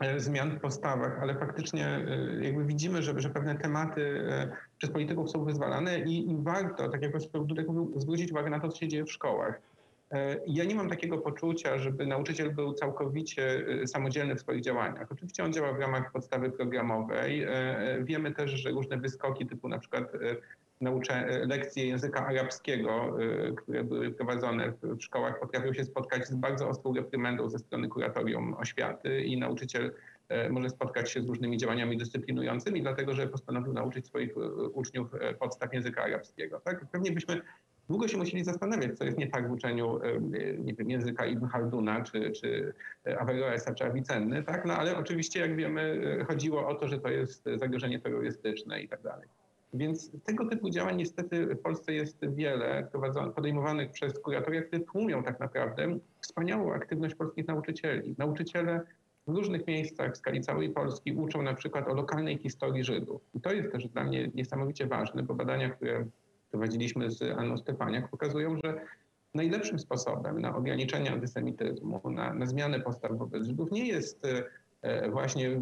e, 0.00 0.20
zmian 0.20 0.50
w 0.50 0.60
postawach, 0.60 1.18
ale 1.22 1.34
faktycznie 1.34 1.86
e, 1.86 2.44
jakby 2.44 2.64
widzimy, 2.64 3.02
że, 3.02 3.20
że 3.20 3.30
pewne 3.30 3.58
tematy 3.58 4.24
e, 4.30 4.56
przez 4.78 4.90
polityków 4.90 5.30
są 5.30 5.44
wyzwalane 5.44 5.98
i, 6.00 6.30
i 6.30 6.36
warto, 6.36 6.88
tak 6.88 7.02
jak 7.02 7.10
profesor 7.10 7.46
Dudek 7.46 7.68
mówił, 7.68 8.00
zwrócić 8.00 8.32
uwagę 8.32 8.50
na 8.50 8.60
to, 8.60 8.68
co 8.68 8.78
się 8.78 8.88
dzieje 8.88 9.04
w 9.04 9.12
szkołach. 9.12 9.60
E, 10.12 10.36
Ja 10.46 10.64
nie 10.64 10.74
mam 10.74 10.88
takiego 10.88 11.18
poczucia, 11.18 11.78
żeby 11.78 12.06
nauczyciel 12.06 12.54
był 12.54 12.72
całkowicie 12.72 13.66
e, 13.82 13.86
samodzielny 13.86 14.36
w 14.36 14.40
swoich 14.40 14.62
działaniach. 14.62 15.12
Oczywiście 15.12 15.44
on 15.44 15.52
działa 15.52 15.72
w 15.72 15.80
ramach 15.80 16.12
podstawy 16.12 16.50
programowej. 16.50 17.42
E, 17.42 17.48
e, 17.48 18.04
Wiemy 18.04 18.32
też, 18.34 18.50
że 18.50 18.70
różne 18.70 18.96
wyskoki 18.96 19.46
typu 19.46 19.68
na 19.68 19.78
przykład 19.78 20.14
e, 20.14 20.18
naucze, 20.80 21.46
lekcje 21.46 21.86
języka 21.86 22.26
arabskiego, 22.26 23.16
e, 23.50 23.52
które 23.52 23.84
były 23.84 24.10
prowadzone 24.10 24.72
w, 24.82 25.02
szkołach, 25.02 25.40
potrafią 25.40 25.72
się 25.72 25.84
spotkać 25.84 26.26
z 26.28 26.34
bardzo 26.34 26.68
ostrą 26.68 26.94
reprymendą 26.94 27.50
ze 27.50 27.58
strony 27.58 27.88
kuratorium 27.88 28.54
oświaty 28.54 29.20
i 29.20 29.38
nauczyciel 29.38 29.92
e, 30.28 30.50
może 30.50 30.70
spotkać 30.70 31.10
się 31.10 31.22
z 31.22 31.28
różnymi 31.28 31.56
działaniami 31.56 31.98
dyscyplinującymi, 31.98 32.82
dlatego 32.82 33.14
że 33.14 33.26
postanowił 33.26 33.72
nauczyć 33.72 34.06
swoich 34.06 34.36
e, 34.36 34.40
uczniów 34.68 35.08
podstaw 35.38 35.74
języka 35.74 36.02
arabskiego. 36.02 36.60
Tak? 36.60 36.86
Pewnie 36.92 37.12
byśmy 37.12 37.40
długo 37.88 38.08
się 38.08 38.18
musieli 38.18 38.44
zastanawiać, 38.44 38.98
co 38.98 39.04
jest 39.04 39.18
nie 39.18 39.28
tak 39.28 39.48
w 39.48 39.52
uczeniu 39.52 40.00
nie 40.58 40.74
wiem, 40.74 40.90
języka 40.90 41.26
Ibn 41.26 41.46
Halduna 41.46 42.02
czy, 42.02 42.30
czy 42.30 42.74
Averroesa 43.18 43.74
czy 43.74 43.84
Avicenny, 43.84 44.42
tak? 44.42 44.64
no, 44.64 44.74
ale 44.74 44.96
oczywiście 44.96 45.40
jak 45.40 45.56
wiemy 45.56 46.00
chodziło 46.28 46.68
o 46.68 46.74
to, 46.74 46.88
że 46.88 46.98
to 46.98 47.08
jest 47.08 47.44
zagrożenie 47.56 48.00
terrorystyczne 48.00 48.80
i 48.80 48.88
tak 48.88 49.02
dalej. 49.02 49.28
Więc 49.74 50.10
tego 50.24 50.46
typu 50.46 50.70
działań 50.70 50.96
niestety 50.96 51.46
w 51.46 51.58
Polsce 51.58 51.92
jest 51.92 52.34
wiele 52.34 52.88
podejmowanych 53.34 53.90
przez 53.90 54.18
kuratoria, 54.18 54.62
które 54.62 54.82
tłumią 54.82 55.22
tak 55.22 55.40
naprawdę 55.40 55.98
wspaniałą 56.20 56.72
aktywność 56.72 57.14
polskich 57.14 57.46
nauczycieli. 57.48 58.14
Nauczyciele 58.18 58.80
w 59.26 59.34
różnych 59.34 59.66
miejscach 59.66 60.12
w 60.12 60.16
skali 60.16 60.40
całej 60.40 60.70
Polski 60.70 61.12
uczą 61.12 61.42
na 61.42 61.54
przykład 61.54 61.88
o 61.88 61.94
lokalnej 61.94 62.38
historii 62.38 62.84
Żydów. 62.84 63.22
I 63.34 63.40
to 63.40 63.52
jest 63.52 63.72
też 63.72 63.88
dla 63.88 64.04
mnie 64.04 64.30
niesamowicie 64.34 64.86
ważne, 64.86 65.22
bo 65.22 65.34
badania, 65.34 65.70
które 65.70 66.06
prowadziliśmy 66.50 67.10
z 67.10 67.22
Anną 67.22 67.58
Stefaniak, 67.58 68.08
pokazują, 68.08 68.56
że 68.64 68.80
najlepszym 69.34 69.78
sposobem 69.78 70.40
na 70.40 70.56
ograniczenie 70.56 71.12
antysemityzmu, 71.12 72.00
na, 72.10 72.34
na 72.34 72.46
zmianę 72.46 72.80
postaw 72.80 73.18
wobec 73.18 73.46
Żydów 73.46 73.72
nie 73.72 73.88
jest 73.88 74.24
e, 74.24 74.44
właśnie 75.10 75.50
e, 75.50 75.60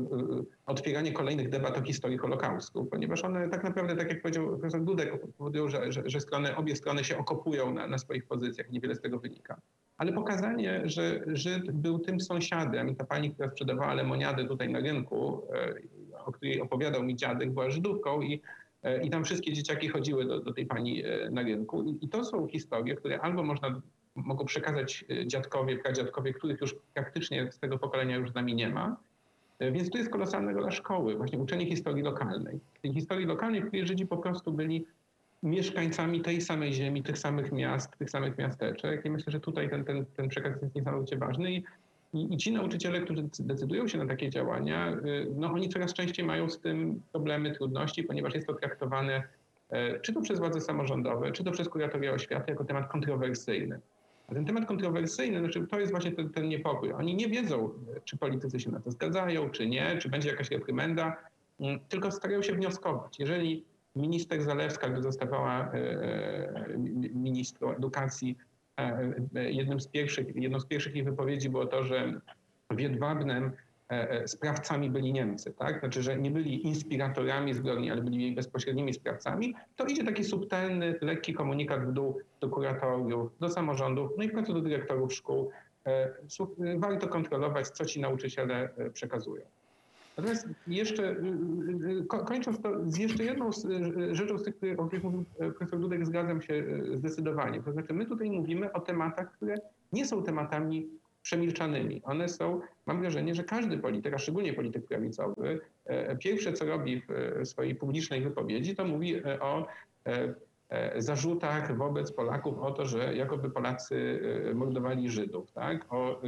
otwieranie 0.66 1.12
kolejnych 1.12 1.48
debat 1.48 1.78
o 1.78 1.82
historii 1.82 2.18
Holokaustu, 2.18 2.84
ponieważ 2.84 3.24
one 3.24 3.48
tak 3.48 3.64
naprawdę, 3.64 3.96
tak 3.96 4.08
jak 4.08 4.22
powiedział 4.22 4.48
profesor 4.48 4.84
Dudek, 4.84 5.12
powodują, 5.38 5.68
że, 5.68 5.92
że, 5.92 6.02
że 6.06 6.20
strony, 6.20 6.56
obie 6.56 6.76
strony 6.76 7.04
się 7.04 7.18
okopują 7.18 7.74
na, 7.74 7.86
na 7.86 7.98
swoich 7.98 8.26
pozycjach, 8.26 8.70
niewiele 8.70 8.94
z 8.94 9.00
tego 9.00 9.18
wynika. 9.18 9.60
Ale 9.96 10.12
pokazanie, 10.12 10.82
że 10.84 11.20
Żyd 11.26 11.70
był 11.70 11.98
tym 11.98 12.20
sąsiadem 12.20 12.96
ta 12.96 13.04
pani, 13.04 13.30
która 13.30 13.50
sprzedawała 13.50 13.94
lemoniadę 13.94 14.44
tutaj 14.44 14.68
na 14.68 14.80
rynku, 14.80 15.42
e, 15.54 15.74
o 16.24 16.32
której 16.32 16.60
opowiadał 16.60 17.02
mi 17.02 17.16
dziadek, 17.16 17.50
była 17.50 17.70
Żydówką 17.70 18.20
i 18.20 18.40
E, 18.82 19.02
I 19.02 19.10
tam 19.10 19.24
wszystkie 19.24 19.52
dzieciaki 19.52 19.88
chodziły 19.88 20.24
do, 20.24 20.40
do 20.40 20.52
tej 20.52 20.66
pani 20.66 21.04
e, 21.04 21.30
na 21.30 21.42
rynku. 21.42 21.82
I, 21.82 21.98
I 22.04 22.08
to 22.08 22.24
są 22.24 22.48
historie, 22.48 22.94
które 22.94 23.20
albo 23.20 23.42
można, 23.42 23.82
mogą 24.14 24.44
przekazać 24.44 25.04
e, 25.10 25.26
dziadkowie, 25.26 25.78
pradziadkowie, 25.78 26.32
których 26.32 26.60
już 26.60 26.76
praktycznie 26.94 27.52
z 27.52 27.58
tego 27.58 27.78
pokolenia 27.78 28.16
już 28.16 28.30
z 28.30 28.34
nami 28.34 28.54
nie 28.54 28.68
ma. 28.68 28.96
Więc 29.72 29.90
tu 29.90 29.98
jest 29.98 30.10
kolosalna 30.10 30.52
rola 30.52 30.70
szkoły, 30.70 31.16
właśnie 31.16 31.38
uczenie 31.38 31.66
historii 31.66 32.02
lokalnej. 32.02 32.60
Tej 32.82 32.94
historii 32.94 33.26
lokalnej, 33.26 33.60
w 33.60 33.66
której 33.66 33.86
Żydzi 33.86 34.06
po 34.06 34.16
prostu 34.16 34.52
byli 34.52 34.86
mieszkańcami 35.42 36.20
tej 36.20 36.40
samej 36.40 36.72
ziemi, 36.72 37.02
tych 37.02 37.18
samych 37.18 37.52
miast, 37.52 37.98
tych 37.98 38.10
samych 38.10 38.38
miasteczek. 38.38 39.04
I 39.04 39.10
myślę, 39.10 39.32
że 39.32 39.40
tutaj 39.40 39.70
ten, 39.70 39.84
ten, 39.84 40.06
ten 40.16 40.28
przekaz 40.28 40.62
jest 40.62 40.74
niesamowicie 40.74 41.16
ważny. 41.16 41.52
I, 41.52 41.64
i, 42.12 42.34
I 42.34 42.36
ci 42.36 42.52
nauczyciele, 42.52 43.00
którzy 43.00 43.28
decydują 43.40 43.88
się 43.88 43.98
na 43.98 44.06
takie 44.06 44.30
działania, 44.30 44.92
y, 44.92 45.26
no 45.36 45.52
oni 45.52 45.68
coraz 45.68 45.94
częściej 45.94 46.26
mają 46.26 46.48
z 46.50 46.60
tym 46.60 47.02
problemy, 47.12 47.54
trudności, 47.54 48.04
ponieważ 48.04 48.34
jest 48.34 48.46
to 48.46 48.54
traktowane 48.54 49.22
e, 49.70 50.00
czy 50.00 50.12
to 50.12 50.20
przez 50.20 50.38
władze 50.38 50.60
samorządowe, 50.60 51.32
czy 51.32 51.44
to 51.44 51.50
przez 51.50 51.68
kuratoria 51.68 52.12
oświaty 52.12 52.50
jako 52.50 52.64
temat 52.64 52.92
kontrowersyjny. 52.92 53.80
Ten 54.34 54.44
temat 54.44 54.66
kontrowersyjny, 54.66 55.38
znaczy 55.38 55.66
to 55.66 55.80
jest 55.80 55.92
właśnie 55.92 56.12
ten, 56.12 56.30
ten 56.30 56.48
niepokój. 56.48 56.92
Oni 56.92 57.14
nie 57.14 57.28
wiedzą, 57.28 57.70
czy 58.04 58.16
politycy 58.16 58.60
się 58.60 58.70
na 58.70 58.80
to 58.80 58.90
zgadzają, 58.90 59.50
czy 59.50 59.66
nie, 59.66 59.98
czy 59.98 60.08
będzie 60.08 60.28
jakaś 60.28 60.50
reprymenda, 60.50 61.16
mm, 61.60 61.80
tylko 61.88 62.10
starają 62.10 62.42
się 62.42 62.54
wnioskować. 62.54 63.18
Jeżeli 63.18 63.64
minister 63.96 64.42
Zalewska, 64.42 64.88
gdy 64.88 65.02
zostawała 65.02 65.72
e, 65.72 65.74
e, 65.74 66.78
ministrą 67.14 67.70
edukacji, 67.70 68.38
e, 68.76 69.52
jednym 69.52 69.80
z 69.80 69.88
pierwszych, 69.88 70.36
jedną 70.36 70.60
z 70.60 70.66
pierwszych 70.66 70.94
jej 70.94 71.04
wypowiedzi 71.04 71.48
było 71.48 71.66
to, 71.66 71.84
że 71.84 72.20
w 72.70 72.80
Jedwabnem 72.80 73.44
e, 73.44 73.52
sprawcami 74.26 74.90
byli 74.90 75.12
Niemcy, 75.12 75.52
tak? 75.52 75.80
Znaczy, 75.80 76.02
że 76.02 76.18
nie 76.18 76.30
byli 76.30 76.66
inspiratorami 76.66 77.54
zbrodni, 77.54 77.90
ale 77.90 78.02
byli 78.02 78.34
bezpośrednimi 78.34 78.94
sprawcami, 78.94 79.54
to 79.76 79.84
idzie 79.84 80.04
taki 80.04 80.24
subtelny, 80.24 80.94
lekki 81.00 81.34
komunikat 81.34 81.86
w 81.86 81.92
dół 81.92 82.18
do 82.40 82.48
kuratoriów, 82.48 83.38
do 83.40 83.48
samorządów, 83.48 84.10
no 84.16 84.24
i 84.24 84.28
w 84.28 84.32
końcu 84.32 84.52
do 84.54 84.60
dyrektorów 84.60 85.14
szkół. 85.14 85.50
E, 85.86 86.12
Warto 86.76 87.08
kontrolować, 87.08 87.68
co 87.68 87.84
ci 87.84 88.00
nauczyciele 88.00 88.70
e, 88.76 88.90
przekazują. 88.90 89.42
Natomiast 90.16 90.48
jeszcze 90.66 91.16
kończąc 92.08 92.60
to 92.60 92.90
z 92.90 92.96
jeszcze 92.98 93.24
jedną 93.24 93.50
rzeczą 94.12 94.38
z 94.38 94.44
tych, 94.44 94.54
o 94.78 94.86
których 94.86 95.04
mówił 95.04 95.24
profesor 95.38 95.80
Dudek, 95.80 96.06
zgadzam 96.06 96.42
się 96.42 96.64
zdecydowanie. 96.94 97.62
To 97.62 97.72
znaczy 97.72 97.92
my 97.92 98.06
tutaj 98.06 98.30
mówimy 98.30 98.72
o 98.72 98.80
tematach, 98.80 99.32
które 99.32 99.54
nie 99.92 100.06
są 100.06 100.22
tematami 100.22 100.88
przemilczanymi. 101.22 102.02
One 102.04 102.28
są, 102.28 102.60
mam 102.86 103.00
wrażenie, 103.00 103.34
że 103.34 103.44
każdy 103.44 103.78
polityk, 103.78 104.14
a 104.14 104.18
szczególnie 104.18 104.52
polityk 104.52 104.86
prawicowy, 104.86 105.60
pierwsze 106.18 106.52
co 106.52 106.64
robi 106.64 107.02
w 107.08 107.46
swojej 107.48 107.74
publicznej 107.74 108.22
wypowiedzi, 108.22 108.74
to 108.74 108.84
mówi 108.84 109.24
o 109.24 109.66
zarzutach 110.96 111.76
wobec 111.76 112.12
Polaków 112.12 112.58
o 112.58 112.70
to, 112.70 112.86
że 112.86 113.16
jakoby 113.16 113.50
Polacy 113.50 114.20
mordowali 114.54 115.10
Żydów, 115.10 115.52
tak? 115.52 115.86
o, 115.90 116.22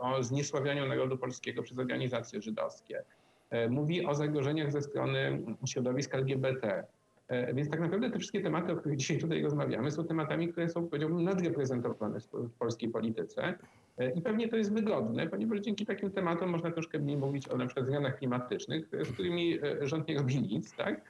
o 0.00 0.22
zniesławianiu 0.22 0.86
narodu 0.86 1.18
polskiego 1.18 1.62
przez 1.62 1.78
organizacje 1.78 2.42
żydowskie, 2.42 3.02
E, 3.50 3.68
mówi 3.68 4.06
o 4.06 4.14
zagrożeniach 4.14 4.72
ze 4.72 4.82
strony 4.82 5.42
środowisk 5.66 6.14
LGBT. 6.14 6.84
E, 7.28 7.54
więc 7.54 7.70
tak 7.70 7.80
naprawdę 7.80 8.10
te 8.10 8.18
wszystkie 8.18 8.40
tematy, 8.40 8.72
o 8.72 8.76
których 8.76 8.98
dzisiaj 8.98 9.18
tutaj 9.18 9.42
rozmawiamy, 9.42 9.90
są 9.90 10.04
tematami, 10.04 10.48
które 10.48 10.68
są, 10.68 10.88
powiedziałbym, 10.88 11.24
nadreprezentowane 11.24 12.18
w 12.32 12.50
polskiej 12.58 12.88
polityce. 12.88 13.54
E, 14.00 14.10
I 14.10 14.22
pewnie 14.22 14.48
to 14.48 14.56
jest 14.56 14.72
wygodne, 14.72 15.26
ponieważ 15.26 15.60
dzięki 15.60 15.86
takim 15.86 16.10
tematom 16.10 16.50
można 16.50 16.70
troszkę 16.70 16.98
mniej 16.98 17.16
mówić 17.16 17.48
o 17.48 17.56
na 17.56 17.66
przykład 17.66 17.86
zmianach 17.86 18.18
klimatycznych, 18.18 18.88
z 19.04 19.12
którymi 19.12 19.58
rząd 19.80 20.08
nie 20.08 20.18
robi 20.18 20.40
nic, 20.40 20.76
tak? 20.76 21.00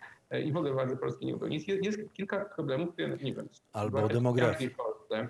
I 0.44 0.52
w 0.52 0.56
ogóle 0.56 0.72
władze 0.72 0.96
polskie 0.96 1.26
nie 1.26 1.32
robią 1.32 1.46
nic. 1.46 1.68
Jest, 1.68 1.84
jest 1.84 2.12
kilka 2.12 2.44
problemów, 2.44 2.92
które, 2.92 3.08
nie 3.08 3.34
wiem, 3.34 3.48
albo 3.72 4.08
demografii 4.08 4.70
w 4.70 4.76
Polsce, 4.76 5.28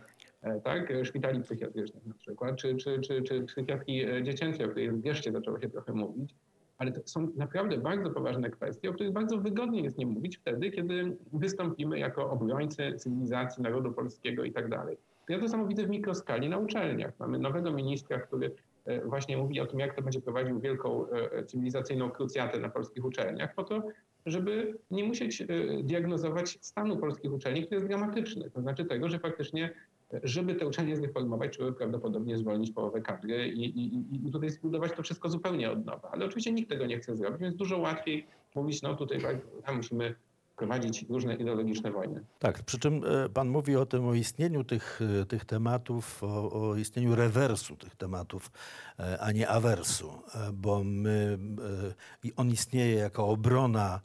tak, 0.65 0.93
szpitali 1.05 1.41
psychiatrycznych 1.41 2.07
na 2.07 2.15
przykład, 2.15 2.57
czy, 2.57 2.77
czy, 2.77 3.01
czy, 3.01 3.23
czy 3.23 3.43
psychiatrii 3.43 4.07
dziecięcej, 4.23 4.67
o 4.67 4.69
której 4.69 4.91
wreszcie 4.93 5.33
zaczęło 5.33 5.61
się 5.61 5.69
trochę 5.69 5.93
mówić, 5.93 6.35
ale 6.79 6.93
to 6.93 7.01
są 7.05 7.29
naprawdę 7.37 7.79
bardzo 7.79 8.11
poważne 8.11 8.51
kwestie, 8.51 8.91
o 8.91 8.93
których 8.93 9.13
bardzo 9.13 9.39
wygodnie 9.39 9.83
jest 9.83 9.99
nie 9.99 10.07
mówić 10.07 10.39
wtedy, 10.39 10.71
kiedy 10.71 11.17
wystąpimy 11.33 11.99
jako 11.99 12.31
obrońcy 12.31 12.95
cywilizacji 12.97 13.63
narodu 13.63 13.93
polskiego 13.93 14.45
i 14.45 14.53
tak 14.53 14.69
dalej. 14.69 14.97
Ja 15.31 15.39
to 15.39 15.49
samo 15.49 15.67
widzę 15.67 15.87
w 15.87 15.91
mikroskali 15.91 16.49
na 16.49 16.59
uczelniach. 16.59 17.13
Mamy 17.19 17.39
nowego 17.39 17.73
ministra, 17.73 18.21
który 18.21 18.55
e, 18.85 19.05
właśnie 19.05 19.37
mówi 19.37 19.61
o 19.61 19.67
tym, 19.67 19.81
jak 19.81 19.95
to 19.95 20.03
będzie 20.03 20.21
prowadził 20.21 20.61
wielką 20.61 21.07
e, 21.11 21.45
cywilizacyjną 21.45 22.11
krucjatę 22.11 22.59
na 22.59 22.69
polskich 22.69 23.05
uczelniach, 23.05 23.55
po 23.55 23.65
to, 23.65 23.83
żeby 24.27 24.79
nie 24.91 25.05
musieć 25.05 25.41
e, 25.41 25.47
diagnozować 25.83 26.59
stanu 26.61 26.97
polskich 26.97 27.33
uczelni, 27.33 27.63
który 27.63 27.77
jest 27.77 27.89
dramatyczny. 27.89 28.51
To 28.51 28.61
znaczy 28.61 28.85
tego, 28.85 29.09
że 29.09 29.19
faktycznie 29.19 29.71
żeby 30.23 30.55
te 30.55 30.67
uczelnie 30.67 30.97
zreformować, 30.97 31.57
trzeba 31.57 31.73
prawdopodobnie 31.73 32.39
zwolnić 32.39 32.71
połowę 32.71 33.01
kadry 33.01 33.49
i, 33.49 33.65
i, 33.65 34.27
i 34.29 34.33
tutaj 34.33 34.51
zbudować 34.51 34.93
to 34.93 35.03
wszystko 35.03 35.29
zupełnie 35.29 35.71
od 35.71 35.87
nowa. 35.87 36.11
Ale 36.13 36.27
oczywiście 36.27 36.53
nikt 36.53 36.69
tego 36.69 36.87
nie 36.87 36.99
chce 36.99 37.17
zrobić, 37.17 37.41
więc 37.41 37.57
dużo 37.57 37.79
łatwiej 37.79 38.27
mówić, 38.55 38.83
no 38.83 38.95
tutaj 38.95 39.21
musimy 39.77 40.15
prowadzić 40.61 41.07
różne 41.09 41.35
ideologiczne 41.35 41.91
wojny. 41.91 42.25
Tak, 42.39 42.63
przy 42.63 42.79
czym 42.79 43.03
e, 43.05 43.29
pan 43.29 43.49
mówi 43.49 43.77
o 43.77 43.87
tym, 43.87 44.09
o 44.09 44.15
istnieniu 44.15 44.65
tych, 44.65 45.01
e, 45.23 45.27
tych 45.27 45.45
tematów, 45.45 46.23
o, 46.23 46.69
o 46.71 46.77
istnieniu 46.77 47.15
rewersu 47.15 47.77
tych 47.77 47.97
tematów, 47.97 48.51
e, 48.99 49.21
a 49.21 49.33
nie 49.33 49.49
awersu, 49.49 50.13
bo 50.53 50.85
my, 50.85 51.39
on 52.37 52.51
istnieje 52.51 52.95
jako 52.95 53.29
obrona 53.29 54.01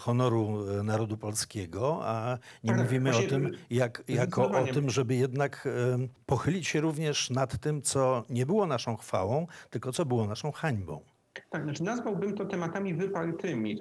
honoru 0.00 0.64
narodu 0.84 1.16
polskiego, 1.16 2.00
a 2.02 2.38
nie 2.64 2.70
tak, 2.70 2.80
mówimy 2.80 3.16
o 3.16 3.22
tym 3.22 3.50
jak, 3.70 4.02
jako 4.08 4.50
o 4.50 4.66
tym, 4.66 4.90
żeby 4.90 5.14
jednak 5.14 5.68
pochylić 6.26 6.68
się 6.68 6.80
również 6.80 7.30
nad 7.30 7.58
tym, 7.58 7.82
co 7.82 8.24
nie 8.30 8.46
było 8.46 8.66
naszą 8.66 8.96
chwałą, 8.96 9.46
tylko 9.70 9.92
co 9.92 10.04
było 10.06 10.26
naszą 10.26 10.52
hańbą. 10.52 11.00
Tak, 11.50 11.62
znaczy 11.62 11.82
nazwałbym 11.82 12.34
to 12.34 12.44
tematami 12.44 12.94
wypartymi. 12.94 13.78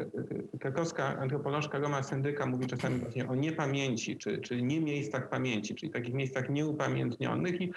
Krakowska 0.60 1.20
antropolożka 1.20 1.80
Roma 1.80 2.04
Sendyka 2.04 2.46
mówi 2.46 2.68
czasami 2.68 3.00
właśnie 3.00 3.28
o 3.28 3.36
niepamięci, 3.36 4.18
czy, 4.18 4.38
czy 4.38 4.62
nie 4.62 4.82
miejscach 4.82 5.30
pamięci, 5.30 5.76
czyli 5.76 5.92
takich 5.92 6.14
miejscach 6.14 6.50
nieupamiętnionych 6.50 7.62
i 7.62 7.72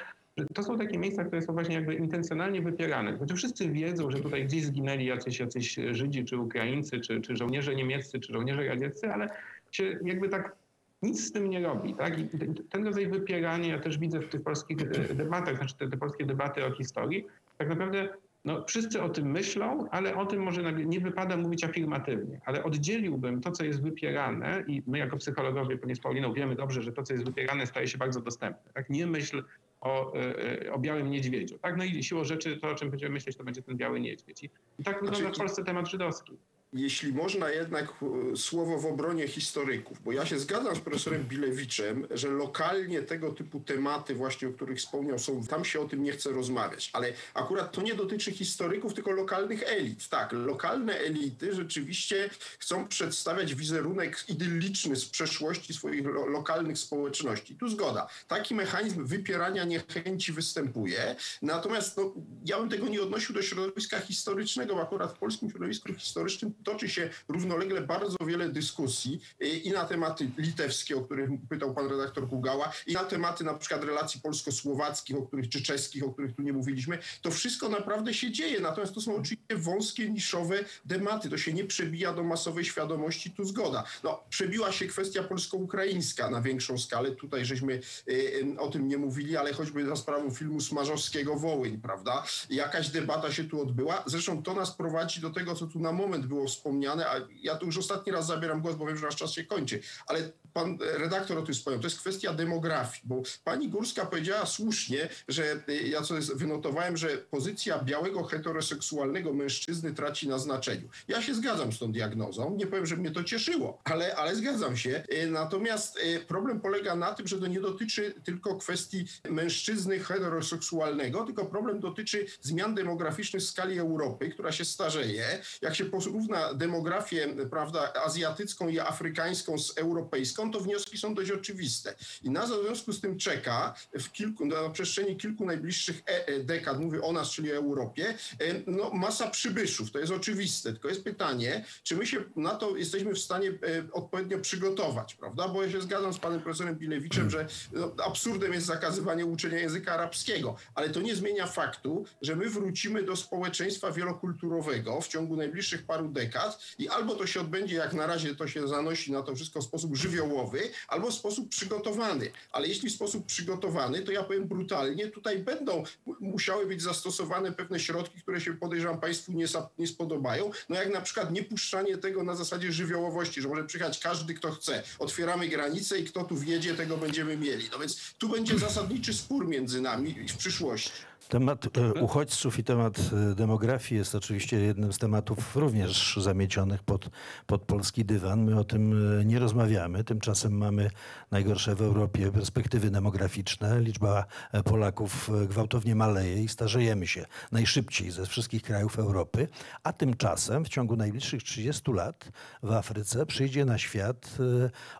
to 0.54 0.62
są 0.62 0.78
takie 0.78 0.98
miejsca, 0.98 1.24
które 1.24 1.42
są 1.42 1.52
właśnie 1.52 1.74
jakby 1.74 1.94
intencjonalnie 1.94 2.62
wypierane. 2.62 3.18
Choć 3.18 3.32
wszyscy 3.32 3.70
wiedzą, 3.70 4.10
że 4.10 4.20
tutaj 4.20 4.44
gdzieś 4.44 4.64
zginęli 4.64 5.04
jacyś, 5.04 5.40
jacyś 5.40 5.76
Żydzi, 5.90 6.24
czy 6.24 6.38
Ukraińcy, 6.38 7.00
czy, 7.00 7.20
czy 7.20 7.36
żołnierze 7.36 7.74
niemieccy, 7.74 8.20
czy 8.20 8.32
żołnierze 8.32 8.64
radzieccy, 8.66 9.12
ale 9.12 9.28
się 9.72 9.98
jakby 10.04 10.28
tak 10.28 10.56
nic 11.02 11.28
z 11.28 11.32
tym 11.32 11.50
nie 11.50 11.60
robi. 11.60 11.94
Tak? 11.94 12.18
I 12.18 12.28
ten 12.70 12.84
rodzaj 12.84 13.06
wypierania 13.06 13.68
ja 13.68 13.78
też 13.78 13.98
widzę 13.98 14.20
w 14.20 14.28
tych 14.28 14.42
polskich 14.42 14.78
e, 14.82 15.14
debatach, 15.14 15.56
znaczy 15.56 15.76
te, 15.76 15.88
te 15.88 15.96
polskie 15.96 16.26
debaty 16.26 16.64
o 16.64 16.70
historii, 16.70 17.26
tak 17.58 17.68
naprawdę 17.68 18.08
no, 18.44 18.64
wszyscy 18.66 19.02
o 19.02 19.08
tym 19.08 19.30
myślą, 19.30 19.88
ale 19.90 20.16
o 20.16 20.26
tym 20.26 20.42
może 20.42 20.72
nie 20.72 21.00
wypada 21.00 21.36
mówić 21.36 21.64
afirmatywnie. 21.64 22.40
Ale 22.44 22.64
oddzieliłbym 22.64 23.40
to, 23.40 23.50
co 23.50 23.64
jest 23.64 23.82
wypierane, 23.82 24.64
i 24.66 24.82
my 24.86 24.98
jako 24.98 25.16
psychologowie, 25.16 25.78
pewnie 25.78 25.96
z 25.96 26.00
Pauliną 26.00 26.32
wiemy 26.32 26.54
dobrze, 26.54 26.82
że 26.82 26.92
to, 26.92 27.02
co 27.02 27.12
jest 27.12 27.24
wypierane, 27.24 27.66
staje 27.66 27.88
się 27.88 27.98
bardzo 27.98 28.20
dostępne. 28.20 28.72
Tak? 28.72 28.90
Nie 28.90 29.06
myśl 29.06 29.44
o, 29.80 30.14
e, 30.14 30.66
e, 30.66 30.72
o 30.72 30.78
białym 30.78 31.10
niedźwiedziu. 31.10 31.58
Tak? 31.58 31.76
No 31.76 31.84
i 31.84 32.02
siłą 32.02 32.24
rzeczy 32.24 32.56
to, 32.56 32.68
o 32.68 32.74
czym 32.74 32.90
będziemy 32.90 33.12
myśleć, 33.12 33.36
to 33.36 33.44
będzie 33.44 33.62
ten 33.62 33.76
biały 33.76 34.00
niedźwiedź. 34.00 34.42
I, 34.42 34.50
i 34.78 34.84
tak 34.84 34.94
wygląda 34.94 35.18
znaczy, 35.18 35.34
w 35.34 35.38
Polsce 35.38 35.64
temat 35.64 35.90
żydowski 35.90 36.38
jeśli 36.72 37.12
można 37.12 37.50
jednak 37.50 37.92
e, 38.32 38.36
słowo 38.36 38.78
w 38.78 38.86
obronie 38.86 39.28
historyków, 39.28 40.02
bo 40.02 40.12
ja 40.12 40.26
się 40.26 40.38
zgadzam 40.38 40.76
z 40.76 40.80
profesorem 40.80 41.24
Bilewiczem, 41.24 42.06
że 42.10 42.28
lokalnie 42.28 43.02
tego 43.02 43.32
typu 43.32 43.60
tematy 43.60 44.14
właśnie, 44.14 44.48
o 44.48 44.52
których 44.52 44.78
wspomniał, 44.78 45.18
są, 45.18 45.46
tam 45.46 45.64
się 45.64 45.80
o 45.80 45.88
tym 45.88 46.02
nie 46.02 46.12
chce 46.12 46.30
rozmawiać, 46.30 46.90
ale 46.92 47.12
akurat 47.34 47.72
to 47.72 47.82
nie 47.82 47.94
dotyczy 47.94 48.32
historyków, 48.32 48.94
tylko 48.94 49.10
lokalnych 49.10 49.62
elit. 49.62 50.08
Tak, 50.08 50.32
lokalne 50.32 50.98
elity 50.98 51.54
rzeczywiście 51.54 52.30
chcą 52.58 52.88
przedstawiać 52.88 53.54
wizerunek 53.54 54.24
idylliczny 54.28 54.96
z 54.96 55.06
przeszłości 55.06 55.74
swoich 55.74 56.04
lo 56.04 56.26
lokalnych 56.26 56.78
społeczności. 56.78 57.54
Tu 57.54 57.68
zgoda. 57.68 58.08
Taki 58.28 58.54
mechanizm 58.54 59.06
wypierania 59.06 59.64
niechęci 59.64 60.32
występuje, 60.32 61.16
natomiast 61.42 61.96
no, 61.96 62.14
ja 62.46 62.58
bym 62.58 62.68
tego 62.68 62.88
nie 62.88 63.02
odnosił 63.02 63.34
do 63.34 63.42
środowiska 63.42 64.00
historycznego, 64.00 64.74
bo 64.74 64.82
akurat 64.82 65.12
w 65.12 65.18
polskim 65.18 65.50
środowisku 65.50 65.94
historycznym 65.94 66.54
toczy 66.64 66.88
się 66.88 67.10
równolegle 67.28 67.80
bardzo 67.80 68.16
wiele 68.26 68.48
dyskusji 68.48 69.20
y, 69.42 69.48
i 69.48 69.70
na 69.70 69.84
tematy 69.84 70.30
litewskie, 70.38 70.96
o 70.96 71.00
których 71.00 71.30
pytał 71.48 71.74
pan 71.74 71.88
redaktor 71.88 72.28
Kugała, 72.28 72.72
i 72.86 72.92
na 72.92 73.04
tematy 73.04 73.44
na 73.44 73.54
przykład 73.54 73.84
relacji 73.84 74.20
polsko-słowackich, 74.20 75.16
o 75.16 75.22
których, 75.22 75.48
czy 75.48 75.62
czeskich, 75.62 76.04
o 76.04 76.10
których 76.12 76.36
tu 76.36 76.42
nie 76.42 76.52
mówiliśmy. 76.52 76.98
To 77.22 77.30
wszystko 77.30 77.68
naprawdę 77.68 78.14
się 78.14 78.30
dzieje, 78.30 78.60
natomiast 78.60 78.94
to 78.94 79.00
są 79.00 79.16
oczywiście 79.16 79.56
wąskie, 79.56 80.10
niszowe 80.10 80.64
tematy. 80.88 81.30
To 81.30 81.38
się 81.38 81.52
nie 81.52 81.64
przebija 81.64 82.12
do 82.12 82.24
masowej 82.24 82.64
świadomości, 82.64 83.30
tu 83.30 83.44
zgoda. 83.44 83.84
No, 84.04 84.24
przebiła 84.30 84.72
się 84.72 84.86
kwestia 84.86 85.22
polsko-ukraińska 85.22 86.30
na 86.30 86.42
większą 86.42 86.78
skalę. 86.78 87.10
Tutaj 87.10 87.44
żeśmy 87.44 87.72
y, 87.72 88.12
y, 88.12 88.58
o 88.58 88.68
tym 88.68 88.88
nie 88.88 88.98
mówili, 88.98 89.36
ale 89.36 89.52
choćby 89.52 89.86
za 89.86 89.96
sprawą 89.96 90.30
filmu 90.30 90.60
Smarzowskiego 90.60 91.36
Wołyń, 91.36 91.80
prawda? 91.80 92.24
Jakaś 92.50 92.88
debata 92.88 93.32
się 93.32 93.44
tu 93.44 93.62
odbyła. 93.62 94.02
Zresztą 94.06 94.42
to 94.42 94.54
nas 94.54 94.70
prowadzi 94.76 95.20
do 95.20 95.30
tego, 95.30 95.54
co 95.54 95.66
tu 95.66 95.80
na 95.80 95.92
moment 95.92 96.26
było 96.26 96.48
wspomniane, 96.50 97.06
a 97.06 97.14
ja 97.42 97.56
tu 97.56 97.66
już 97.66 97.78
ostatni 97.78 98.12
raz 98.12 98.26
zabieram 98.26 98.60
głos, 98.60 98.76
bo 98.76 98.86
wiem, 98.86 98.96
że 98.96 99.06
nasz 99.06 99.16
czas 99.16 99.32
się 99.32 99.44
kończy, 99.44 99.80
ale 100.06 100.30
pan 100.52 100.78
redaktor 100.80 101.38
o 101.38 101.42
tym 101.42 101.54
wspomniał, 101.54 101.80
to 101.80 101.86
jest 101.86 101.98
kwestia 101.98 102.32
demografii, 102.32 103.02
bo 103.04 103.22
pani 103.44 103.68
Górska 103.68 104.06
powiedziała 104.06 104.46
słusznie, 104.46 105.08
że 105.28 105.62
y, 105.68 105.88
ja 105.88 106.02
co 106.02 106.14
wynotowałem, 106.34 106.96
że 106.96 107.08
pozycja 107.08 107.78
białego 107.78 108.24
heteroseksualnego 108.24 109.32
mężczyzny 109.32 109.94
traci 109.94 110.28
na 110.28 110.38
znaczeniu. 110.38 110.88
Ja 111.08 111.22
się 111.22 111.34
zgadzam 111.34 111.72
z 111.72 111.78
tą 111.78 111.92
diagnozą, 111.92 112.56
nie 112.56 112.66
powiem, 112.66 112.86
że 112.86 112.96
mnie 112.96 113.10
to 113.10 113.24
cieszyło, 113.24 113.80
ale, 113.84 114.16
ale 114.16 114.36
zgadzam 114.36 114.76
się. 114.76 115.04
Y, 115.12 115.26
natomiast 115.30 115.98
y, 115.98 116.20
problem 116.20 116.60
polega 116.60 116.94
na 116.94 117.14
tym, 117.14 117.26
że 117.26 117.38
to 117.38 117.46
nie 117.46 117.60
dotyczy 117.60 118.14
tylko 118.24 118.56
kwestii 118.56 119.04
mężczyzny 119.30 119.98
heteroseksualnego, 119.98 121.24
tylko 121.24 121.46
problem 121.46 121.80
dotyczy 121.80 122.26
zmian 122.40 122.74
demograficznych 122.74 123.42
w 123.42 123.46
skali 123.46 123.78
Europy, 123.78 124.28
która 124.28 124.52
się 124.52 124.64
starzeje. 124.64 125.42
Jak 125.62 125.74
się 125.74 125.84
porówna 125.84 126.39
demografię, 126.54 127.28
prawda, 127.50 127.92
azjatycką 128.04 128.68
i 128.68 128.78
afrykańską 128.78 129.58
z 129.58 129.78
europejską, 129.78 130.50
to 130.50 130.60
wnioski 130.60 130.98
są 130.98 131.14
dość 131.14 131.30
oczywiste. 131.30 131.94
I 132.22 132.30
NASA 132.30 132.54
w 132.54 132.64
związku 132.64 132.92
z 132.92 133.00
tym 133.00 133.18
czeka 133.18 133.74
w 133.94 134.12
kilku, 134.12 134.46
na 134.46 134.70
przestrzeni 134.70 135.16
kilku 135.16 135.46
najbliższych 135.46 136.02
e, 136.06 136.26
e, 136.26 136.40
dekad, 136.44 136.80
mówię 136.80 137.02
o 137.02 137.12
nas, 137.12 137.30
czyli 137.30 137.50
Europie, 137.50 138.14
e, 138.38 138.54
no, 138.66 138.90
masa 138.90 139.30
przybyszów. 139.30 139.90
To 139.90 139.98
jest 139.98 140.12
oczywiste. 140.12 140.72
Tylko 140.72 140.88
jest 140.88 141.04
pytanie, 141.04 141.64
czy 141.82 141.96
my 141.96 142.06
się 142.06 142.24
na 142.36 142.54
to 142.54 142.76
jesteśmy 142.76 143.14
w 143.14 143.18
stanie 143.18 143.52
odpowiednio 143.92 144.38
przygotować, 144.38 145.14
prawda? 145.14 145.48
Bo 145.48 145.62
ja 145.62 145.70
się 145.70 145.80
zgadzam 145.80 146.12
z 146.12 146.18
panem 146.18 146.42
profesorem 146.42 146.76
Bilewiczem, 146.76 147.30
że 147.30 147.46
no, 147.72 147.92
absurdem 148.04 148.52
jest 148.52 148.66
zakazywanie 148.66 149.26
uczenia 149.26 149.58
języka 149.58 149.92
arabskiego, 149.92 150.56
ale 150.74 150.90
to 150.90 151.00
nie 151.00 151.16
zmienia 151.16 151.46
faktu, 151.46 152.04
że 152.22 152.36
my 152.36 152.50
wrócimy 152.50 153.02
do 153.02 153.16
społeczeństwa 153.16 153.92
wielokulturowego 153.92 155.00
w 155.00 155.08
ciągu 155.08 155.36
najbliższych 155.36 155.86
paru 155.86 156.08
dekad, 156.08 156.29
i 156.78 156.88
albo 156.88 157.14
to 157.14 157.26
się 157.26 157.40
odbędzie, 157.40 157.76
jak 157.76 157.92
na 157.92 158.06
razie 158.06 158.34
to 158.34 158.48
się 158.48 158.68
zanosi 158.68 159.12
na 159.12 159.22
to 159.22 159.34
wszystko 159.34 159.60
w 159.60 159.64
sposób 159.64 159.96
żywiołowy, 159.96 160.70
albo 160.88 161.10
w 161.10 161.14
sposób 161.14 161.48
przygotowany. 161.48 162.32
Ale 162.52 162.68
jeśli 162.68 162.90
w 162.90 162.92
sposób 162.92 163.26
przygotowany, 163.26 164.02
to 164.02 164.12
ja 164.12 164.22
powiem 164.22 164.48
brutalnie, 164.48 165.08
tutaj 165.08 165.38
będą 165.38 165.84
musiały 166.20 166.66
być 166.66 166.82
zastosowane 166.82 167.52
pewne 167.52 167.80
środki, 167.80 168.20
które 168.20 168.40
się 168.40 168.54
podejrzewam 168.54 169.00
Państwu 169.00 169.32
nie, 169.32 169.46
nie 169.78 169.86
spodobają. 169.86 170.50
No 170.68 170.76
jak 170.76 170.92
na 170.92 171.00
przykład 171.00 171.32
niepuszczanie 171.32 171.98
tego 171.98 172.22
na 172.22 172.36
zasadzie 172.36 172.72
żywiołowości, 172.72 173.42
że 173.42 173.48
może 173.48 173.64
przyjechać 173.64 173.98
każdy, 173.98 174.34
kto 174.34 174.50
chce. 174.52 174.82
Otwieramy 174.98 175.48
granice 175.48 175.98
i 175.98 176.04
kto 176.04 176.24
tu 176.24 176.36
wjedzie, 176.36 176.74
tego 176.74 176.96
będziemy 176.96 177.36
mieli. 177.36 177.68
No 177.72 177.78
więc 177.78 178.14
tu 178.18 178.28
będzie 178.28 178.58
zasadniczy 178.58 179.14
spór 179.14 179.48
między 179.48 179.80
nami 179.80 180.14
w 180.28 180.36
przyszłości. 180.36 181.09
Temat 181.30 181.78
e, 181.78 181.94
uchodźców 181.94 182.58
i 182.58 182.64
temat 182.64 183.00
e, 183.30 183.34
demografii 183.34 183.98
jest 183.98 184.14
oczywiście 184.14 184.60
jednym 184.60 184.92
z 184.92 184.98
tematów 184.98 185.56
również 185.56 186.16
zamiecionych 186.16 186.82
pod, 186.82 187.10
pod 187.46 187.62
polski 187.62 188.04
dywan. 188.04 188.44
My 188.44 188.58
o 188.58 188.64
tym 188.64 189.18
e, 189.20 189.24
nie 189.24 189.38
rozmawiamy. 189.38 190.04
Tymczasem 190.04 190.52
mamy 190.58 190.90
najgorsze 191.30 191.74
w 191.74 191.82
Europie 191.82 192.32
perspektywy 192.32 192.90
demograficzne. 192.90 193.80
Liczba 193.80 194.24
Polaków 194.64 195.30
gwałtownie 195.48 195.94
maleje 195.94 196.42
i 196.42 196.48
starzejemy 196.48 197.06
się 197.06 197.26
najszybciej 197.52 198.10
ze 198.10 198.26
wszystkich 198.26 198.62
krajów 198.62 198.98
Europy. 198.98 199.48
A 199.82 199.92
tymczasem 199.92 200.64
w 200.64 200.68
ciągu 200.68 200.96
najbliższych 200.96 201.42
30 201.42 201.92
lat 201.92 202.32
w 202.62 202.72
Afryce 202.72 203.26
przyjdzie 203.26 203.64
na 203.64 203.78
świat 203.78 204.38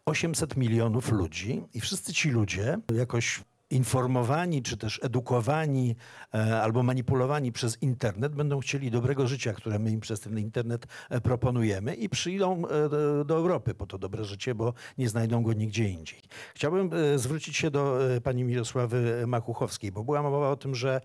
800 0.06 0.56
milionów 0.56 1.12
ludzi 1.12 1.62
i 1.74 1.80
wszyscy 1.80 2.12
ci 2.12 2.30
ludzie 2.30 2.78
jakoś 2.94 3.40
informowani 3.70 4.62
czy 4.62 4.76
też 4.76 5.00
edukowani 5.02 5.96
e, 6.34 6.62
albo 6.62 6.82
manipulowani 6.82 7.52
przez 7.52 7.82
internet 7.82 8.34
będą 8.34 8.60
chcieli 8.60 8.90
dobrego 8.90 9.26
życia, 9.26 9.52
które 9.52 9.78
my 9.78 9.90
im 9.90 10.00
przez 10.00 10.20
ten 10.20 10.38
internet 10.38 10.86
e, 11.10 11.20
proponujemy 11.20 11.94
i 11.94 12.08
przyjdą 12.08 12.62
e, 12.66 12.88
do 13.24 13.36
Europy 13.36 13.74
po 13.74 13.86
to 13.86 13.98
dobre 13.98 14.24
życie, 14.24 14.54
bo 14.54 14.74
nie 14.98 15.08
znajdą 15.08 15.42
go 15.42 15.52
nigdzie 15.52 15.88
indziej. 15.88 16.20
Chciałbym 16.54 16.90
zwrócić 17.16 17.56
się 17.56 17.70
do 17.70 17.98
pani 18.22 18.44
Mirosławy 18.44 19.24
Makuchowskiej, 19.26 19.92
bo 19.92 20.04
była 20.04 20.22
mowa 20.22 20.50
o 20.50 20.56
tym, 20.56 20.74
że 20.74 21.00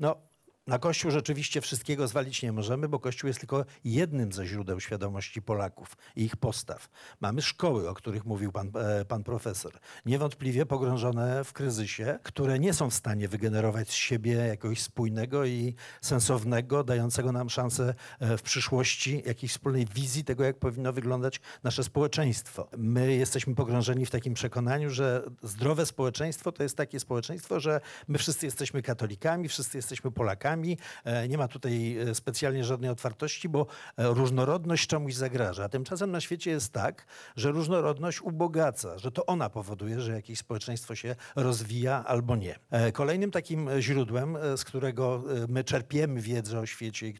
no, 0.00 0.16
na 0.66 0.78
Kościół 0.78 1.10
rzeczywiście 1.10 1.60
wszystkiego 1.60 2.08
zwalić 2.08 2.42
nie 2.42 2.52
możemy, 2.52 2.88
bo 2.88 2.98
Kościół 2.98 3.28
jest 3.28 3.40
tylko 3.40 3.64
jednym 3.84 4.32
ze 4.32 4.46
źródeł 4.46 4.80
świadomości 4.80 5.42
Polaków 5.42 5.96
i 6.16 6.24
ich 6.24 6.36
postaw. 6.36 6.88
Mamy 7.20 7.42
szkoły, 7.42 7.88
o 7.88 7.94
których 7.94 8.24
mówił 8.24 8.52
pan, 8.52 8.70
e, 8.74 9.04
pan 9.04 9.24
profesor, 9.24 9.72
niewątpliwie 10.06 10.66
pogrążone 10.66 11.44
w 11.44 11.52
kryzysie, 11.52 12.18
które 12.22 12.58
nie 12.58 12.74
są 12.74 12.90
w 12.90 12.94
stanie 12.94 13.28
wygenerować 13.28 13.88
z 13.88 13.92
siebie 13.92 14.32
jakiegoś 14.32 14.82
spójnego 14.82 15.44
i 15.44 15.74
sensownego, 16.00 16.84
dającego 16.84 17.32
nam 17.32 17.50
szansę 17.50 17.94
e, 18.20 18.36
w 18.36 18.42
przyszłości 18.42 19.22
jakiejś 19.26 19.52
wspólnej 19.52 19.86
wizji 19.86 20.24
tego, 20.24 20.44
jak 20.44 20.58
powinno 20.58 20.92
wyglądać 20.92 21.40
nasze 21.62 21.84
społeczeństwo. 21.84 22.68
My 22.76 23.16
jesteśmy 23.16 23.54
pogrążeni 23.54 24.06
w 24.06 24.10
takim 24.10 24.34
przekonaniu, 24.34 24.90
że 24.90 25.24
zdrowe 25.42 25.86
społeczeństwo 25.86 26.52
to 26.52 26.62
jest 26.62 26.76
takie 26.76 27.00
społeczeństwo, 27.00 27.60
że 27.60 27.80
my 28.08 28.18
wszyscy 28.18 28.46
jesteśmy 28.46 28.82
katolikami, 28.82 29.48
wszyscy 29.48 29.78
jesteśmy 29.78 30.10
Polakami, 30.10 30.53
E, 31.04 31.28
nie 31.28 31.38
ma 31.38 31.48
tutaj 31.48 31.98
e, 31.98 32.14
specjalnie 32.14 32.64
żadnej 32.64 32.90
otwartości, 32.90 33.48
bo 33.48 33.66
e, 33.96 34.06
różnorodność 34.08 34.86
czemuś 34.86 35.14
zagraża. 35.14 35.68
Tymczasem 35.68 36.10
na 36.10 36.20
świecie 36.20 36.50
jest 36.50 36.72
tak, 36.72 37.06
że 37.36 37.50
różnorodność 37.50 38.22
ubogaca, 38.22 38.98
że 38.98 39.12
to 39.12 39.26
ona 39.26 39.50
powoduje, 39.50 40.00
że 40.00 40.12
jakieś 40.12 40.38
społeczeństwo 40.38 40.94
się 40.94 41.16
rozwija 41.36 42.04
albo 42.06 42.36
nie. 42.36 42.58
Kolejnym 42.92 43.30
takim 43.30 43.70
źródłem, 43.80 44.38
z 44.56 44.64
którego 44.64 45.22
my 45.48 45.64
czerpiemy 45.64 46.20
wiedzę 46.20 46.60
o 46.60 46.66
świecie 46.66 47.08
i 47.08 47.14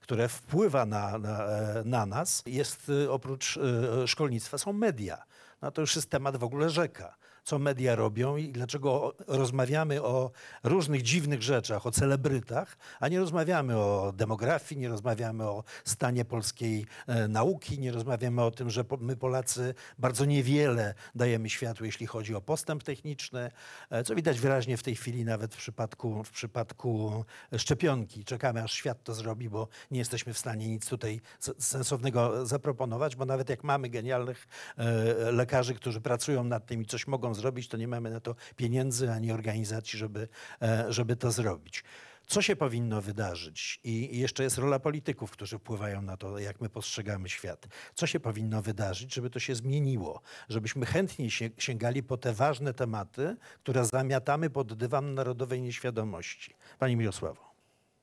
które 0.00 0.28
wpływa 0.28 0.86
na, 0.86 1.18
na, 1.18 1.46
na 1.84 2.06
nas, 2.06 2.42
jest 2.46 2.92
oprócz 3.08 3.58
szkolnictwa, 4.06 4.58
są 4.58 4.72
media. 4.72 5.24
No 5.62 5.70
to 5.70 5.80
już 5.80 5.96
jest 5.96 6.10
temat 6.10 6.36
w 6.36 6.44
ogóle 6.44 6.70
rzeka 6.70 7.16
co 7.48 7.58
media 7.58 7.94
robią 7.94 8.36
i 8.36 8.48
dlaczego 8.48 9.14
rozmawiamy 9.26 10.02
o 10.02 10.30
różnych 10.62 11.02
dziwnych 11.02 11.42
rzeczach, 11.42 11.86
o 11.86 11.90
celebrytach, 11.90 12.76
a 13.00 13.08
nie 13.08 13.20
rozmawiamy 13.20 13.76
o 13.76 14.12
demografii, 14.16 14.80
nie 14.80 14.88
rozmawiamy 14.88 15.44
o 15.44 15.64
stanie 15.84 16.24
polskiej 16.24 16.86
e, 17.06 17.28
nauki, 17.28 17.78
nie 17.78 17.92
rozmawiamy 17.92 18.42
o 18.42 18.50
tym, 18.50 18.70
że 18.70 18.84
my 19.00 19.16
Polacy 19.16 19.74
bardzo 19.98 20.24
niewiele 20.24 20.94
dajemy 21.14 21.50
światu, 21.50 21.84
jeśli 21.84 22.06
chodzi 22.06 22.34
o 22.34 22.40
postęp 22.40 22.82
techniczny, 22.82 23.50
e, 23.90 24.04
co 24.04 24.14
widać 24.14 24.40
wyraźnie 24.40 24.76
w 24.76 24.82
tej 24.82 24.96
chwili 24.96 25.24
nawet 25.24 25.54
w 25.54 25.58
przypadku, 25.58 26.24
w 26.24 26.30
przypadku 26.30 27.24
szczepionki. 27.56 28.24
Czekamy, 28.24 28.62
aż 28.62 28.72
świat 28.72 29.02
to 29.04 29.14
zrobi, 29.14 29.48
bo 29.48 29.68
nie 29.90 29.98
jesteśmy 29.98 30.32
w 30.32 30.38
stanie 30.38 30.68
nic 30.68 30.88
tutaj 30.88 31.20
sensownego 31.58 32.46
zaproponować, 32.46 33.16
bo 33.16 33.24
nawet 33.24 33.48
jak 33.48 33.64
mamy 33.64 33.88
genialnych 33.88 34.48
e, 34.76 35.32
lekarzy, 35.32 35.74
którzy 35.74 36.00
pracują 36.00 36.44
nad 36.44 36.66
tym 36.66 36.82
i 36.82 36.86
coś 36.86 37.06
mogą 37.06 37.37
zrobić, 37.38 37.68
to 37.68 37.76
nie 37.76 37.88
mamy 37.88 38.10
na 38.10 38.20
to 38.20 38.34
pieniędzy 38.56 39.10
ani 39.10 39.32
organizacji, 39.32 39.98
żeby, 39.98 40.28
e, 40.62 40.92
żeby 40.92 41.16
to 41.16 41.30
zrobić. 41.30 41.84
Co 42.28 42.42
się 42.42 42.56
powinno 42.56 43.02
wydarzyć? 43.02 43.80
I 43.84 44.18
jeszcze 44.18 44.42
jest 44.42 44.58
rola 44.58 44.78
polityków, 44.78 45.30
którzy 45.30 45.58
wpływają 45.58 46.02
na 46.02 46.16
to, 46.16 46.38
jak 46.38 46.60
my 46.60 46.68
postrzegamy 46.68 47.28
świat. 47.28 47.66
Co 47.94 48.06
się 48.06 48.20
powinno 48.20 48.62
wydarzyć, 48.62 49.14
żeby 49.14 49.30
to 49.30 49.38
się 49.38 49.54
zmieniło? 49.54 50.22
Żebyśmy 50.48 50.86
chętniej 50.86 51.30
sięgali 51.58 52.02
po 52.02 52.16
te 52.16 52.32
ważne 52.32 52.74
tematy, 52.74 53.36
które 53.62 53.84
zamiatamy 53.84 54.50
pod 54.50 54.74
dywan 54.74 55.14
narodowej 55.14 55.62
nieświadomości. 55.62 56.54
Pani 56.78 56.96
Mirosławo. 56.96 57.47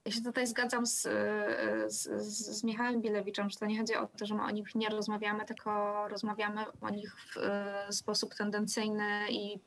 Ja 0.05 0.11
się 0.11 0.21
tutaj 0.21 0.47
zgadzam 0.47 0.85
z, 0.85 1.01
z, 1.87 2.07
z 2.27 2.63
Michałem 2.63 3.01
Bilewiczem, 3.01 3.49
że 3.49 3.59
to 3.59 3.65
nie 3.65 3.77
chodzi 3.77 3.95
o 3.95 4.07
to, 4.07 4.25
że 4.25 4.35
my 4.35 4.43
o 4.43 4.49
nich 4.49 4.75
nie 4.75 4.89
rozmawiamy, 4.89 5.45
tylko 5.45 6.07
rozmawiamy 6.07 6.65
o 6.81 6.89
nich 6.89 7.15
w 7.15 7.37
e, 7.37 7.87
sposób 7.89 8.35
tendencyjny 8.35 9.29
i 9.29 9.59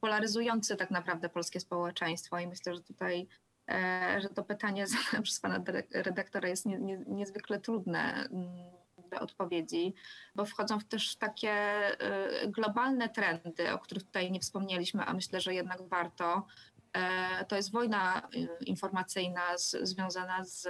polaryzujący 0.00 0.76
tak 0.76 0.90
naprawdę 0.90 1.28
polskie 1.28 1.60
społeczeństwo. 1.60 2.38
I 2.38 2.46
myślę, 2.46 2.74
że 2.74 2.80
tutaj 2.80 3.28
e, 3.68 4.18
że 4.22 4.28
to 4.28 4.44
pytanie 4.44 4.86
zadane 4.96 5.22
przez 5.22 5.40
pana 5.40 5.64
redaktora 5.92 6.48
jest 6.48 6.66
nie, 6.66 6.78
nie, 6.78 6.98
niezwykle 7.06 7.60
trudne 7.60 8.28
mm, 8.32 8.48
do 9.10 9.20
odpowiedzi, 9.20 9.94
bo 10.34 10.44
wchodzą 10.44 10.80
też 10.80 11.16
takie 11.16 11.50
e, 11.50 12.48
globalne 12.48 13.08
trendy, 13.08 13.72
o 13.72 13.78
których 13.78 14.04
tutaj 14.04 14.30
nie 14.30 14.40
wspomnieliśmy, 14.40 15.04
a 15.04 15.14
myślę, 15.14 15.40
że 15.40 15.54
jednak 15.54 15.82
warto 15.82 16.46
to 17.48 17.56
jest 17.56 17.72
wojna 17.72 18.28
y, 18.34 18.64
informacyjna 18.64 19.58
z, 19.58 19.70
związana 19.82 20.44
z 20.44 20.68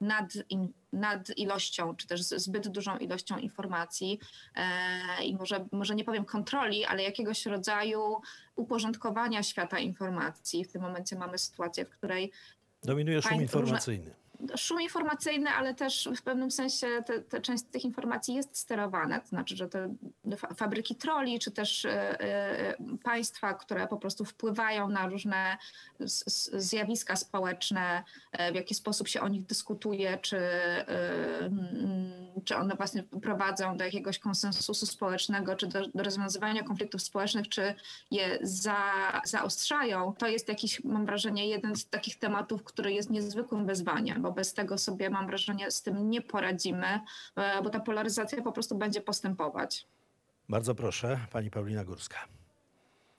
nad, 0.00 0.32
in, 0.50 0.72
nad 0.92 1.38
ilością, 1.38 1.96
czy 1.96 2.06
też 2.06 2.22
z 2.22 2.34
zbyt 2.42 2.68
dużą 2.68 2.98
ilością 2.98 3.38
informacji 3.38 4.20
e, 4.54 5.24
i 5.24 5.36
może, 5.36 5.66
może 5.72 5.94
nie 5.94 6.04
powiem 6.04 6.24
kontroli, 6.24 6.84
ale 6.84 7.02
jakiegoś 7.02 7.46
rodzaju 7.46 8.20
uporządkowania 8.56 9.42
świata 9.42 9.78
informacji. 9.78 10.64
W 10.64 10.72
tym 10.72 10.82
momencie 10.82 11.16
mamy 11.16 11.38
sytuację, 11.38 11.84
w 11.84 11.90
której 11.90 12.32
Dominuje 12.82 13.22
szum 13.22 13.42
informacyjny. 13.42 14.04
Różne, 14.04 14.27
szum 14.56 14.80
informacyjny, 14.80 15.50
ale 15.50 15.74
też 15.74 16.08
w 16.16 16.22
pewnym 16.22 16.50
sensie 16.50 16.86
te, 17.06 17.20
te 17.20 17.40
część 17.40 17.64
tych 17.64 17.84
informacji 17.84 18.34
jest 18.34 18.56
sterowana, 18.56 19.20
to 19.20 19.26
znaczy, 19.26 19.56
że 19.56 19.68
te 19.68 19.94
fabryki 20.56 20.94
troli, 20.96 21.38
czy 21.38 21.50
też 21.50 21.84
e, 21.84 22.20
e, 22.20 22.74
państwa, 23.02 23.54
które 23.54 23.86
po 23.86 23.96
prostu 23.96 24.24
wpływają 24.24 24.88
na 24.88 25.08
różne 25.08 25.56
zjawiska 26.54 27.16
społeczne, 27.16 28.04
e, 28.32 28.52
w 28.52 28.54
jaki 28.54 28.74
sposób 28.74 29.08
się 29.08 29.20
o 29.20 29.28
nich 29.28 29.46
dyskutuje, 29.46 30.18
czy, 30.18 30.40
czy 32.44 32.56
one 32.56 32.74
właśnie 32.74 33.02
prowadzą 33.02 33.76
do 33.76 33.84
jakiegoś 33.84 34.18
konsensusu 34.18 34.86
społecznego, 34.86 35.56
czy 35.56 35.66
do, 35.66 35.88
do 35.94 36.02
rozwiązywania 36.02 36.62
konfliktów 36.62 37.02
społecznych, 37.02 37.48
czy 37.48 37.74
je 38.10 38.38
za, 38.42 38.82
zaostrzają, 39.24 40.14
to 40.18 40.26
jest 40.26 40.48
jakiś, 40.48 40.84
mam 40.84 41.06
wrażenie, 41.06 41.48
jeden 41.48 41.76
z 41.76 41.88
takich 41.88 42.18
tematów, 42.18 42.64
który 42.64 42.92
jest 42.92 43.10
niezwykłym 43.10 43.66
wyzwaniem, 43.66 44.26
bo 44.28 44.34
bez 44.34 44.54
tego 44.54 44.78
sobie, 44.78 45.10
mam 45.10 45.26
wrażenie, 45.26 45.70
z 45.70 45.82
tym 45.82 46.10
nie 46.10 46.22
poradzimy, 46.22 47.00
e, 47.36 47.62
bo 47.62 47.70
ta 47.70 47.80
polaryzacja 47.80 48.42
po 48.42 48.52
prostu 48.52 48.78
będzie 48.78 49.00
postępować. 49.00 49.86
Bardzo 50.48 50.74
proszę, 50.74 51.18
pani 51.32 51.50
Paulina 51.50 51.84
Górska. 51.84 52.16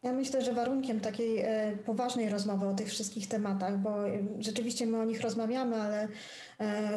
Ja 0.03 0.13
myślę, 0.13 0.41
że 0.41 0.53
warunkiem 0.53 0.99
takiej 0.99 1.39
e, 1.39 1.77
poważnej 1.85 2.29
rozmowy 2.29 2.67
o 2.67 2.73
tych 2.73 2.87
wszystkich 2.87 3.27
tematach, 3.27 3.77
bo 3.77 4.07
e, 4.07 4.11
rzeczywiście 4.39 4.85
my 4.85 4.99
o 4.99 5.05
nich 5.05 5.21
rozmawiamy, 5.21 5.81
ale 5.81 6.07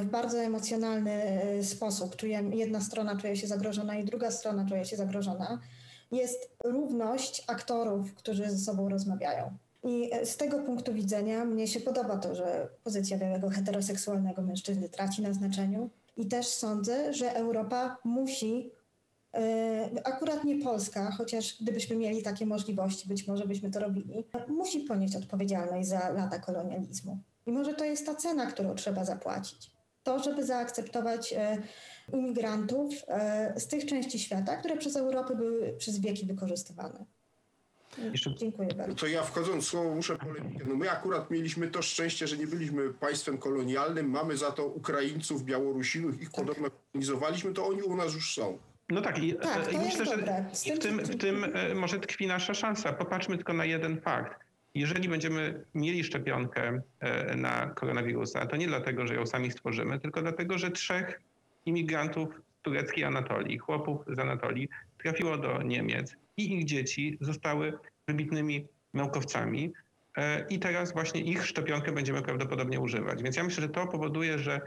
w 0.01 0.05
bardzo 0.05 0.39
emocjonalny 0.39 1.21
sposób. 1.63 2.17
Czuje, 2.17 2.43
jedna 2.53 2.81
strona 2.81 3.17
czuje 3.17 3.37
się 3.37 3.47
zagrożona 3.47 3.97
i 3.97 4.05
druga 4.05 4.31
strona 4.31 4.67
czuje 4.69 4.85
się 4.85 4.97
zagrożona. 4.97 5.59
Jest 6.11 6.51
równość 6.65 7.45
aktorów, 7.47 8.15
którzy 8.15 8.51
ze 8.51 8.59
sobą 8.59 8.89
rozmawiają. 8.89 9.57
I 9.85 10.11
z 10.25 10.37
tego 10.37 10.59
punktu 10.59 10.95
widzenia 10.95 11.45
mnie 11.45 11.69
się 11.69 11.81
podoba 11.81 12.17
to, 12.17 12.35
że 12.35 12.69
pozycja 12.85 13.19
białego 13.19 13.49
heteroseksualnego 13.49 14.43
mężczyzny 14.43 14.89
traci 14.89 15.23
na 15.23 15.33
znaczeniu. 15.33 15.91
I 16.17 16.27
też 16.27 16.47
sądzę, 16.47 17.15
że 17.15 17.35
Europa 17.35 17.97
musi, 18.05 18.71
e, 19.35 19.91
akurat 20.05 20.45
nie 20.45 20.65
Polska, 20.65 21.11
chociaż 21.11 21.57
gdybyśmy 21.63 21.97
mieli 21.97 22.23
takie 22.23 22.47
możliwości, 22.47 23.09
być 23.09 23.27
może 23.27 23.47
byśmy 23.47 23.71
to 23.71 23.81
robili, 23.81 24.25
musi 24.49 24.81
ponieść 24.81 25.17
odpowiedzialność 25.17 25.89
za 25.89 26.11
lata 26.11 26.39
kolonializmu. 26.39 27.19
I 27.47 27.53
może 27.53 27.75
to 27.75 27.85
jest 27.85 28.07
ta 28.07 28.15
cena, 28.15 28.47
którą 28.47 28.75
trzeba 28.75 29.05
zapłacić. 29.05 29.71
to, 30.03 30.19
żeby 30.19 30.45
zaakceptować 30.45 31.33
e, 31.33 31.59
imigrantów 32.13 32.95
e, 33.09 33.61
z 33.61 33.67
tych 33.67 33.87
części 33.87 34.19
świata, 34.19 34.57
które 34.57 34.77
przez 34.77 34.97
Europę 34.97 35.37
były 35.37 35.75
przez 35.79 35.99
wieki 35.99 36.27
wykorzystywane. 36.27 37.05
Jeszcze- 37.99 38.35
Dziękuję 38.35 38.69
bardzo. 38.77 38.95
To 38.95 39.07
ja 39.07 39.23
wchodząc 39.23 39.65
w 39.65 39.69
słowo 39.69 39.95
muszę 39.95 40.17
polemikę. 40.17 40.65
No 40.69 40.77
my 40.77 40.91
akurat 40.91 41.31
mieliśmy 41.31 41.69
to 41.69 41.83
szczęście, 41.83 42.27
że 42.27 42.37
nie 42.37 42.47
byliśmy 42.47 42.91
państwem 42.91 43.39
kolonialnym, 43.39 44.11
mamy 44.11 44.37
za 44.37 44.51
to 44.51 44.67
Ukraińców, 44.67 45.45
Białorusinów, 45.45 46.23
ich 46.23 46.31
podobno 46.31 46.69
kolonizowaliśmy, 46.71 47.53
to 47.53 47.67
oni 47.67 47.83
u 47.83 47.97
nas 47.97 48.15
już 48.15 48.35
są. 48.35 48.59
No 48.89 49.01
tak, 49.01 49.19
i, 49.23 49.35
Tak, 49.35 49.65
to 49.67 49.71
i 49.71 49.79
myślę, 49.79 50.05
że 50.07 50.17
w 50.17 50.63
tym- 50.63 50.79
tym, 50.79 50.99
w 50.99 51.17
tym 51.17 51.45
e, 51.55 51.75
może 51.75 52.01
tkwi 52.01 52.27
nasza 52.27 52.55
szansa. 52.55 52.93
Popatrzmy 52.93 53.37
tylko 53.37 53.53
na 53.53 53.65
jeden 53.65 54.01
fakt. 54.01 54.41
Jeżeli 54.75 55.09
będziemy 55.09 55.65
mieli 55.75 56.05
szczepionkę 56.05 56.81
e, 57.01 57.37
na 57.37 57.67
koronawirusa, 57.67 58.47
to 58.47 58.57
nie 58.57 58.67
dlatego, 58.67 59.07
że 59.07 59.15
ją 59.15 59.27
sami 59.27 59.51
stworzymy, 59.51 60.01
tylko 60.01 60.23
dlatego, 60.23 60.59
że 60.59 60.71
trzech 60.71 61.21
imigrantów 61.67 62.29
z 62.59 62.63
tureckiej 62.63 63.05
Anatolii, 63.05 63.59
chłopów 63.59 64.01
z 64.17 64.19
Anatolii, 64.19 64.69
trafiło 65.03 65.39
do 65.39 65.63
Niemiec 65.63 66.17
i 66.37 66.55
ich 66.55 66.65
dzieci 66.65 67.19
zostały 67.21 67.73
wybitnymi 68.09 68.67
naukowcami. 68.95 69.73
e, 70.17 70.47
I 70.49 70.59
teraz 70.59 70.93
właśnie 70.93 71.21
ich 71.21 71.47
szczepionkę 71.47 71.93
będziemy 71.93 72.23
prawdopodobnie 72.23 72.81
używać. 72.81 73.23
Więc 73.23 73.37
ja 73.37 73.45
myślę, 73.45 73.63
że 73.63 73.69
to 73.69 73.87
powoduje, 73.87 74.39
że 74.39 74.61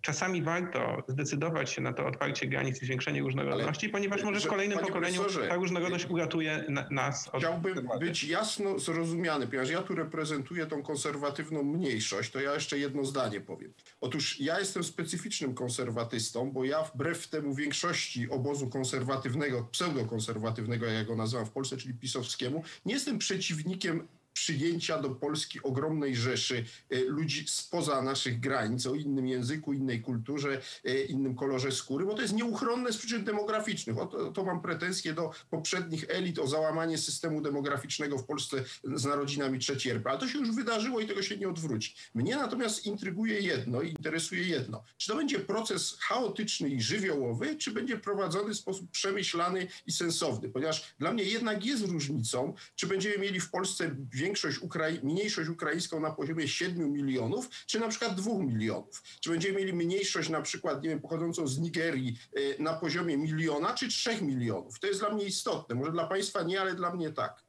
czasami 0.00 0.42
warto 0.42 1.02
zdecydować 1.08 1.70
się 1.70 1.82
na 1.82 1.92
to 1.92 2.06
otwarcie 2.06 2.46
granic 2.46 2.82
i 2.82 2.86
zwiększenie 2.86 3.20
różnorodności, 3.20 3.88
ponieważ 3.88 4.22
może 4.22 4.40
w 4.40 4.46
kolejnym 4.46 4.78
pokoleniu 4.78 5.24
ta 5.48 5.54
różnorodność 5.54 6.06
uratuje 6.10 6.64
na, 6.68 6.88
nas 6.90 7.28
od 7.28 7.40
Chciałbym 7.40 7.88
być 8.00 8.24
jasno 8.24 8.78
zrozumiany, 8.78 9.46
ponieważ 9.46 9.70
ja 9.70 9.82
tu 9.82 9.94
reprezentuję 9.94 10.66
tą 10.66 10.82
konserwatywną 10.82 11.62
mniejszość, 11.62 12.30
to 12.30 12.40
ja 12.40 12.54
jeszcze 12.54 12.78
jedno 12.78 13.04
zdanie 13.04 13.40
powiem. 13.40 13.72
Otóż 14.00 14.40
ja 14.40 14.58
jestem 14.58 14.84
specyficznym 14.84 15.54
konserwatystą, 15.54 16.50
bo 16.50 16.64
ja 16.64 16.82
wbrew 16.82 17.28
temu 17.28 17.54
większości 17.54 18.30
obozu 18.30 18.68
konserwatywnego, 18.70 19.68
pseudokonserwatywnego, 19.72 20.86
jak 20.86 20.94
ja 20.94 21.04
go 21.04 21.16
nazywam 21.16 21.46
w 21.46 21.50
Polsce, 21.50 21.76
czyli 21.76 21.94
pisowskiemu, 21.94 22.64
nie 22.84 22.94
jestem 22.94 23.18
przeciwnikiem 23.18 24.08
przyjęcia 24.32 24.98
do 24.98 25.10
Polski 25.10 25.62
ogromnej 25.62 26.16
rzeszy 26.16 26.64
e, 26.90 26.98
ludzi 27.00 27.44
spoza 27.48 28.02
naszych 28.02 28.40
granic, 28.40 28.86
o 28.86 28.94
innym 28.94 29.26
języku, 29.26 29.72
innej 29.72 30.02
kulturze, 30.02 30.60
e, 30.84 31.02
innym 31.02 31.34
kolorze 31.34 31.72
skóry, 31.72 32.06
bo 32.06 32.14
to 32.14 32.22
jest 32.22 32.34
nieuchronne 32.34 32.92
z 32.92 32.96
przyczyn 32.96 33.24
demograficznych. 33.24 33.98
O 33.98 34.06
to, 34.06 34.32
to 34.32 34.44
mam 34.44 34.62
pretensje 34.62 35.12
do 35.12 35.30
poprzednich 35.50 36.04
elit 36.08 36.38
o 36.38 36.46
załamanie 36.46 36.98
systemu 36.98 37.40
demograficznego 37.40 38.18
w 38.18 38.24
Polsce 38.24 38.64
z 38.94 39.04
narodzinami 39.04 39.58
trzeciej 39.58 39.92
RP. 39.92 40.10
Ale 40.10 40.18
to 40.18 40.28
się 40.28 40.38
już 40.38 40.50
wydarzyło 40.50 41.00
i 41.00 41.06
tego 41.06 41.22
się 41.22 41.36
nie 41.36 41.48
odwróci. 41.48 41.94
Mnie 42.14 42.36
natomiast 42.36 42.86
intryguje 42.86 43.40
jedno 43.40 43.82
i 43.82 43.90
interesuje 43.90 44.42
jedno. 44.42 44.84
Czy 44.96 45.08
to 45.08 45.16
będzie 45.16 45.38
proces 45.38 45.96
chaotyczny 46.00 46.68
i 46.68 46.82
żywiołowy, 46.82 47.56
czy 47.56 47.70
będzie 47.70 47.96
prowadzony 47.96 48.54
w 48.54 48.56
sposób 48.56 48.90
przemyślany 48.90 49.66
i 49.86 49.92
sensowny? 49.92 50.48
Ponieważ 50.48 50.94
dla 50.98 51.12
mnie 51.12 51.24
jednak 51.24 51.64
jest 51.66 51.86
różnicą, 51.86 52.54
czy 52.76 52.86
będziemy 52.86 53.18
mieli 53.18 53.40
w 53.40 53.50
Polsce 53.50 53.96
większość 54.22 54.58
Ukrai- 54.60 55.04
mniejszość 55.04 55.48
ukraińską 55.48 56.00
na 56.00 56.10
poziomie 56.10 56.48
7 56.48 56.92
milionów, 56.92 57.48
czy 57.66 57.80
na 57.80 57.88
przykład 57.88 58.14
2 58.14 58.38
milionów. 58.38 59.02
Czy 59.20 59.30
będziemy 59.30 59.58
mieli 59.58 59.72
mniejszość 59.72 60.28
na 60.28 60.42
przykład, 60.42 60.82
nie 60.82 60.88
wiem, 60.88 61.00
pochodzącą 61.00 61.46
z 61.46 61.58
Nigerii 61.58 62.18
y, 62.38 62.56
na 62.58 62.72
poziomie 62.74 63.16
miliona, 63.18 63.74
czy 63.74 63.88
3 63.88 64.22
milionów. 64.22 64.80
To 64.80 64.86
jest 64.86 65.00
dla 65.00 65.10
mnie 65.14 65.24
istotne. 65.24 65.74
Może 65.74 65.92
dla 65.92 66.06
Państwa 66.06 66.42
nie, 66.42 66.60
ale 66.60 66.74
dla 66.74 66.94
mnie 66.94 67.12
tak. 67.12 67.42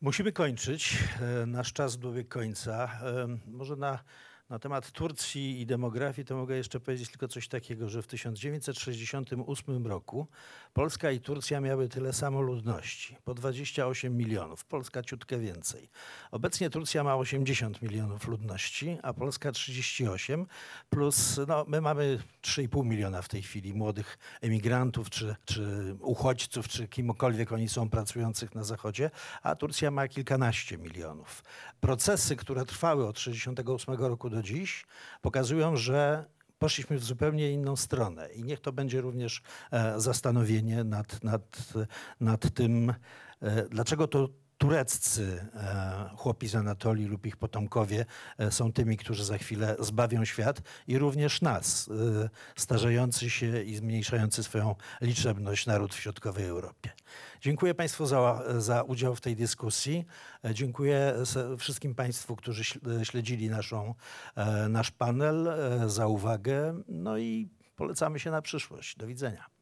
Musimy 0.00 0.32
kończyć. 0.32 0.94
E, 1.42 1.46
Nasz 1.46 1.72
czas 1.72 1.98
dobiegł 1.98 2.28
końca. 2.28 2.84
E, 3.02 3.38
Może 3.46 3.76
na, 3.76 4.04
na 4.48 4.58
temat 4.58 4.90
Turcji 4.90 5.60
i 5.60 5.66
demografii 5.66 6.26
to 6.26 6.36
mogę 6.36 6.56
jeszcze 6.56 6.80
powiedzieć 6.80 7.10
tylko 7.10 7.28
coś 7.28 7.48
takiego, 7.48 7.88
że 7.88 8.02
w 8.02 8.06
1968 8.06 9.86
roku 9.86 10.26
Polska 10.72 11.10
i 11.10 11.20
Turcja 11.20 11.60
miały 11.60 11.88
tyle 11.88 12.12
samo 12.12 12.40
ludności, 12.40 13.16
po 13.24 13.34
28 13.34 14.16
milionów, 14.16 14.64
Polska 14.64 15.02
ciutkę 15.02 15.38
więcej. 15.38 15.88
Obecnie 16.30 16.70
Turcja 16.70 17.04
ma 17.04 17.16
80 17.16 17.82
milionów 17.82 18.28
ludności, 18.28 18.98
a 19.02 19.12
Polska 19.12 19.52
38, 19.52 20.46
plus 20.90 21.40
no, 21.48 21.64
my 21.68 21.80
mamy 21.80 22.18
3,5 22.42 22.84
miliona 22.84 23.22
w 23.22 23.28
tej 23.28 23.42
chwili 23.42 23.74
młodych 23.74 24.18
emigrantów, 24.40 25.10
czy, 25.10 25.36
czy 25.44 25.94
uchodźców, 26.00 26.68
czy 26.68 26.88
kimkolwiek 26.88 27.52
oni 27.52 27.68
są 27.68 27.90
pracujących 27.90 28.54
na 28.54 28.64
Zachodzie, 28.64 29.10
a 29.42 29.56
Turcja 29.56 29.90
ma 29.90 30.08
kilkanaście 30.08 30.78
milionów. 30.78 31.44
Procesy, 31.80 32.36
które 32.36 32.64
trwały 32.64 33.06
od 33.08 33.20
68 33.20 33.94
roku 33.94 34.30
do 34.30 34.37
dziś, 34.42 34.86
pokazują, 35.22 35.76
że 35.76 36.24
poszliśmy 36.58 36.98
w 36.98 37.04
zupełnie 37.04 37.52
inną 37.52 37.76
stronę. 37.76 38.28
I 38.32 38.44
niech 38.44 38.60
to 38.60 38.72
będzie 38.72 39.00
również 39.00 39.42
e, 39.72 40.00
zastanowienie 40.00 40.84
nad, 40.84 41.24
nad, 41.24 41.72
nad 42.20 42.54
tym, 42.54 42.94
e, 43.42 43.68
dlaczego 43.68 44.08
to 44.08 44.28
tureccy 44.58 45.46
e, 45.54 46.10
chłopi 46.16 46.48
z 46.48 46.54
Anatolii 46.54 47.06
lub 47.06 47.26
ich 47.26 47.36
potomkowie 47.36 48.06
e, 48.38 48.50
są 48.50 48.72
tymi, 48.72 48.96
którzy 48.96 49.24
za 49.24 49.38
chwilę 49.38 49.76
zbawią 49.78 50.24
świat 50.24 50.62
i 50.86 50.98
również 50.98 51.42
nas, 51.42 51.88
e, 52.24 52.28
starzejący 52.56 53.30
się 53.30 53.62
i 53.62 53.76
zmniejszający 53.76 54.42
swoją 54.42 54.74
liczebność 55.00 55.66
naród 55.66 55.94
w 55.94 56.00
środkowej 56.00 56.44
Europie. 56.44 56.90
Dziękuję 57.40 57.74
Państwu 57.74 58.06
za, 58.06 58.42
za 58.58 58.82
udział 58.82 59.16
w 59.16 59.20
tej 59.20 59.36
dyskusji. 59.36 60.04
Dziękuję 60.52 61.14
wszystkim 61.58 61.94
Państwu, 61.94 62.36
którzy 62.36 62.62
śl- 62.62 63.04
śledzili 63.04 63.50
naszą, 63.50 63.94
nasz 64.68 64.90
panel, 64.90 65.48
za 65.86 66.06
uwagę. 66.06 66.82
No 66.88 67.18
i 67.18 67.48
polecamy 67.76 68.18
się 68.20 68.30
na 68.30 68.42
przyszłość. 68.42 68.96
Do 68.96 69.06
widzenia. 69.06 69.57